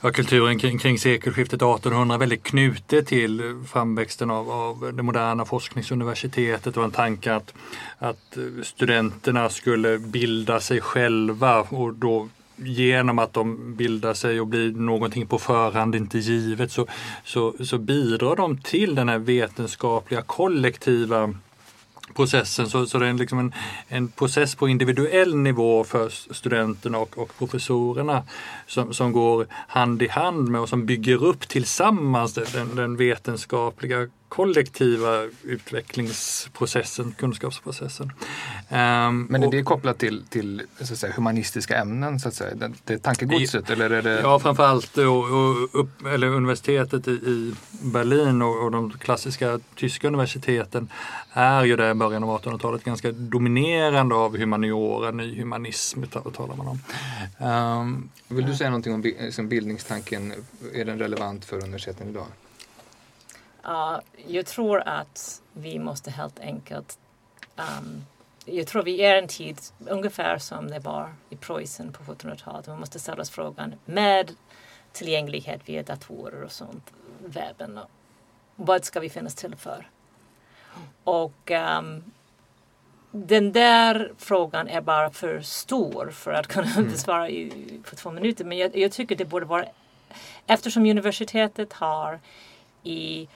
ja, 0.00 0.10
kulturen 0.10 0.58
kring, 0.58 0.78
kring 0.78 0.98
sekelskiftet 0.98 1.62
1800 1.62 2.18
väldigt 2.18 2.42
knutet 2.42 3.06
till 3.06 3.62
framväxten 3.68 4.30
av, 4.30 4.50
av 4.50 4.92
det 4.94 5.02
moderna 5.02 5.44
forskningsuniversitetet 5.44 6.76
och 6.76 6.84
en 6.84 6.90
tanke 6.90 7.34
att, 7.34 7.54
att 7.98 8.38
studenterna 8.62 9.48
skulle 9.48 9.98
bilda 9.98 10.60
sig 10.60 10.80
själva 10.80 11.60
och 11.60 11.94
då 11.94 12.28
genom 12.56 13.18
att 13.18 13.32
de 13.32 13.74
bildar 13.76 14.14
sig 14.14 14.40
och 14.40 14.46
blir 14.46 14.72
någonting 14.72 15.26
på 15.26 15.38
förhand 15.38 15.94
inte 15.94 16.18
givet 16.18 16.72
så, 16.72 16.86
så, 17.24 17.54
så 17.64 17.78
bidrar 17.78 18.36
de 18.36 18.58
till 18.58 18.94
den 18.94 19.08
här 19.08 19.18
vetenskapliga 19.18 20.22
kollektiva 20.22 21.34
processen. 22.14 22.68
Så, 22.68 22.86
så 22.86 22.98
det 22.98 23.06
är 23.06 23.12
liksom 23.12 23.38
en, 23.38 23.54
en 23.88 24.08
process 24.08 24.54
på 24.54 24.68
individuell 24.68 25.36
nivå 25.36 25.84
för 25.84 26.08
studenterna 26.34 26.98
och, 26.98 27.18
och 27.18 27.32
professorerna 27.38 28.22
som, 28.66 28.94
som 28.94 29.12
går 29.12 29.46
hand 29.50 30.02
i 30.02 30.08
hand 30.08 30.48
med 30.48 30.60
och 30.60 30.68
som 30.68 30.86
bygger 30.86 31.24
upp 31.24 31.48
tillsammans 31.48 32.34
den, 32.34 32.76
den 32.76 32.96
vetenskapliga 32.96 34.08
kollektiva 34.30 35.28
utvecklingsprocessen, 35.44 37.14
kunskapsprocessen. 37.18 38.12
Um, 38.68 39.26
Men 39.30 39.42
är 39.42 39.50
det 39.50 39.62
kopplat 39.62 39.98
till, 39.98 40.24
till 40.28 40.62
så 40.80 40.92
att 40.92 40.98
säga, 40.98 41.12
humanistiska 41.12 41.76
ämnen, 41.76 42.20
så 42.20 42.28
att 42.28 42.34
säga? 42.34 42.54
Det, 42.54 42.72
det 42.84 42.98
tankegodset? 42.98 43.70
I, 43.70 43.72
eller 43.72 43.90
är 43.90 44.02
det... 44.02 44.20
Ja, 44.20 44.38
framförallt 44.38 44.98
och, 44.98 45.06
och 45.06 45.80
upp, 45.80 46.06
eller 46.06 46.26
universitetet 46.26 47.08
i, 47.08 47.10
i 47.10 47.54
Berlin 47.70 48.42
och, 48.42 48.64
och, 48.64 48.70
de 48.70 48.90
klassiska 48.90 49.60
tyska 49.76 50.08
universiteten 50.08 50.88
är 51.32 51.64
ju 51.64 51.76
där 51.76 51.90
i 51.90 51.94
början 51.94 52.24
av 52.24 52.40
1800-talet 52.40 52.84
ganska 52.84 53.12
dominerande 53.12 54.14
av 54.14 54.36
humaniora, 54.36 55.10
ny 55.10 55.38
humanism 55.40 56.02
talar 56.36 56.56
man 56.56 56.68
om. 56.68 56.78
Um, 57.46 58.10
Vill 58.28 58.46
du 58.46 58.56
säga 58.56 58.70
någonting 58.70 58.94
om 58.94 59.02
liksom 59.02 59.48
bildningstanken? 59.48 60.32
Är 60.74 60.84
den 60.84 60.98
relevant 60.98 61.44
för 61.44 61.56
universiteten 61.56 62.08
idag? 62.08 62.26
Uh, 63.66 63.98
jag 64.26 64.46
tror 64.46 64.82
att 64.86 65.42
vi 65.52 65.78
måste 65.78 66.10
helt 66.10 66.40
enkelt 66.40 66.98
um, 67.56 68.04
jag 68.44 68.66
tror 68.66 68.82
vi 68.82 69.02
är 69.02 69.16
en 69.16 69.28
tid 69.28 69.60
ungefär 69.88 70.38
som 70.38 70.68
det 70.70 70.78
var 70.78 71.14
i 71.30 71.36
Preussen 71.36 71.92
på 71.92 72.02
1700-talet. 72.02 72.66
Man 72.66 72.80
måste 72.80 72.98
ställa 72.98 73.22
oss 73.22 73.30
frågan 73.30 73.74
med 73.84 74.32
tillgänglighet 74.92 75.60
via 75.64 75.82
datorer 75.82 76.42
och 76.42 76.52
sånt, 76.52 76.92
webben. 77.24 77.78
Och 77.78 77.90
vad 78.56 78.84
ska 78.84 79.00
vi 79.00 79.10
finnas 79.10 79.34
till 79.34 79.56
för? 79.56 79.88
Och 81.04 81.50
um, 81.50 82.04
den 83.10 83.52
där 83.52 84.12
frågan 84.18 84.68
är 84.68 84.80
bara 84.80 85.10
för 85.10 85.40
stor 85.40 86.10
för 86.10 86.32
att 86.32 86.46
kunna 86.46 86.70
mm. 86.70 86.90
besvara 86.90 87.28
i, 87.28 87.80
på 87.90 87.96
två 87.96 88.10
minuter. 88.10 88.44
Men 88.44 88.58
jag, 88.58 88.76
jag 88.76 88.92
tycker 88.92 89.16
det 89.16 89.24
borde 89.24 89.46
vara 89.46 89.64
eftersom 90.46 90.86
universitetet 90.86 91.72
har 91.72 92.20
i 92.82 93.28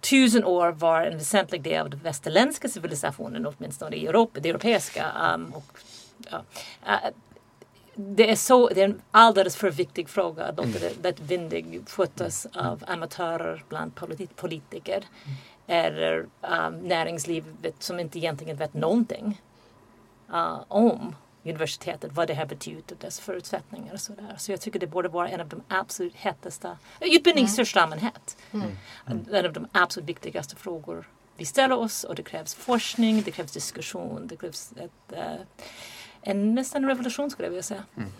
tusen 0.00 0.44
år 0.44 0.72
var 0.72 1.02
en 1.02 1.18
väsentlig 1.18 1.62
del 1.62 1.80
av 1.80 1.90
den 1.90 2.00
västerländska 2.00 2.68
civilisationen, 2.68 3.46
åtminstone 3.46 3.96
i 3.96 4.06
Europa, 4.06 4.40
det 4.40 4.48
europeiska. 4.48 5.06
Um, 5.34 5.52
och, 5.54 5.78
ja, 6.30 6.44
uh, 6.86 7.10
det 7.94 8.30
är, 8.30 8.36
så, 8.36 8.68
det 8.68 8.80
är 8.80 8.84
en 8.84 9.02
alldeles 9.10 9.56
för 9.56 9.70
viktig 9.70 10.08
fråga 10.08 10.44
att 10.44 10.56
låta 10.56 10.68
mm. 10.68 10.92
det 11.02 11.20
vindig 11.20 11.80
skötas 11.88 12.46
av 12.54 12.84
amatörer 12.86 13.64
bland 13.68 13.94
polit 13.94 14.36
politiker 14.36 15.04
mm. 15.24 15.36
eller 15.66 16.26
um, 16.40 16.74
näringslivet 16.74 17.74
som 17.78 18.00
inte 18.00 18.18
egentligen 18.18 18.56
vet 18.56 18.74
någonting 18.74 19.40
uh, 20.32 20.62
om 20.68 21.14
universitetet, 21.44 22.12
vad 22.12 22.28
det 22.28 22.34
har 22.34 22.46
betytt 22.46 22.90
och 22.90 22.98
dess 22.98 23.20
förutsättningar 23.20 23.92
och 23.92 24.00
sådär. 24.00 24.34
Så 24.38 24.52
jag 24.52 24.60
tycker 24.60 24.80
det 24.80 24.86
borde 24.86 25.08
vara 25.08 25.28
en 25.28 25.40
av 25.40 25.48
de 25.48 25.62
absolut 25.68 26.14
hetaste, 26.14 26.76
utbildning 27.00 27.44
i 27.44 27.48
största 27.48 27.80
allmänhet, 27.80 28.36
mm. 28.52 28.70
en 29.32 29.46
av 29.46 29.52
de 29.52 29.66
absolut 29.72 30.08
viktigaste 30.08 30.56
frågor 30.56 31.08
vi 31.36 31.46
ställer 31.46 31.78
oss 31.78 32.04
och 32.04 32.14
det 32.14 32.22
krävs 32.22 32.54
forskning, 32.54 33.22
det 33.22 33.30
krävs 33.30 33.52
diskussion, 33.52 34.26
det 34.26 34.36
krävs 34.36 34.72
ett, 34.76 35.12
uh, 35.12 35.40
en 36.22 36.54
nästan 36.54 36.86
revolution 36.86 37.30
skulle 37.30 37.46
jag 37.46 37.50
vilja 37.50 37.62
säga. 37.62 37.84
Mm. 37.96 38.10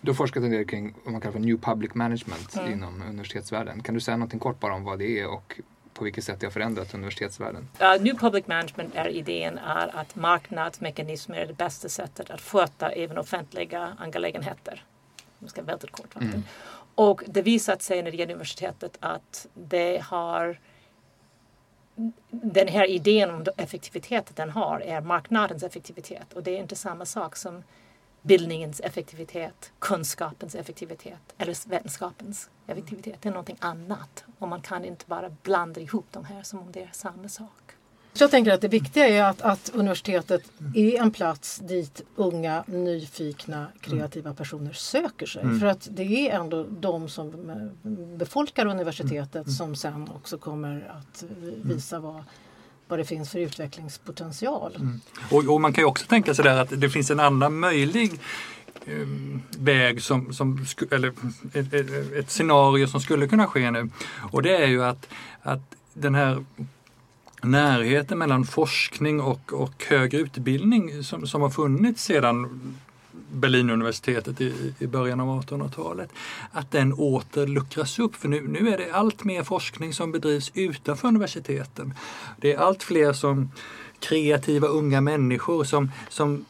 Du 0.00 0.10
har 0.10 0.14
forskat 0.14 0.42
en 0.42 0.50
del 0.50 0.66
kring 0.66 0.94
vad 1.04 1.12
man 1.12 1.20
kallar 1.20 1.32
för 1.32 1.40
New 1.40 1.58
Public 1.58 1.94
Management 1.94 2.56
mm. 2.56 2.72
inom 2.72 3.02
universitetsvärlden. 3.02 3.82
Kan 3.82 3.94
du 3.94 4.00
säga 4.00 4.16
någonting 4.16 4.40
kort 4.40 4.60
bara 4.60 4.74
om 4.74 4.84
vad 4.84 4.98
det 4.98 5.20
är 5.20 5.28
och 5.28 5.60
på 5.96 6.04
vilket 6.04 6.24
sätt 6.24 6.40
det 6.40 6.46
har 6.46 6.50
förändrat 6.50 6.94
universitetsvärlden? 6.94 7.68
Uh, 7.80 8.02
New 8.02 8.18
Public 8.18 8.46
Management 8.46 8.94
är 8.94 9.08
idén 9.08 9.58
är 9.58 9.96
att 9.96 10.14
marknadsmekanismer 10.14 11.36
är 11.36 11.46
det 11.46 11.52
bästa 11.52 11.88
sättet 11.88 12.30
att 12.30 12.40
sköta 12.40 12.90
även 12.90 13.18
offentliga 13.18 13.96
angelägenheter. 13.98 14.84
Jag 15.38 15.50
ska 15.50 15.62
väldigt 15.62 15.90
kort 15.90 16.16
mm. 16.16 16.42
Och 16.94 17.22
det 17.26 17.42
visat 17.42 17.82
sig 17.82 18.02
när 18.02 18.10
det 18.10 18.16
gäller 18.16 18.32
universitetet 18.34 18.96
att 19.00 19.46
det 19.54 20.02
har 20.04 20.58
den 22.30 22.68
här 22.68 22.90
idén 22.90 23.30
om 23.30 23.44
effektivitet 23.56 24.36
den 24.36 24.50
har 24.50 24.80
är 24.80 25.00
marknadens 25.00 25.62
effektivitet 25.62 26.32
och 26.32 26.42
det 26.42 26.50
är 26.50 26.58
inte 26.58 26.76
samma 26.76 27.04
sak 27.04 27.36
som 27.36 27.62
bildningens 28.26 28.80
effektivitet, 28.80 29.72
kunskapens 29.78 30.54
effektivitet 30.54 31.34
eller 31.38 31.68
vetenskapens 31.68 32.50
effektivitet. 32.66 33.16
Det 33.20 33.28
är 33.28 33.32
någonting 33.32 33.56
annat 33.60 34.24
och 34.38 34.48
man 34.48 34.60
kan 34.60 34.84
inte 34.84 35.04
bara 35.06 35.30
blanda 35.42 35.80
ihop 35.80 36.06
de 36.10 36.24
här 36.24 36.42
som 36.42 36.58
om 36.58 36.72
det 36.72 36.82
är 36.82 36.90
samma 36.92 37.28
sak. 37.28 37.72
Jag 38.18 38.30
tänker 38.30 38.52
att 38.52 38.60
det 38.60 38.68
viktiga 38.68 39.08
är 39.08 39.24
att, 39.24 39.42
att 39.42 39.70
universitetet 39.74 40.42
är 40.74 41.00
en 41.00 41.10
plats 41.10 41.58
dit 41.58 42.02
unga, 42.16 42.64
nyfikna, 42.66 43.66
kreativa 43.80 44.34
personer 44.34 44.72
söker 44.72 45.26
sig. 45.26 45.42
Mm. 45.42 45.60
För 45.60 45.66
att 45.66 45.88
det 45.90 46.30
är 46.30 46.40
ändå 46.40 46.66
de 46.70 47.08
som 47.08 47.32
befolkar 48.16 48.66
universitetet 48.66 49.34
mm. 49.34 49.48
som 49.48 49.76
sen 49.76 50.08
också 50.14 50.38
kommer 50.38 50.92
att 50.98 51.24
visa 51.62 51.98
vad 51.98 52.24
vad 52.88 52.98
det 52.98 53.04
finns 53.04 53.30
för 53.30 53.38
utvecklingspotential. 53.38 54.76
Mm. 54.76 55.00
Och, 55.30 55.44
och, 55.44 55.60
man 55.60 55.72
kan 55.72 55.82
ju 55.82 55.88
också 55.88 56.06
tänka 56.06 56.34
sig 56.34 56.44
där 56.44 56.58
att 56.58 56.80
det 56.80 56.90
finns 56.90 57.10
en 57.10 57.20
annan 57.20 57.58
möjlig 57.58 58.12
ehm, 58.86 59.42
väg 59.58 60.02
som, 60.02 60.32
som 60.32 60.66
eller 60.90 61.08
ett, 61.54 61.74
ett, 61.74 62.12
ett, 62.12 62.30
scenario 62.30 62.86
som 62.86 63.00
skulle 63.00 63.28
kunna 63.28 63.46
ske 63.46 63.70
nu. 63.70 63.90
Och 64.32 64.42
det 64.42 64.56
är 64.56 64.66
ju 64.66 64.84
att, 64.84 65.08
att 65.42 65.74
den 65.94 66.14
här 66.14 66.44
närheten 67.42 68.18
mellan 68.18 68.44
forskning 68.44 69.20
och, 69.20 69.52
och 69.52 69.84
högre 69.88 70.18
utbildning 70.18 71.04
som, 71.04 71.26
som 71.26 71.42
har 71.42 71.50
funnits 71.50 72.04
sedan 72.04 72.60
Berlinuniversitetet 73.32 74.40
i, 74.40 74.74
i 74.78 74.86
början 74.86 75.20
av 75.20 75.42
1800-talet, 75.42 76.10
att 76.52 76.70
den 76.70 76.92
åter 76.92 77.46
luckras 77.46 77.98
upp. 77.98 78.14
För 78.16 78.28
nu, 78.28 78.48
nu 78.48 78.68
är 78.68 78.78
det 78.78 78.92
allt 78.92 79.24
mer 79.24 79.42
forskning 79.42 79.92
som 79.92 80.12
bedrivs 80.12 80.50
utanför 80.54 81.08
universiteten. 81.08 81.94
Det 82.40 82.52
är 82.52 82.58
allt 82.58 82.82
fler 82.82 83.12
som 83.12 83.50
kreativa 83.98 84.66
unga 84.66 85.00
människor 85.00 85.64
som, 85.64 85.90
som 86.08 86.44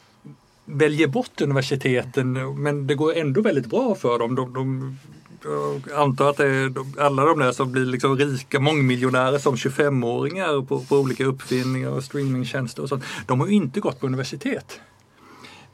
väljer 0.65 1.07
bort 1.07 1.41
universiteten 1.41 2.61
men 2.61 2.87
det 2.87 2.95
går 2.95 3.13
ändå 3.13 3.41
väldigt 3.41 3.65
bra 3.65 3.95
för 3.95 4.19
dem. 4.19 4.35
De, 4.35 4.53
de, 4.53 4.97
jag 5.43 5.91
antar 5.91 6.29
att 6.29 6.37
det 6.37 6.45
är 6.45 6.73
alla 7.01 7.25
de 7.25 7.39
där 7.39 7.51
som 7.51 7.71
blir 7.71 7.85
liksom 7.85 8.17
rika 8.17 8.59
mångmiljonärer 8.59 9.37
som 9.37 9.55
25-åringar 9.55 10.65
på, 10.65 10.79
på 10.79 10.97
olika 10.97 11.25
uppfinningar 11.25 11.89
och 11.89 12.03
streamingtjänster 12.03 12.83
och 12.83 12.89
sånt. 12.89 13.03
De 13.25 13.39
har 13.39 13.47
ju 13.47 13.53
inte 13.53 13.79
gått 13.79 13.99
på 13.99 14.05
universitet. 14.05 14.79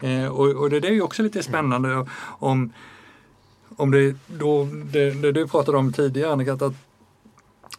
Eh, 0.04 0.28
och, 0.28 0.48
och, 0.48 0.70
det 0.70 0.88
är 0.88 0.92
ju 0.92 1.02
också 1.02 1.24
lite 1.24 1.44
spännande 1.44 2.06
om, 2.24 2.74
om 3.76 3.92
det 3.92 4.16
då, 4.28 4.68
det, 4.92 5.12
det 5.12 5.32
du 5.32 5.48
pratade 5.48 5.78
om 5.78 5.94
tidigare 5.94 6.32
Annika, 6.32 6.54
att 6.54 6.74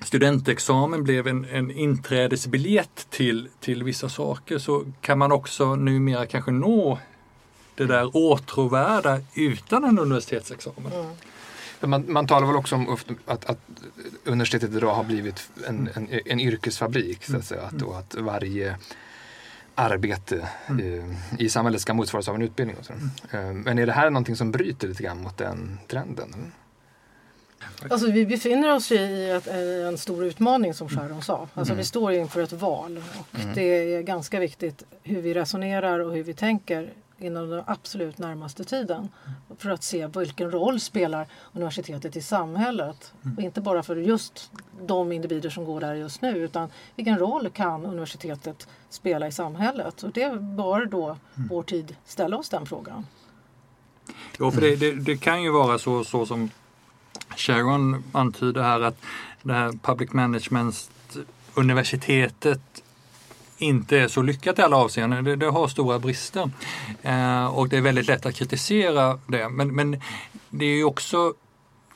studentexamen 0.04 1.04
blev 1.04 1.26
en, 1.26 1.44
en 1.44 1.70
inträdesbiljett 1.70 3.06
till, 3.10 3.48
till 3.60 3.82
vissa 3.82 4.08
saker 4.08 4.58
så 4.58 4.84
kan 5.00 5.18
man 5.18 5.32
också 5.32 5.74
numera 5.74 6.26
kanske 6.26 6.50
nå 6.50 6.98
det 7.74 7.84
där 7.84 8.16
åtråvärda 8.16 9.20
utan 9.34 9.84
en 9.84 9.98
universitetsexamen. 9.98 10.92
Mm. 10.92 11.06
Man, 11.80 12.04
man 12.08 12.26
talar 12.26 12.46
väl 12.46 12.56
också 12.56 12.74
om 12.74 12.96
att, 13.26 13.44
att 13.44 13.58
universitetet 14.24 14.72
idag 14.72 14.94
har 14.94 15.04
blivit 15.04 15.50
en, 15.66 15.88
en, 15.94 16.08
en 16.24 16.40
yrkesfabrik. 16.40 17.24
Så 17.24 17.36
att, 17.36 17.44
säga, 17.44 17.62
att, 17.62 17.82
och 17.82 17.98
att 17.98 18.14
varje 18.14 18.76
arbete 19.74 20.48
mm. 20.68 21.16
i 21.38 21.48
samhället 21.48 21.80
ska 21.80 21.94
motsvaras 21.94 22.28
av 22.28 22.34
en 22.34 22.42
utbildning. 22.42 22.76
Mm. 23.32 23.60
Men 23.60 23.78
är 23.78 23.86
det 23.86 23.92
här 23.92 24.10
någonting 24.10 24.36
som 24.36 24.50
bryter 24.50 24.88
lite 24.88 25.02
grann 25.02 25.22
mot 25.22 25.36
den 25.36 25.78
trenden? 25.88 26.52
Alltså, 27.90 28.10
vi 28.10 28.26
befinner 28.26 28.74
oss 28.74 28.92
i 28.92 29.30
ett, 29.30 29.46
en 29.86 29.98
stor 29.98 30.24
utmaning 30.24 30.74
som 30.74 30.88
Sharon 30.88 31.22
sa. 31.22 31.48
Alltså, 31.54 31.72
mm. 31.72 31.78
Vi 31.78 31.84
står 31.84 32.12
inför 32.12 32.42
ett 32.42 32.52
val 32.52 33.02
och 33.18 33.40
mm. 33.40 33.54
det 33.54 33.94
är 33.94 34.02
ganska 34.02 34.40
viktigt 34.40 34.82
hur 35.02 35.22
vi 35.22 35.34
resonerar 35.34 35.98
och 35.98 36.12
hur 36.12 36.22
vi 36.22 36.34
tänker 36.34 36.92
inom 37.24 37.50
den 37.50 37.62
absolut 37.66 38.18
närmaste 38.18 38.64
tiden. 38.64 39.08
För 39.58 39.70
att 39.70 39.82
se 39.82 40.06
vilken 40.06 40.50
roll 40.50 40.80
spelar 40.80 41.26
universitetet 41.52 42.16
i 42.16 42.22
samhället. 42.22 43.12
Mm. 43.24 43.44
inte 43.44 43.60
bara 43.60 43.82
för 43.82 43.96
just 43.96 44.50
de 44.80 45.12
individer 45.12 45.50
som 45.50 45.64
går 45.64 45.80
där 45.80 45.94
just 45.94 46.22
nu 46.22 46.38
utan 46.38 46.68
vilken 46.96 47.18
roll 47.18 47.50
kan 47.50 47.86
universitetet 47.86 48.68
spela 48.90 49.26
i 49.26 49.32
samhället? 49.32 50.02
Och 50.02 50.12
det 50.12 50.40
bör 50.40 50.86
då 50.86 51.04
mm. 51.06 51.48
vår 51.48 51.62
tid 51.62 51.96
ställa 52.04 52.36
oss 52.36 52.48
den 52.48 52.66
frågan. 52.66 53.06
Ja, 54.38 54.50
för 54.50 54.60
det, 54.60 54.76
det, 54.76 54.92
det 54.92 55.16
kan 55.16 55.42
ju 55.42 55.50
vara 55.50 55.78
så, 55.78 56.04
så 56.04 56.26
som 56.26 56.50
Sharon 57.36 58.04
antyder 58.12 58.62
här 58.62 58.80
att 58.80 58.96
det 59.42 59.52
här 59.52 59.72
public 59.82 60.12
management 60.12 60.90
universitetet 61.54 62.83
inte 63.58 63.98
är 63.98 64.08
så 64.08 64.22
lyckat 64.22 64.58
i 64.58 64.62
alla 64.62 64.76
avseenden. 64.76 65.24
Det, 65.24 65.36
det 65.36 65.46
har 65.46 65.68
stora 65.68 65.98
brister. 65.98 66.50
Eh, 67.02 67.46
och 67.46 67.68
det 67.68 67.76
är 67.76 67.80
väldigt 67.80 68.06
lätt 68.06 68.26
att 68.26 68.34
kritisera 68.34 69.18
det. 69.26 69.48
Men, 69.48 69.74
men 69.74 70.00
det 70.50 70.64
är 70.64 70.76
ju 70.76 70.84
också 70.84 71.34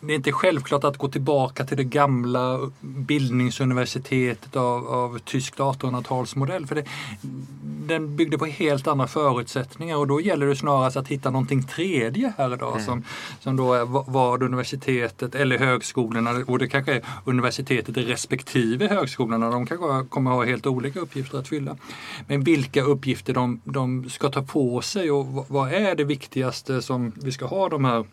det 0.01 0.13
är 0.13 0.17
inte 0.17 0.33
självklart 0.33 0.85
att 0.85 0.97
gå 0.97 1.09
tillbaka 1.09 1.65
till 1.65 1.77
det 1.77 1.85
gamla 1.85 2.71
bildningsuniversitetet 2.81 4.57
av, 4.57 4.89
av 4.89 5.19
tyskt 5.19 5.59
1800-talsmodell. 5.59 6.67
För 6.67 6.75
det, 6.75 6.85
den 7.89 8.17
byggde 8.17 8.39
på 8.39 8.47
helt 8.47 8.87
andra 8.87 9.07
förutsättningar 9.07 9.97
och 9.97 10.07
då 10.07 10.21
gäller 10.21 10.47
det 10.47 10.57
snarast 10.57 10.97
att 10.97 11.09
hitta 11.09 11.31
någonting 11.31 11.63
tredje 11.63 12.33
här 12.39 12.55
idag 12.55 12.73
mm. 12.73 12.85
som, 12.85 13.05
som 13.41 13.57
då 13.57 13.75
är 13.75 13.85
vad 14.11 14.43
universitetet 14.43 15.35
eller 15.35 15.59
högskolorna 15.59 16.31
och 16.47 16.59
det 16.59 16.69
kanske 16.69 16.95
är 16.95 17.05
universitetet 17.25 17.97
respektive 17.97 18.89
högskolorna. 18.89 19.51
De 19.51 19.67
kanske 19.67 20.09
kommer 20.09 20.31
ha 20.31 20.45
helt 20.45 20.67
olika 20.67 21.01
uppgifter 21.01 21.39
att 21.39 21.49
fylla. 21.49 21.77
Men 22.27 22.45
vilka 22.45 22.83
uppgifter 22.83 23.35
de, 23.35 23.61
de 23.65 24.11
ska 24.11 24.29
ta 24.29 24.43
på 24.43 24.81
sig 24.81 25.11
och 25.11 25.47
vad 25.49 25.73
är 25.73 25.95
det 25.95 26.05
viktigaste 26.05 26.83
som 26.83 27.13
vi 27.17 27.33
ska 27.33 27.47
ha 27.47 27.69
de 27.69 27.85
här 27.85 28.05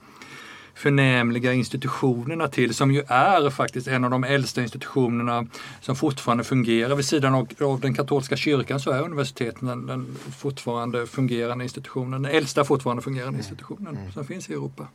förnämliga 0.76 1.54
institutionerna 1.54 2.48
till 2.48 2.74
som 2.74 2.92
ju 2.92 3.04
är 3.08 3.50
faktiskt 3.50 3.88
en 3.88 4.04
av 4.04 4.10
de 4.10 4.24
äldsta 4.24 4.62
institutionerna 4.62 5.48
som 5.82 5.96
fortfarande 5.96 6.44
fungerar. 6.44 6.96
Vid 6.96 7.06
sidan 7.06 7.36
av, 7.36 7.48
av 7.62 7.80
den 7.80 7.94
katolska 7.94 8.36
kyrkan 8.36 8.80
så 8.80 8.92
är 8.92 9.02
universiteten 9.02 9.68
den, 9.68 9.86
den 9.86 10.16
fortfarande 10.16 11.08
fungerande 11.08 11.64
institutionen, 11.64 12.22
den 12.22 12.32
äldsta 12.32 12.64
fortfarande 12.64 13.04
fungerande 13.04 13.38
institutionen 13.38 13.98
mm. 13.98 14.12
som 14.12 14.26
finns 14.26 14.50
i 14.50 14.54
Europa. 14.54 14.88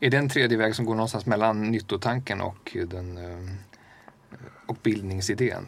Är 0.00 0.10
det 0.10 0.16
en 0.16 0.28
tredje 0.28 0.58
väg 0.58 0.74
som 0.74 0.84
går 0.84 0.94
någonstans 0.94 1.26
mellan 1.26 1.70
nyttotanken 1.70 2.40
och, 2.40 2.76
den, 2.90 3.18
eh, 3.18 3.54
och 4.66 4.76
bildningsidén? 4.82 5.66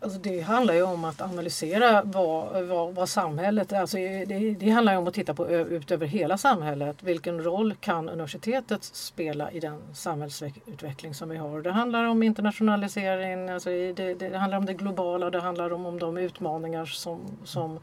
Alltså 0.00 0.18
det 0.18 0.40
handlar 0.40 0.74
ju 0.74 0.82
om 0.82 1.04
att 1.04 1.20
analysera 1.20 2.02
vad, 2.02 2.64
vad, 2.64 2.94
vad 2.94 3.08
samhället, 3.08 3.72
alltså 3.72 3.96
det, 3.96 4.56
det 4.60 4.70
handlar 4.70 4.96
om 4.96 5.08
att 5.08 5.14
titta 5.14 5.34
på 5.34 5.48
ut 5.48 5.90
över 5.90 6.06
hela 6.06 6.38
samhället. 6.38 7.02
Vilken 7.02 7.44
roll 7.44 7.74
kan 7.74 8.08
universitetet 8.08 8.84
spela 8.84 9.50
i 9.50 9.60
den 9.60 9.82
samhällsutveckling 9.94 11.14
som 11.14 11.28
vi 11.28 11.36
har? 11.36 11.62
Det 11.62 11.72
handlar 11.72 12.04
om 12.04 12.22
internationalisering, 12.22 13.50
alltså 13.50 13.70
det, 13.70 14.14
det 14.14 14.36
handlar 14.36 14.58
om 14.58 14.66
det 14.66 14.74
globala 14.74 15.30
det 15.30 15.40
handlar 15.40 15.72
om, 15.72 15.86
om 15.86 15.98
de 15.98 16.18
utmaningar 16.18 16.84
som, 16.84 17.20
som 17.44 17.80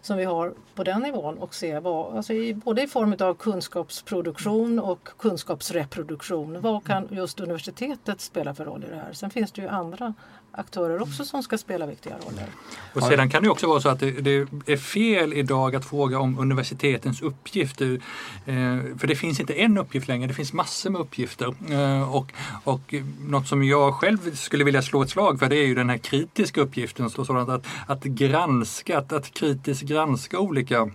som 0.00 0.16
vi 0.16 0.24
har 0.24 0.54
på 0.74 0.84
den 0.84 1.02
nivån 1.02 1.38
och 1.38 1.54
se 1.54 1.78
vad, 1.78 2.16
alltså 2.16 2.32
i, 2.32 2.54
både 2.54 2.82
i 2.82 2.86
form 2.86 3.16
av 3.20 3.34
kunskapsproduktion 3.34 4.78
och 4.78 5.08
kunskapsreproduktion. 5.18 6.60
Vad 6.60 6.84
kan 6.84 7.08
just 7.10 7.40
universitetet 7.40 8.20
spela 8.20 8.54
för 8.54 8.64
roll 8.64 8.84
i 8.84 8.90
det 8.90 8.96
här? 8.96 9.12
Sen 9.12 9.30
finns 9.30 9.52
det 9.52 9.62
ju 9.62 9.68
andra 9.68 10.14
aktörer 10.52 11.02
också 11.02 11.24
som 11.24 11.42
ska 11.42 11.58
spela 11.58 11.86
viktiga 11.86 12.14
roller. 12.14 12.46
Och 12.94 13.02
sedan 13.02 13.30
kan 13.30 13.42
det 13.42 13.48
också 13.48 13.66
vara 13.66 13.80
så 13.80 13.88
att 13.88 14.00
det, 14.00 14.10
det 14.10 14.72
är 14.72 14.76
fel 14.76 15.32
idag 15.32 15.76
att 15.76 15.84
fråga 15.84 16.18
om 16.18 16.38
universitetens 16.38 17.22
uppgifter. 17.22 18.00
Eh, 18.46 18.54
för 18.98 19.06
det 19.06 19.16
finns 19.16 19.40
inte 19.40 19.52
en 19.52 19.78
uppgift 19.78 20.08
längre, 20.08 20.28
det 20.28 20.34
finns 20.34 20.52
massor 20.52 20.90
med 20.90 21.00
uppgifter. 21.00 21.54
Eh, 21.70 22.14
och, 22.14 22.32
och 22.64 22.94
något 23.20 23.48
som 23.48 23.64
jag 23.64 23.94
själv 23.94 24.34
skulle 24.34 24.64
vilja 24.64 24.82
slå 24.82 25.02
ett 25.02 25.10
slag 25.10 25.38
för 25.38 25.46
det 25.46 25.56
är 25.56 25.66
ju 25.66 25.74
den 25.74 25.90
här 25.90 25.98
kritiska 25.98 26.60
uppgiften. 26.60 27.10
Så 27.10 27.24
sådant 27.24 27.48
att, 27.48 27.66
att 27.86 28.04
granska, 28.04 28.98
att, 28.98 29.12
att 29.12 29.34
kritiskt 29.34 29.82
granska 29.82 30.38
olika 30.38 30.90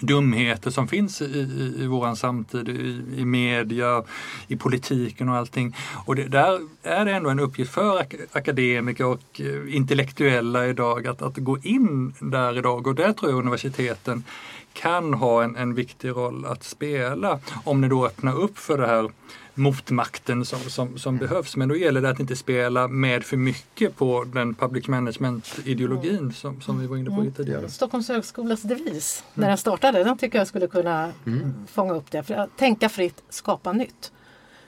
dumheter 0.00 0.70
som 0.70 0.88
finns 0.88 1.22
i, 1.22 1.24
i, 1.24 1.82
i 1.82 1.86
våran 1.86 2.16
samtid, 2.16 2.68
i, 2.68 3.02
i 3.16 3.24
media, 3.24 4.02
i 4.48 4.56
politiken 4.56 5.28
och 5.28 5.36
allting. 5.36 5.76
Och 6.06 6.16
det, 6.16 6.28
där 6.28 6.60
är 6.82 7.04
det 7.04 7.12
ändå 7.12 7.30
en 7.30 7.40
uppgift 7.40 7.72
för 7.72 8.00
ak 8.00 8.14
akademiker 8.32 9.06
och 9.06 9.40
eh, 9.40 9.76
intellektuella 9.76 10.66
idag 10.66 11.06
att, 11.06 11.22
att 11.22 11.36
gå 11.36 11.58
in 11.62 12.14
där 12.20 12.58
idag 12.58 12.86
och 12.86 12.94
där 12.94 13.12
tror 13.12 13.30
jag 13.30 13.38
universiteten 13.38 14.24
kan 14.72 15.14
ha 15.14 15.42
en, 15.42 15.56
en 15.56 15.74
viktig 15.74 16.08
roll 16.08 16.46
att 16.46 16.64
spela 16.64 17.38
om 17.64 17.80
ni 17.80 17.88
då 17.88 18.06
öppnar 18.06 18.40
upp 18.40 18.58
för 18.58 18.78
det 18.78 18.86
här 18.86 19.10
motmakten 19.54 20.44
som, 20.44 20.58
som, 20.58 20.98
som 20.98 21.18
behövs. 21.18 21.56
Men 21.56 21.68
då 21.68 21.76
gäller 21.76 22.00
det 22.00 22.10
att 22.10 22.20
inte 22.20 22.36
spela 22.36 22.88
med 22.88 23.24
för 23.24 23.36
mycket 23.36 23.96
på 23.96 24.24
den 24.24 24.54
public 24.54 24.88
management-ideologin 24.88 26.32
som, 26.32 26.60
som 26.60 26.80
vi 26.80 26.86
var 26.86 26.96
inne 26.96 27.10
på 27.10 27.20
mm. 27.20 27.32
tidigare. 27.32 27.68
Stockholms 27.68 28.08
högskolas 28.08 28.62
devis 28.62 29.24
när 29.34 29.48
den 29.48 29.58
startade, 29.58 30.04
den 30.04 30.18
tycker 30.18 30.38
jag 30.38 30.46
skulle 30.46 30.66
kunna 30.66 31.12
mm. 31.26 31.54
fånga 31.66 31.94
upp 31.94 32.10
det. 32.10 32.22
För 32.22 32.34
att 32.34 32.56
tänka 32.56 32.88
fritt, 32.88 33.22
skapa 33.28 33.72
nytt. 33.72 34.12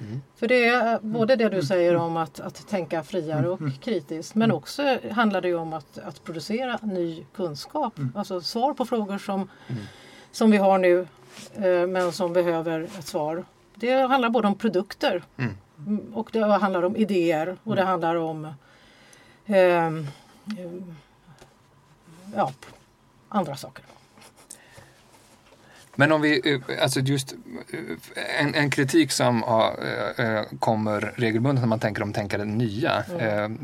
Mm. 0.00 0.22
För 0.36 0.48
det 0.48 0.64
är 0.64 0.98
både 1.00 1.36
det 1.36 1.44
du 1.44 1.56
mm. 1.56 1.62
säger 1.62 1.96
om 1.96 2.16
att, 2.16 2.40
att 2.40 2.68
tänka 2.68 3.02
friare 3.02 3.48
och 3.48 3.60
mm. 3.60 3.72
kritiskt 3.72 4.34
men 4.34 4.52
också 4.52 4.98
handlar 5.10 5.40
det 5.40 5.54
om 5.54 5.72
att, 5.72 5.98
att 5.98 6.24
producera 6.24 6.78
ny 6.82 7.24
kunskap. 7.36 7.94
Alltså 8.14 8.40
svar 8.40 8.74
på 8.74 8.84
frågor 8.84 9.18
som, 9.18 9.50
som 10.32 10.50
vi 10.50 10.56
har 10.56 10.78
nu 10.78 11.06
eh, 11.54 11.86
men 11.86 12.12
som 12.12 12.32
behöver 12.32 12.80
ett 12.80 13.06
svar 13.06 13.44
det 13.74 14.08
handlar 14.08 14.30
både 14.30 14.48
om 14.48 14.58
produkter 14.58 15.22
mm. 15.36 16.14
och 16.14 16.28
det 16.32 16.44
handlar 16.44 16.82
om 16.82 16.96
idéer 16.96 17.56
och 17.64 17.76
det 17.76 17.82
mm. 17.82 17.90
handlar 17.90 18.16
om 18.16 18.54
eh, 19.46 19.90
ja, 22.34 22.52
andra 23.28 23.56
saker. 23.56 23.84
Men 25.96 26.12
om 26.12 26.20
vi, 26.20 26.52
eh, 26.54 26.82
alltså 26.82 27.00
just 27.00 27.32
eh, 27.32 28.40
en, 28.40 28.54
en 28.54 28.70
kritik 28.70 29.12
som 29.12 29.42
har, 29.42 29.78
äh, 30.18 30.42
kommer 30.58 31.12
regelbundet 31.16 31.62
när 31.62 31.68
man 31.68 31.80
tänker 31.80 32.02
om 32.02 32.12
tänka 32.12 32.38
det 32.38 32.44
nya. 32.44 33.04
Mm. 33.20 33.58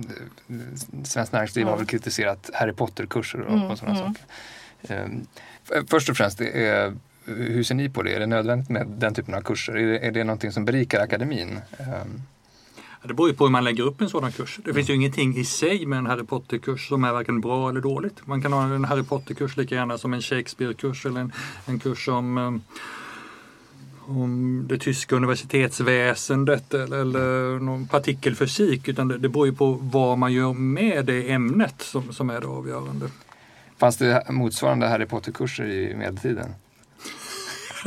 Svenskt 1.04 1.32
Näringsliv 1.32 1.62
mm. 1.62 1.70
har 1.70 1.78
väl 1.78 1.86
kritiserat 1.86 2.50
Harry 2.54 2.72
Potter-kurser 2.72 3.40
och, 3.40 3.54
mm. 3.54 3.70
och 3.70 3.78
sådana 3.78 4.00
mm. 4.00 4.14
saker. 4.14 4.24
Äh, 5.76 5.84
först 5.86 6.08
och 6.08 6.16
främst, 6.16 6.38
det 6.38 6.66
är 6.66 6.94
hur 7.24 7.62
ser 7.62 7.74
ni 7.74 7.88
på 7.88 8.02
det? 8.02 8.14
Är 8.14 8.20
det 8.20 8.26
nödvändigt 8.26 8.68
med 8.68 8.86
den 8.86 9.14
typen 9.14 9.34
av 9.34 9.40
kurser? 9.40 9.76
Är 9.76 9.86
det, 9.86 9.98
är 9.98 10.10
det 10.12 10.24
någonting 10.24 10.52
som 10.52 10.64
berikar 10.64 11.00
akademin? 11.00 11.60
Ehm. 11.78 12.22
Det 13.02 13.14
beror 13.14 13.28
ju 13.28 13.34
på 13.34 13.44
hur 13.44 13.50
man 13.50 13.64
lägger 13.64 13.82
upp 13.82 14.00
en 14.00 14.08
sådan 14.08 14.32
kurs. 14.32 14.60
Det 14.64 14.74
finns 14.74 14.90
ju 14.90 14.94
ingenting 14.94 15.36
i 15.36 15.44
sig 15.44 15.86
med 15.86 15.98
en 15.98 16.06
Harry 16.06 16.24
Potter-kurs 16.24 16.88
som 16.88 17.04
är 17.04 17.12
varken 17.12 17.40
bra 17.40 17.68
eller 17.68 17.80
dåligt. 17.80 18.26
Man 18.26 18.42
kan 18.42 18.52
ha 18.52 18.64
en 18.64 18.84
Harry 18.84 19.02
Potter-kurs 19.02 19.56
lika 19.56 19.74
gärna 19.74 19.98
som 19.98 20.14
en 20.14 20.22
Shakespeare-kurs 20.22 21.06
eller 21.06 21.20
en, 21.20 21.32
en 21.66 21.78
kurs 21.78 22.08
om, 22.08 22.38
ehm, 22.38 22.60
om 24.06 24.64
det 24.68 24.78
tyska 24.78 25.16
universitetsväsendet 25.16 26.74
eller, 26.74 26.96
eller 26.96 27.58
någon 27.58 27.88
partikelfysik. 27.88 28.88
Utan 28.88 29.08
det, 29.08 29.18
det 29.18 29.28
beror 29.28 29.46
ju 29.46 29.52
på 29.52 29.72
vad 29.72 30.18
man 30.18 30.32
gör 30.32 30.52
med 30.52 31.06
det 31.06 31.30
ämnet 31.30 31.82
som, 31.82 32.12
som 32.12 32.30
är 32.30 32.40
det 32.40 32.46
avgörande. 32.46 33.08
Fanns 33.78 33.96
det 33.96 34.24
motsvarande 34.30 34.86
Harry 34.86 35.06
Potter-kurser 35.06 35.64
i 35.64 35.94
medeltiden? 35.94 36.54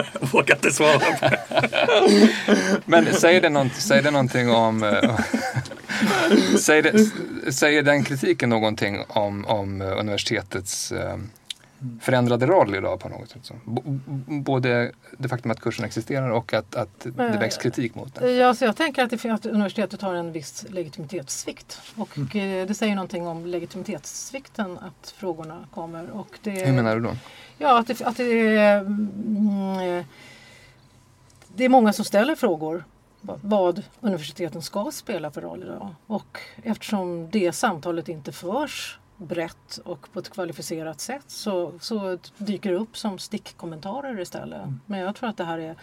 Vågar 0.32 0.56
inte 0.56 0.72
svara 0.72 1.00
på 1.00 1.30
Men 2.86 3.14
säger 3.14 3.42
det, 3.42 3.50
någon, 3.50 3.70
säger 3.70 4.02
det 4.02 4.12
någonting 4.12 4.50
om... 4.50 4.84
Eh, 4.84 5.20
säger, 6.60 6.84
det, 6.84 7.54
säger 7.54 7.84
den 7.84 8.04
kritiken 8.04 8.50
någonting 8.50 9.04
om, 9.08 9.46
om 9.46 9.82
eh, 9.82 10.00
universitetets 10.00 10.92
uh, 10.92 11.18
förändrade 12.02 12.46
roll 12.46 12.76
idag 12.76 13.00
på 13.00 13.10
något 13.10 13.30
sätt? 13.30 13.52
B 13.66 13.82
både 14.28 14.92
det 15.18 15.30
faktum 15.30 15.52
att 15.52 15.60
kursen 15.60 15.86
existerar 15.86 16.30
och 16.30 16.54
att, 16.54 16.76
att 16.76 17.00
det 17.00 17.38
väcks 17.40 17.58
kritik 17.58 17.96
mot 17.96 18.16
den. 18.16 18.36
Ja, 18.36 18.56
så 18.56 18.66
jag 18.66 18.76
tänker 18.76 19.04
att, 19.04 19.10
det, 19.10 19.30
att 19.30 19.46
universitetet 19.46 20.02
har 20.02 20.14
en 20.14 20.32
viss 20.32 20.66
legitimitetssvikt. 20.70 21.82
Och 21.96 22.18
mm. 22.18 22.62
Eh, 22.62 22.68
det 22.68 22.74
säger 22.74 22.96
någonting 22.96 23.28
om 23.28 23.46
legitimitetssvikten 23.46 24.78
att 24.78 25.14
frågorna 25.18 25.68
kommer. 25.74 26.10
Och 26.10 26.40
det, 26.42 26.66
Hur 26.66 26.74
menar 26.74 26.96
du 26.96 27.02
då? 27.02 27.16
Ja, 27.58 27.80
att 27.80 27.88
det, 27.88 28.02
att 28.02 28.18
det, 28.18 28.58
mm, 28.58 30.04
det 31.56 31.66
är 31.66 31.70
många 31.70 31.94
som 31.94 32.06
ställer 32.06 32.36
frågor 32.36 32.84
vad 33.42 33.84
universiteten 34.02 34.62
ska 34.62 34.92
spela 34.94 35.32
för 35.32 35.42
roll 35.42 35.64
idag. 35.64 35.96
Och 36.08 36.40
eftersom 36.64 37.30
det 37.30 37.52
samtalet 37.52 38.10
inte 38.10 38.32
förs 38.32 39.00
brett 39.24 39.78
och 39.86 40.14
på 40.14 40.20
ett 40.20 40.30
kvalificerat 40.30 41.02
sätt 41.02 41.26
så, 41.28 41.74
så 41.80 42.18
dyker 42.38 42.72
det 42.72 42.78
upp 42.78 42.98
som 42.98 43.20
stickkommentarer 43.20 44.20
istället. 44.20 44.64
Mm. 44.64 44.80
Men 44.86 45.00
jag 45.00 45.16
tror 45.16 45.30
att 45.30 45.38
det 45.38 45.44
här 45.44 45.60
är 45.60 45.76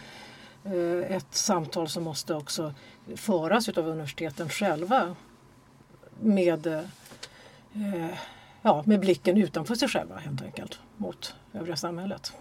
eh, 0.63 1.15
ett 1.15 1.35
samtal 1.35 1.89
som 1.89 2.03
måste 2.03 2.33
också 2.33 2.73
föras 3.15 3.69
av 3.69 3.87
universiteten 3.87 4.49
själva 4.49 5.15
med, 6.19 6.67
eh, 6.67 8.09
ja, 8.61 8.83
med 8.85 8.99
blicken 8.99 9.37
utanför 9.37 9.75
sig 9.75 9.87
själva 9.87 10.17
helt 10.17 10.41
enkelt 10.41 10.79
mot 10.97 11.35
övriga 11.53 11.75
samhället. 11.75 12.33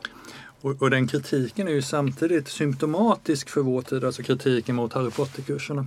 Och, 0.60 0.82
och, 0.82 0.90
den 0.90 1.08
kritiken 1.08 1.68
är 1.68 1.72
ju 1.72 1.82
samtidigt 1.82 2.48
symptomatisk 2.48 3.48
för 3.48 3.60
vår 3.60 3.82
tid, 3.82 4.04
alltså 4.04 4.22
kritiken 4.22 4.76
mot 4.76 4.92
Harry 4.92 5.10
Potter-kurserna. 5.10 5.86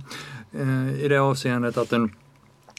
Eh, 0.52 1.04
I 1.04 1.08
det 1.08 1.18
avseendet 1.18 1.76
att 1.76 1.90
den, 1.90 2.12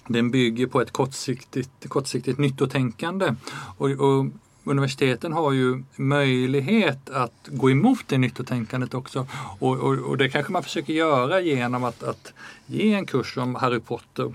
den 0.07 0.31
bygger 0.31 0.67
på 0.67 0.81
ett 0.81 0.91
kortsiktigt, 0.91 1.89
kortsiktigt 1.89 2.39
nyttotänkande. 2.39 3.35
Och, 3.77 3.89
och 3.89 4.25
universiteten 4.63 5.33
har 5.33 5.51
ju 5.51 5.83
möjlighet 5.95 7.09
att 7.09 7.47
gå 7.47 7.71
emot 7.71 7.99
det 8.07 8.17
nyttotänkandet 8.17 8.93
också. 8.93 9.27
Och, 9.59 9.77
och, 9.77 9.93
och, 9.93 10.17
det 10.17 10.29
kanske 10.29 10.51
man 10.51 10.63
försöker 10.63 10.93
göra 10.93 11.41
genom 11.41 11.83
att, 11.83 12.03
att 12.03 12.33
ge 12.65 12.93
en 12.93 13.05
kurs 13.05 13.37
om 13.37 13.55
Harry 13.55 13.79
Potter. 13.79 14.33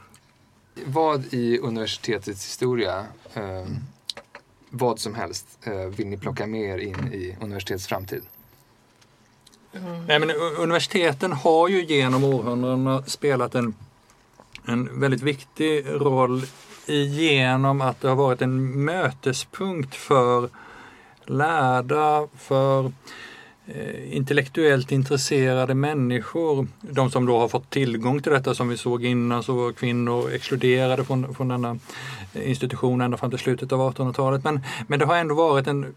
Vad 0.85 1.35
i 1.35 1.59
universitetets 1.59 2.47
historia 2.47 3.07
eh, 3.35 3.65
vad 4.71 4.99
som 4.99 5.15
helst 5.15 5.47
eh, 5.63 5.75
vill 5.75 6.07
ni 6.07 6.17
plocka 6.17 6.47
med 6.47 6.61
er 6.61 6.79
in 6.79 7.13
i 7.13 7.37
universitetets 7.41 7.87
framtid? 7.87 8.23
Mm. 9.73 10.07
Nej, 10.07 10.19
men 10.19 10.31
universiteten 10.59 11.33
har 11.33 11.69
ju 11.69 11.85
genom 11.85 12.25
århundradena 12.25 13.03
spelat 13.03 13.55
en, 13.55 13.75
en 14.65 15.01
väldigt 15.01 15.23
viktig 15.23 15.87
roll 15.89 16.43
genom 16.87 17.81
att 17.81 18.01
det 18.01 18.09
har 18.09 18.17
varit 18.17 18.43
en 18.43 18.85
mötespunkt 18.85 19.95
för 19.95 20.49
lärda, 21.25 22.27
för 22.39 22.93
eh, 23.67 24.17
intellektuellt 24.17 24.93
intresserade 24.93 25.75
människor, 25.75 26.67
de 26.81 27.11
som 27.11 27.27
då 27.27 27.39
har 27.39 27.49
fått 27.49 27.71
tillgång 27.71 28.23
till 28.23 28.33
detta 28.33 28.55
som 28.55 28.69
vi 28.69 28.77
såg 28.77 29.05
innan 29.05 29.43
så 29.43 29.53
var 29.53 29.73
kvinnor 29.73 30.31
exkluderade 30.33 31.05
från, 31.05 31.35
från 31.35 31.49
denna 31.49 31.79
eh, 32.35 32.51
institution 32.51 33.01
ända 33.01 33.17
fram 33.17 33.31
till 33.31 33.39
slutet 33.39 33.73
av 33.73 33.95
1800-talet. 33.95 34.45
Men, 34.45 34.61
men 34.87 34.99
det 34.99 35.05
har 35.05 35.17
ändå 35.17 35.35
varit 35.35 35.67
en 35.67 35.95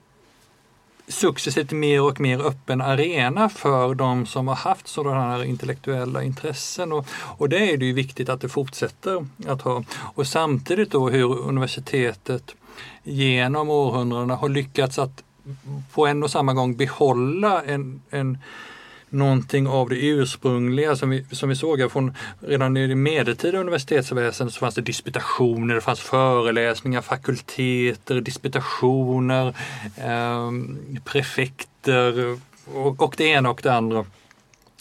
successivt 1.08 1.72
mer 1.72 2.02
och 2.02 2.20
mer 2.20 2.46
öppen 2.46 2.82
arena 2.82 3.50
för 3.50 3.96
de 3.96 4.26
som 4.26 4.48
har 4.48 4.56
haft 4.56 4.88
sådana 4.88 5.22
här 5.22 5.44
intellektuella 5.44 6.24
intressen. 6.24 6.92
Och, 6.92 7.08
och 7.38 7.50
det 7.50 7.72
är 7.72 7.78
det 7.78 7.86
ju 7.86 7.94
viktigt 7.94 8.30
att 8.30 8.42
det 8.42 8.50
fortsätter 8.50 9.28
att 9.48 9.62
ha. 9.62 9.84
Och 10.16 10.28
samtidigt 10.28 10.92
då 10.92 11.10
hur 11.10 11.40
universitetet 11.40 12.56
genom 13.04 13.70
århundradena 13.70 14.36
har 14.36 14.50
lyckats 14.50 15.00
att 15.00 15.24
på 15.94 16.08
en 16.08 16.24
och 16.24 16.32
samma 16.32 16.54
gång 16.54 16.76
behålla 16.76 17.64
en, 17.64 18.02
en 18.10 18.38
någonting 19.14 19.68
av 19.68 19.90
det 19.90 19.96
ursprungliga 19.96 20.96
som 20.96 21.10
vi, 21.10 21.26
som 21.32 21.50
vi 21.50 21.56
såg 21.56 21.92
från 21.92 22.16
redan 22.40 22.78
i 22.78 22.88
det 22.88 22.96
medeltida 22.96 23.58
universitetsväsendet 23.58 24.54
så 24.54 24.60
fanns 24.60 24.76
det 24.76 24.82
disputationer, 24.82 25.76
det 25.76 25.82
fanns 25.82 26.00
föreläsningar, 26.00 27.02
fakulteter, 27.02 28.22
disputationer, 28.22 29.48
eh, 29.98 30.52
prefekter 31.04 32.38
och, 32.74 33.02
och 33.02 33.16
det 33.18 33.24
ena 33.24 33.50
och 33.50 33.60
det 33.64 33.74
andra. 33.74 34.06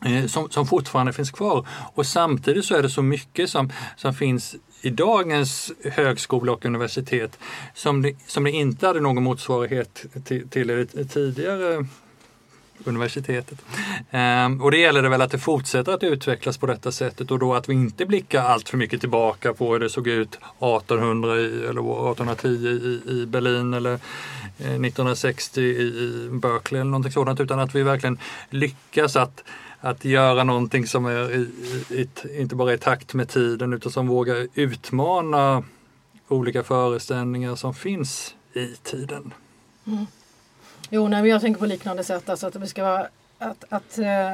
Eh, 0.05 0.27
som, 0.27 0.51
som 0.51 0.67
fortfarande 0.67 1.13
finns 1.13 1.31
kvar. 1.31 1.67
Och 1.95 2.07
samtidigt 2.07 2.65
så 2.65 2.75
är 2.75 2.83
det 2.83 2.91
så 2.91 3.03
mycket 3.03 3.51
som, 3.51 3.73
som 3.97 4.15
finns 4.15 4.57
i 4.83 4.91
dagens 4.91 5.73
högskola 5.85 6.53
och 6.53 6.65
universitet 6.65 7.39
som 7.75 8.03
det, 8.03 8.15
som 8.27 8.45
det 8.45 8.51
inte 8.51 8.87
hade 8.87 9.01
någon 9.01 9.23
motsvarighet 9.23 10.07
till, 10.25 10.49
till 10.49 10.87
tidigare 11.13 11.87
universitetet. 12.85 13.59
Ehm, 14.11 14.63
och 14.63 14.71
det 14.71 14.79
gäller 14.79 15.03
det 15.03 15.09
väl 15.09 15.23
att 15.23 15.31
det 15.31 15.39
fortsätter 15.39 15.93
att 15.93 16.03
utvecklas 16.03 16.59
på 16.59 16.67
detta 16.67 16.93
sättet 16.93 17.31
och 17.31 17.39
då 17.39 17.55
att 17.55 17.69
vi 17.69 17.73
inte 17.73 18.07
blickar 18.07 18.43
allt 18.43 18.69
för 18.69 18.77
mycket 18.77 19.01
tillbaka 19.01 19.55
på 19.55 19.73
hur 19.73 19.81
det 19.81 19.89
såg 19.89 20.09
ut 20.09 20.39
1800 20.61 21.41
i, 21.41 21.45
eller 21.45 22.11
1810 22.11 22.49
i, 22.49 23.11
i 23.13 23.27
Berlin 23.27 23.75
eller 23.75 23.93
eh, 23.93 24.01
1960 24.59 25.61
i, 25.61 25.65
i 25.65 26.29
Berkeley 26.33 26.81
eller 26.81 26.91
någonting 26.91 27.13
sådant 27.13 27.41
utan 27.41 27.59
att 27.59 27.75
vi 27.75 27.83
verkligen 27.83 28.19
lyckas 28.51 29.17
att 29.17 29.43
att 29.85 30.05
göra 30.05 30.45
någonting 30.45 30.87
som 30.87 31.07
är 31.07 31.35
i, 31.35 31.49
i, 31.91 32.09
inte 32.41 32.55
bara 32.55 32.75
i 32.75 32.79
takt 32.79 33.15
med 33.15 33.29
tiden 33.29 33.73
utan 33.73 33.93
som 33.93 34.07
vågar 34.07 34.49
utmana 34.55 35.65
olika 36.29 36.63
föreställningar 36.63 37.57
som 37.57 37.75
finns 37.75 38.35
i 38.53 38.67
tiden. 38.83 39.35
Mm. 39.87 40.07
Jo, 40.95 41.09
nej, 41.09 41.23
men 41.23 41.31
jag 41.31 41.41
tänker 41.41 41.61
på 41.61 41.67
liknande 41.67 42.05
sätt, 42.05 42.29
alltså 42.29 42.47
att, 42.47 42.61
det 42.61 42.67
ska 42.67 42.83
vara, 42.83 43.09
att, 43.39 43.65
att, 43.69 43.99
äh, 43.99 44.33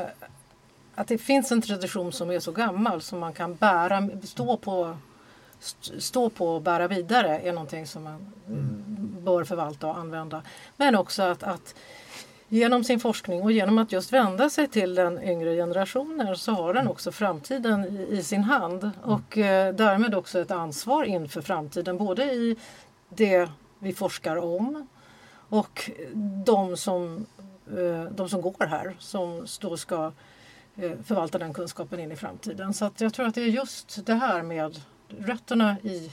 att 0.95 1.09
det 1.09 1.19
finns 1.19 1.53
en 1.53 1.63
tradition 1.63 2.13
som 2.13 2.31
är 2.31 2.41
så 2.41 2.53
gammal 2.53 3.03
som 3.03 3.19
man 3.19 3.33
kan 3.33 3.55
bära, 3.55 4.09
stå 4.23 4.57
på, 4.57 4.97
stå 5.99 6.31
på 6.31 6.55
och 6.55 6.63
bära 6.63 6.89
vidare 6.89 7.41
är 7.41 7.53
någonting 7.53 7.87
som 7.87 8.05
man 8.05 8.33
mm. 8.49 9.17
bör 9.25 9.45
förvalta 9.45 9.87
och 9.87 9.99
använda. 9.99 10.43
Men 10.77 10.95
också 10.95 11.23
att, 11.23 11.43
att 11.43 11.75
genom 12.49 12.85
sin 12.85 13.01
forskning 13.01 13.43
och 13.43 13.53
genom 13.53 13.79
att 13.79 13.93
just 13.93 14.13
vända 14.13 14.51
sig 14.51 14.69
till 14.69 14.95
den 14.95 15.23
yngre 15.23 15.57
generationen 15.57 16.37
så 16.37 16.53
har 16.53 16.75
den 16.75 16.89
också 16.89 17.13
framtiden 17.13 17.85
i, 17.85 18.19
i 18.19 18.23
sin 18.23 18.45
hand 18.45 18.91
och 19.03 19.39
eh, 19.39 19.75
därmed 19.75 20.15
också 20.15 20.39
ett 20.39 20.51
ansvar 20.51 21.05
inför 21.05 21.43
framtiden 21.43 21.99
både 21.99 22.25
i 22.25 22.57
det 23.09 23.49
vi 23.79 23.93
forskar 23.93 24.37
om 24.37 24.87
och 25.49 25.91
de 26.45 26.77
som, 26.77 27.27
eh, 27.67 28.03
de 28.03 28.29
som 28.29 28.41
går 28.41 28.67
här 28.67 28.97
som 28.99 29.47
då 29.61 29.77
ska 29.77 30.13
eh, 30.77 30.93
förvalta 31.05 31.39
den 31.39 31.55
kunskapen 31.55 32.01
in 32.01 32.13
i 32.13 32.17
framtiden. 32.17 32.75
Så 32.75 32.85
att 32.85 33.01
jag 33.01 33.15
tror 33.15 33.27
att 33.27 33.35
det 33.35 33.43
är 33.43 33.47
just 33.47 34.07
det 34.07 34.15
här 34.15 34.43
med 34.43 34.81
rötterna 35.09 35.77
i 35.83 36.13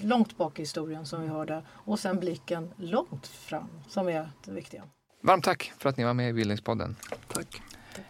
långt 0.00 0.36
bak 0.36 0.58
i 0.58 0.62
historien 0.62 1.06
som 1.06 1.22
vi 1.22 1.28
hörde 1.28 1.62
och 1.68 1.98
sen 1.98 2.20
blicken 2.20 2.70
långt 2.76 3.26
fram 3.26 3.68
som 3.88 4.08
är 4.08 4.30
det 4.44 4.52
viktiga. 4.52 4.82
Varmt 5.20 5.44
tack 5.44 5.72
för 5.78 5.88
att 5.88 5.96
ni 5.96 6.04
var 6.04 6.14
med 6.14 6.30
i 6.30 6.32
Bildningspodden. 6.32 6.96
Tack. 7.28 7.62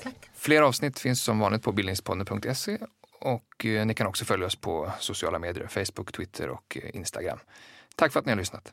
tack. 0.02 0.30
Fler 0.34 0.62
avsnitt 0.62 0.98
finns 0.98 1.22
som 1.22 1.38
vanligt 1.38 1.62
på 1.62 1.72
bildningspodden.se 1.72 2.78
och 3.20 3.66
eh, 3.66 3.86
ni 3.86 3.94
kan 3.94 4.06
också 4.06 4.24
följa 4.24 4.46
oss 4.46 4.56
på 4.56 4.92
sociala 4.98 5.38
medier, 5.38 5.66
Facebook, 5.66 6.12
Twitter 6.12 6.48
och 6.48 6.78
Instagram. 6.94 7.38
Tack 7.96 8.12
för 8.12 8.20
att 8.20 8.26
ni 8.26 8.32
har 8.32 8.36
lyssnat. 8.36 8.72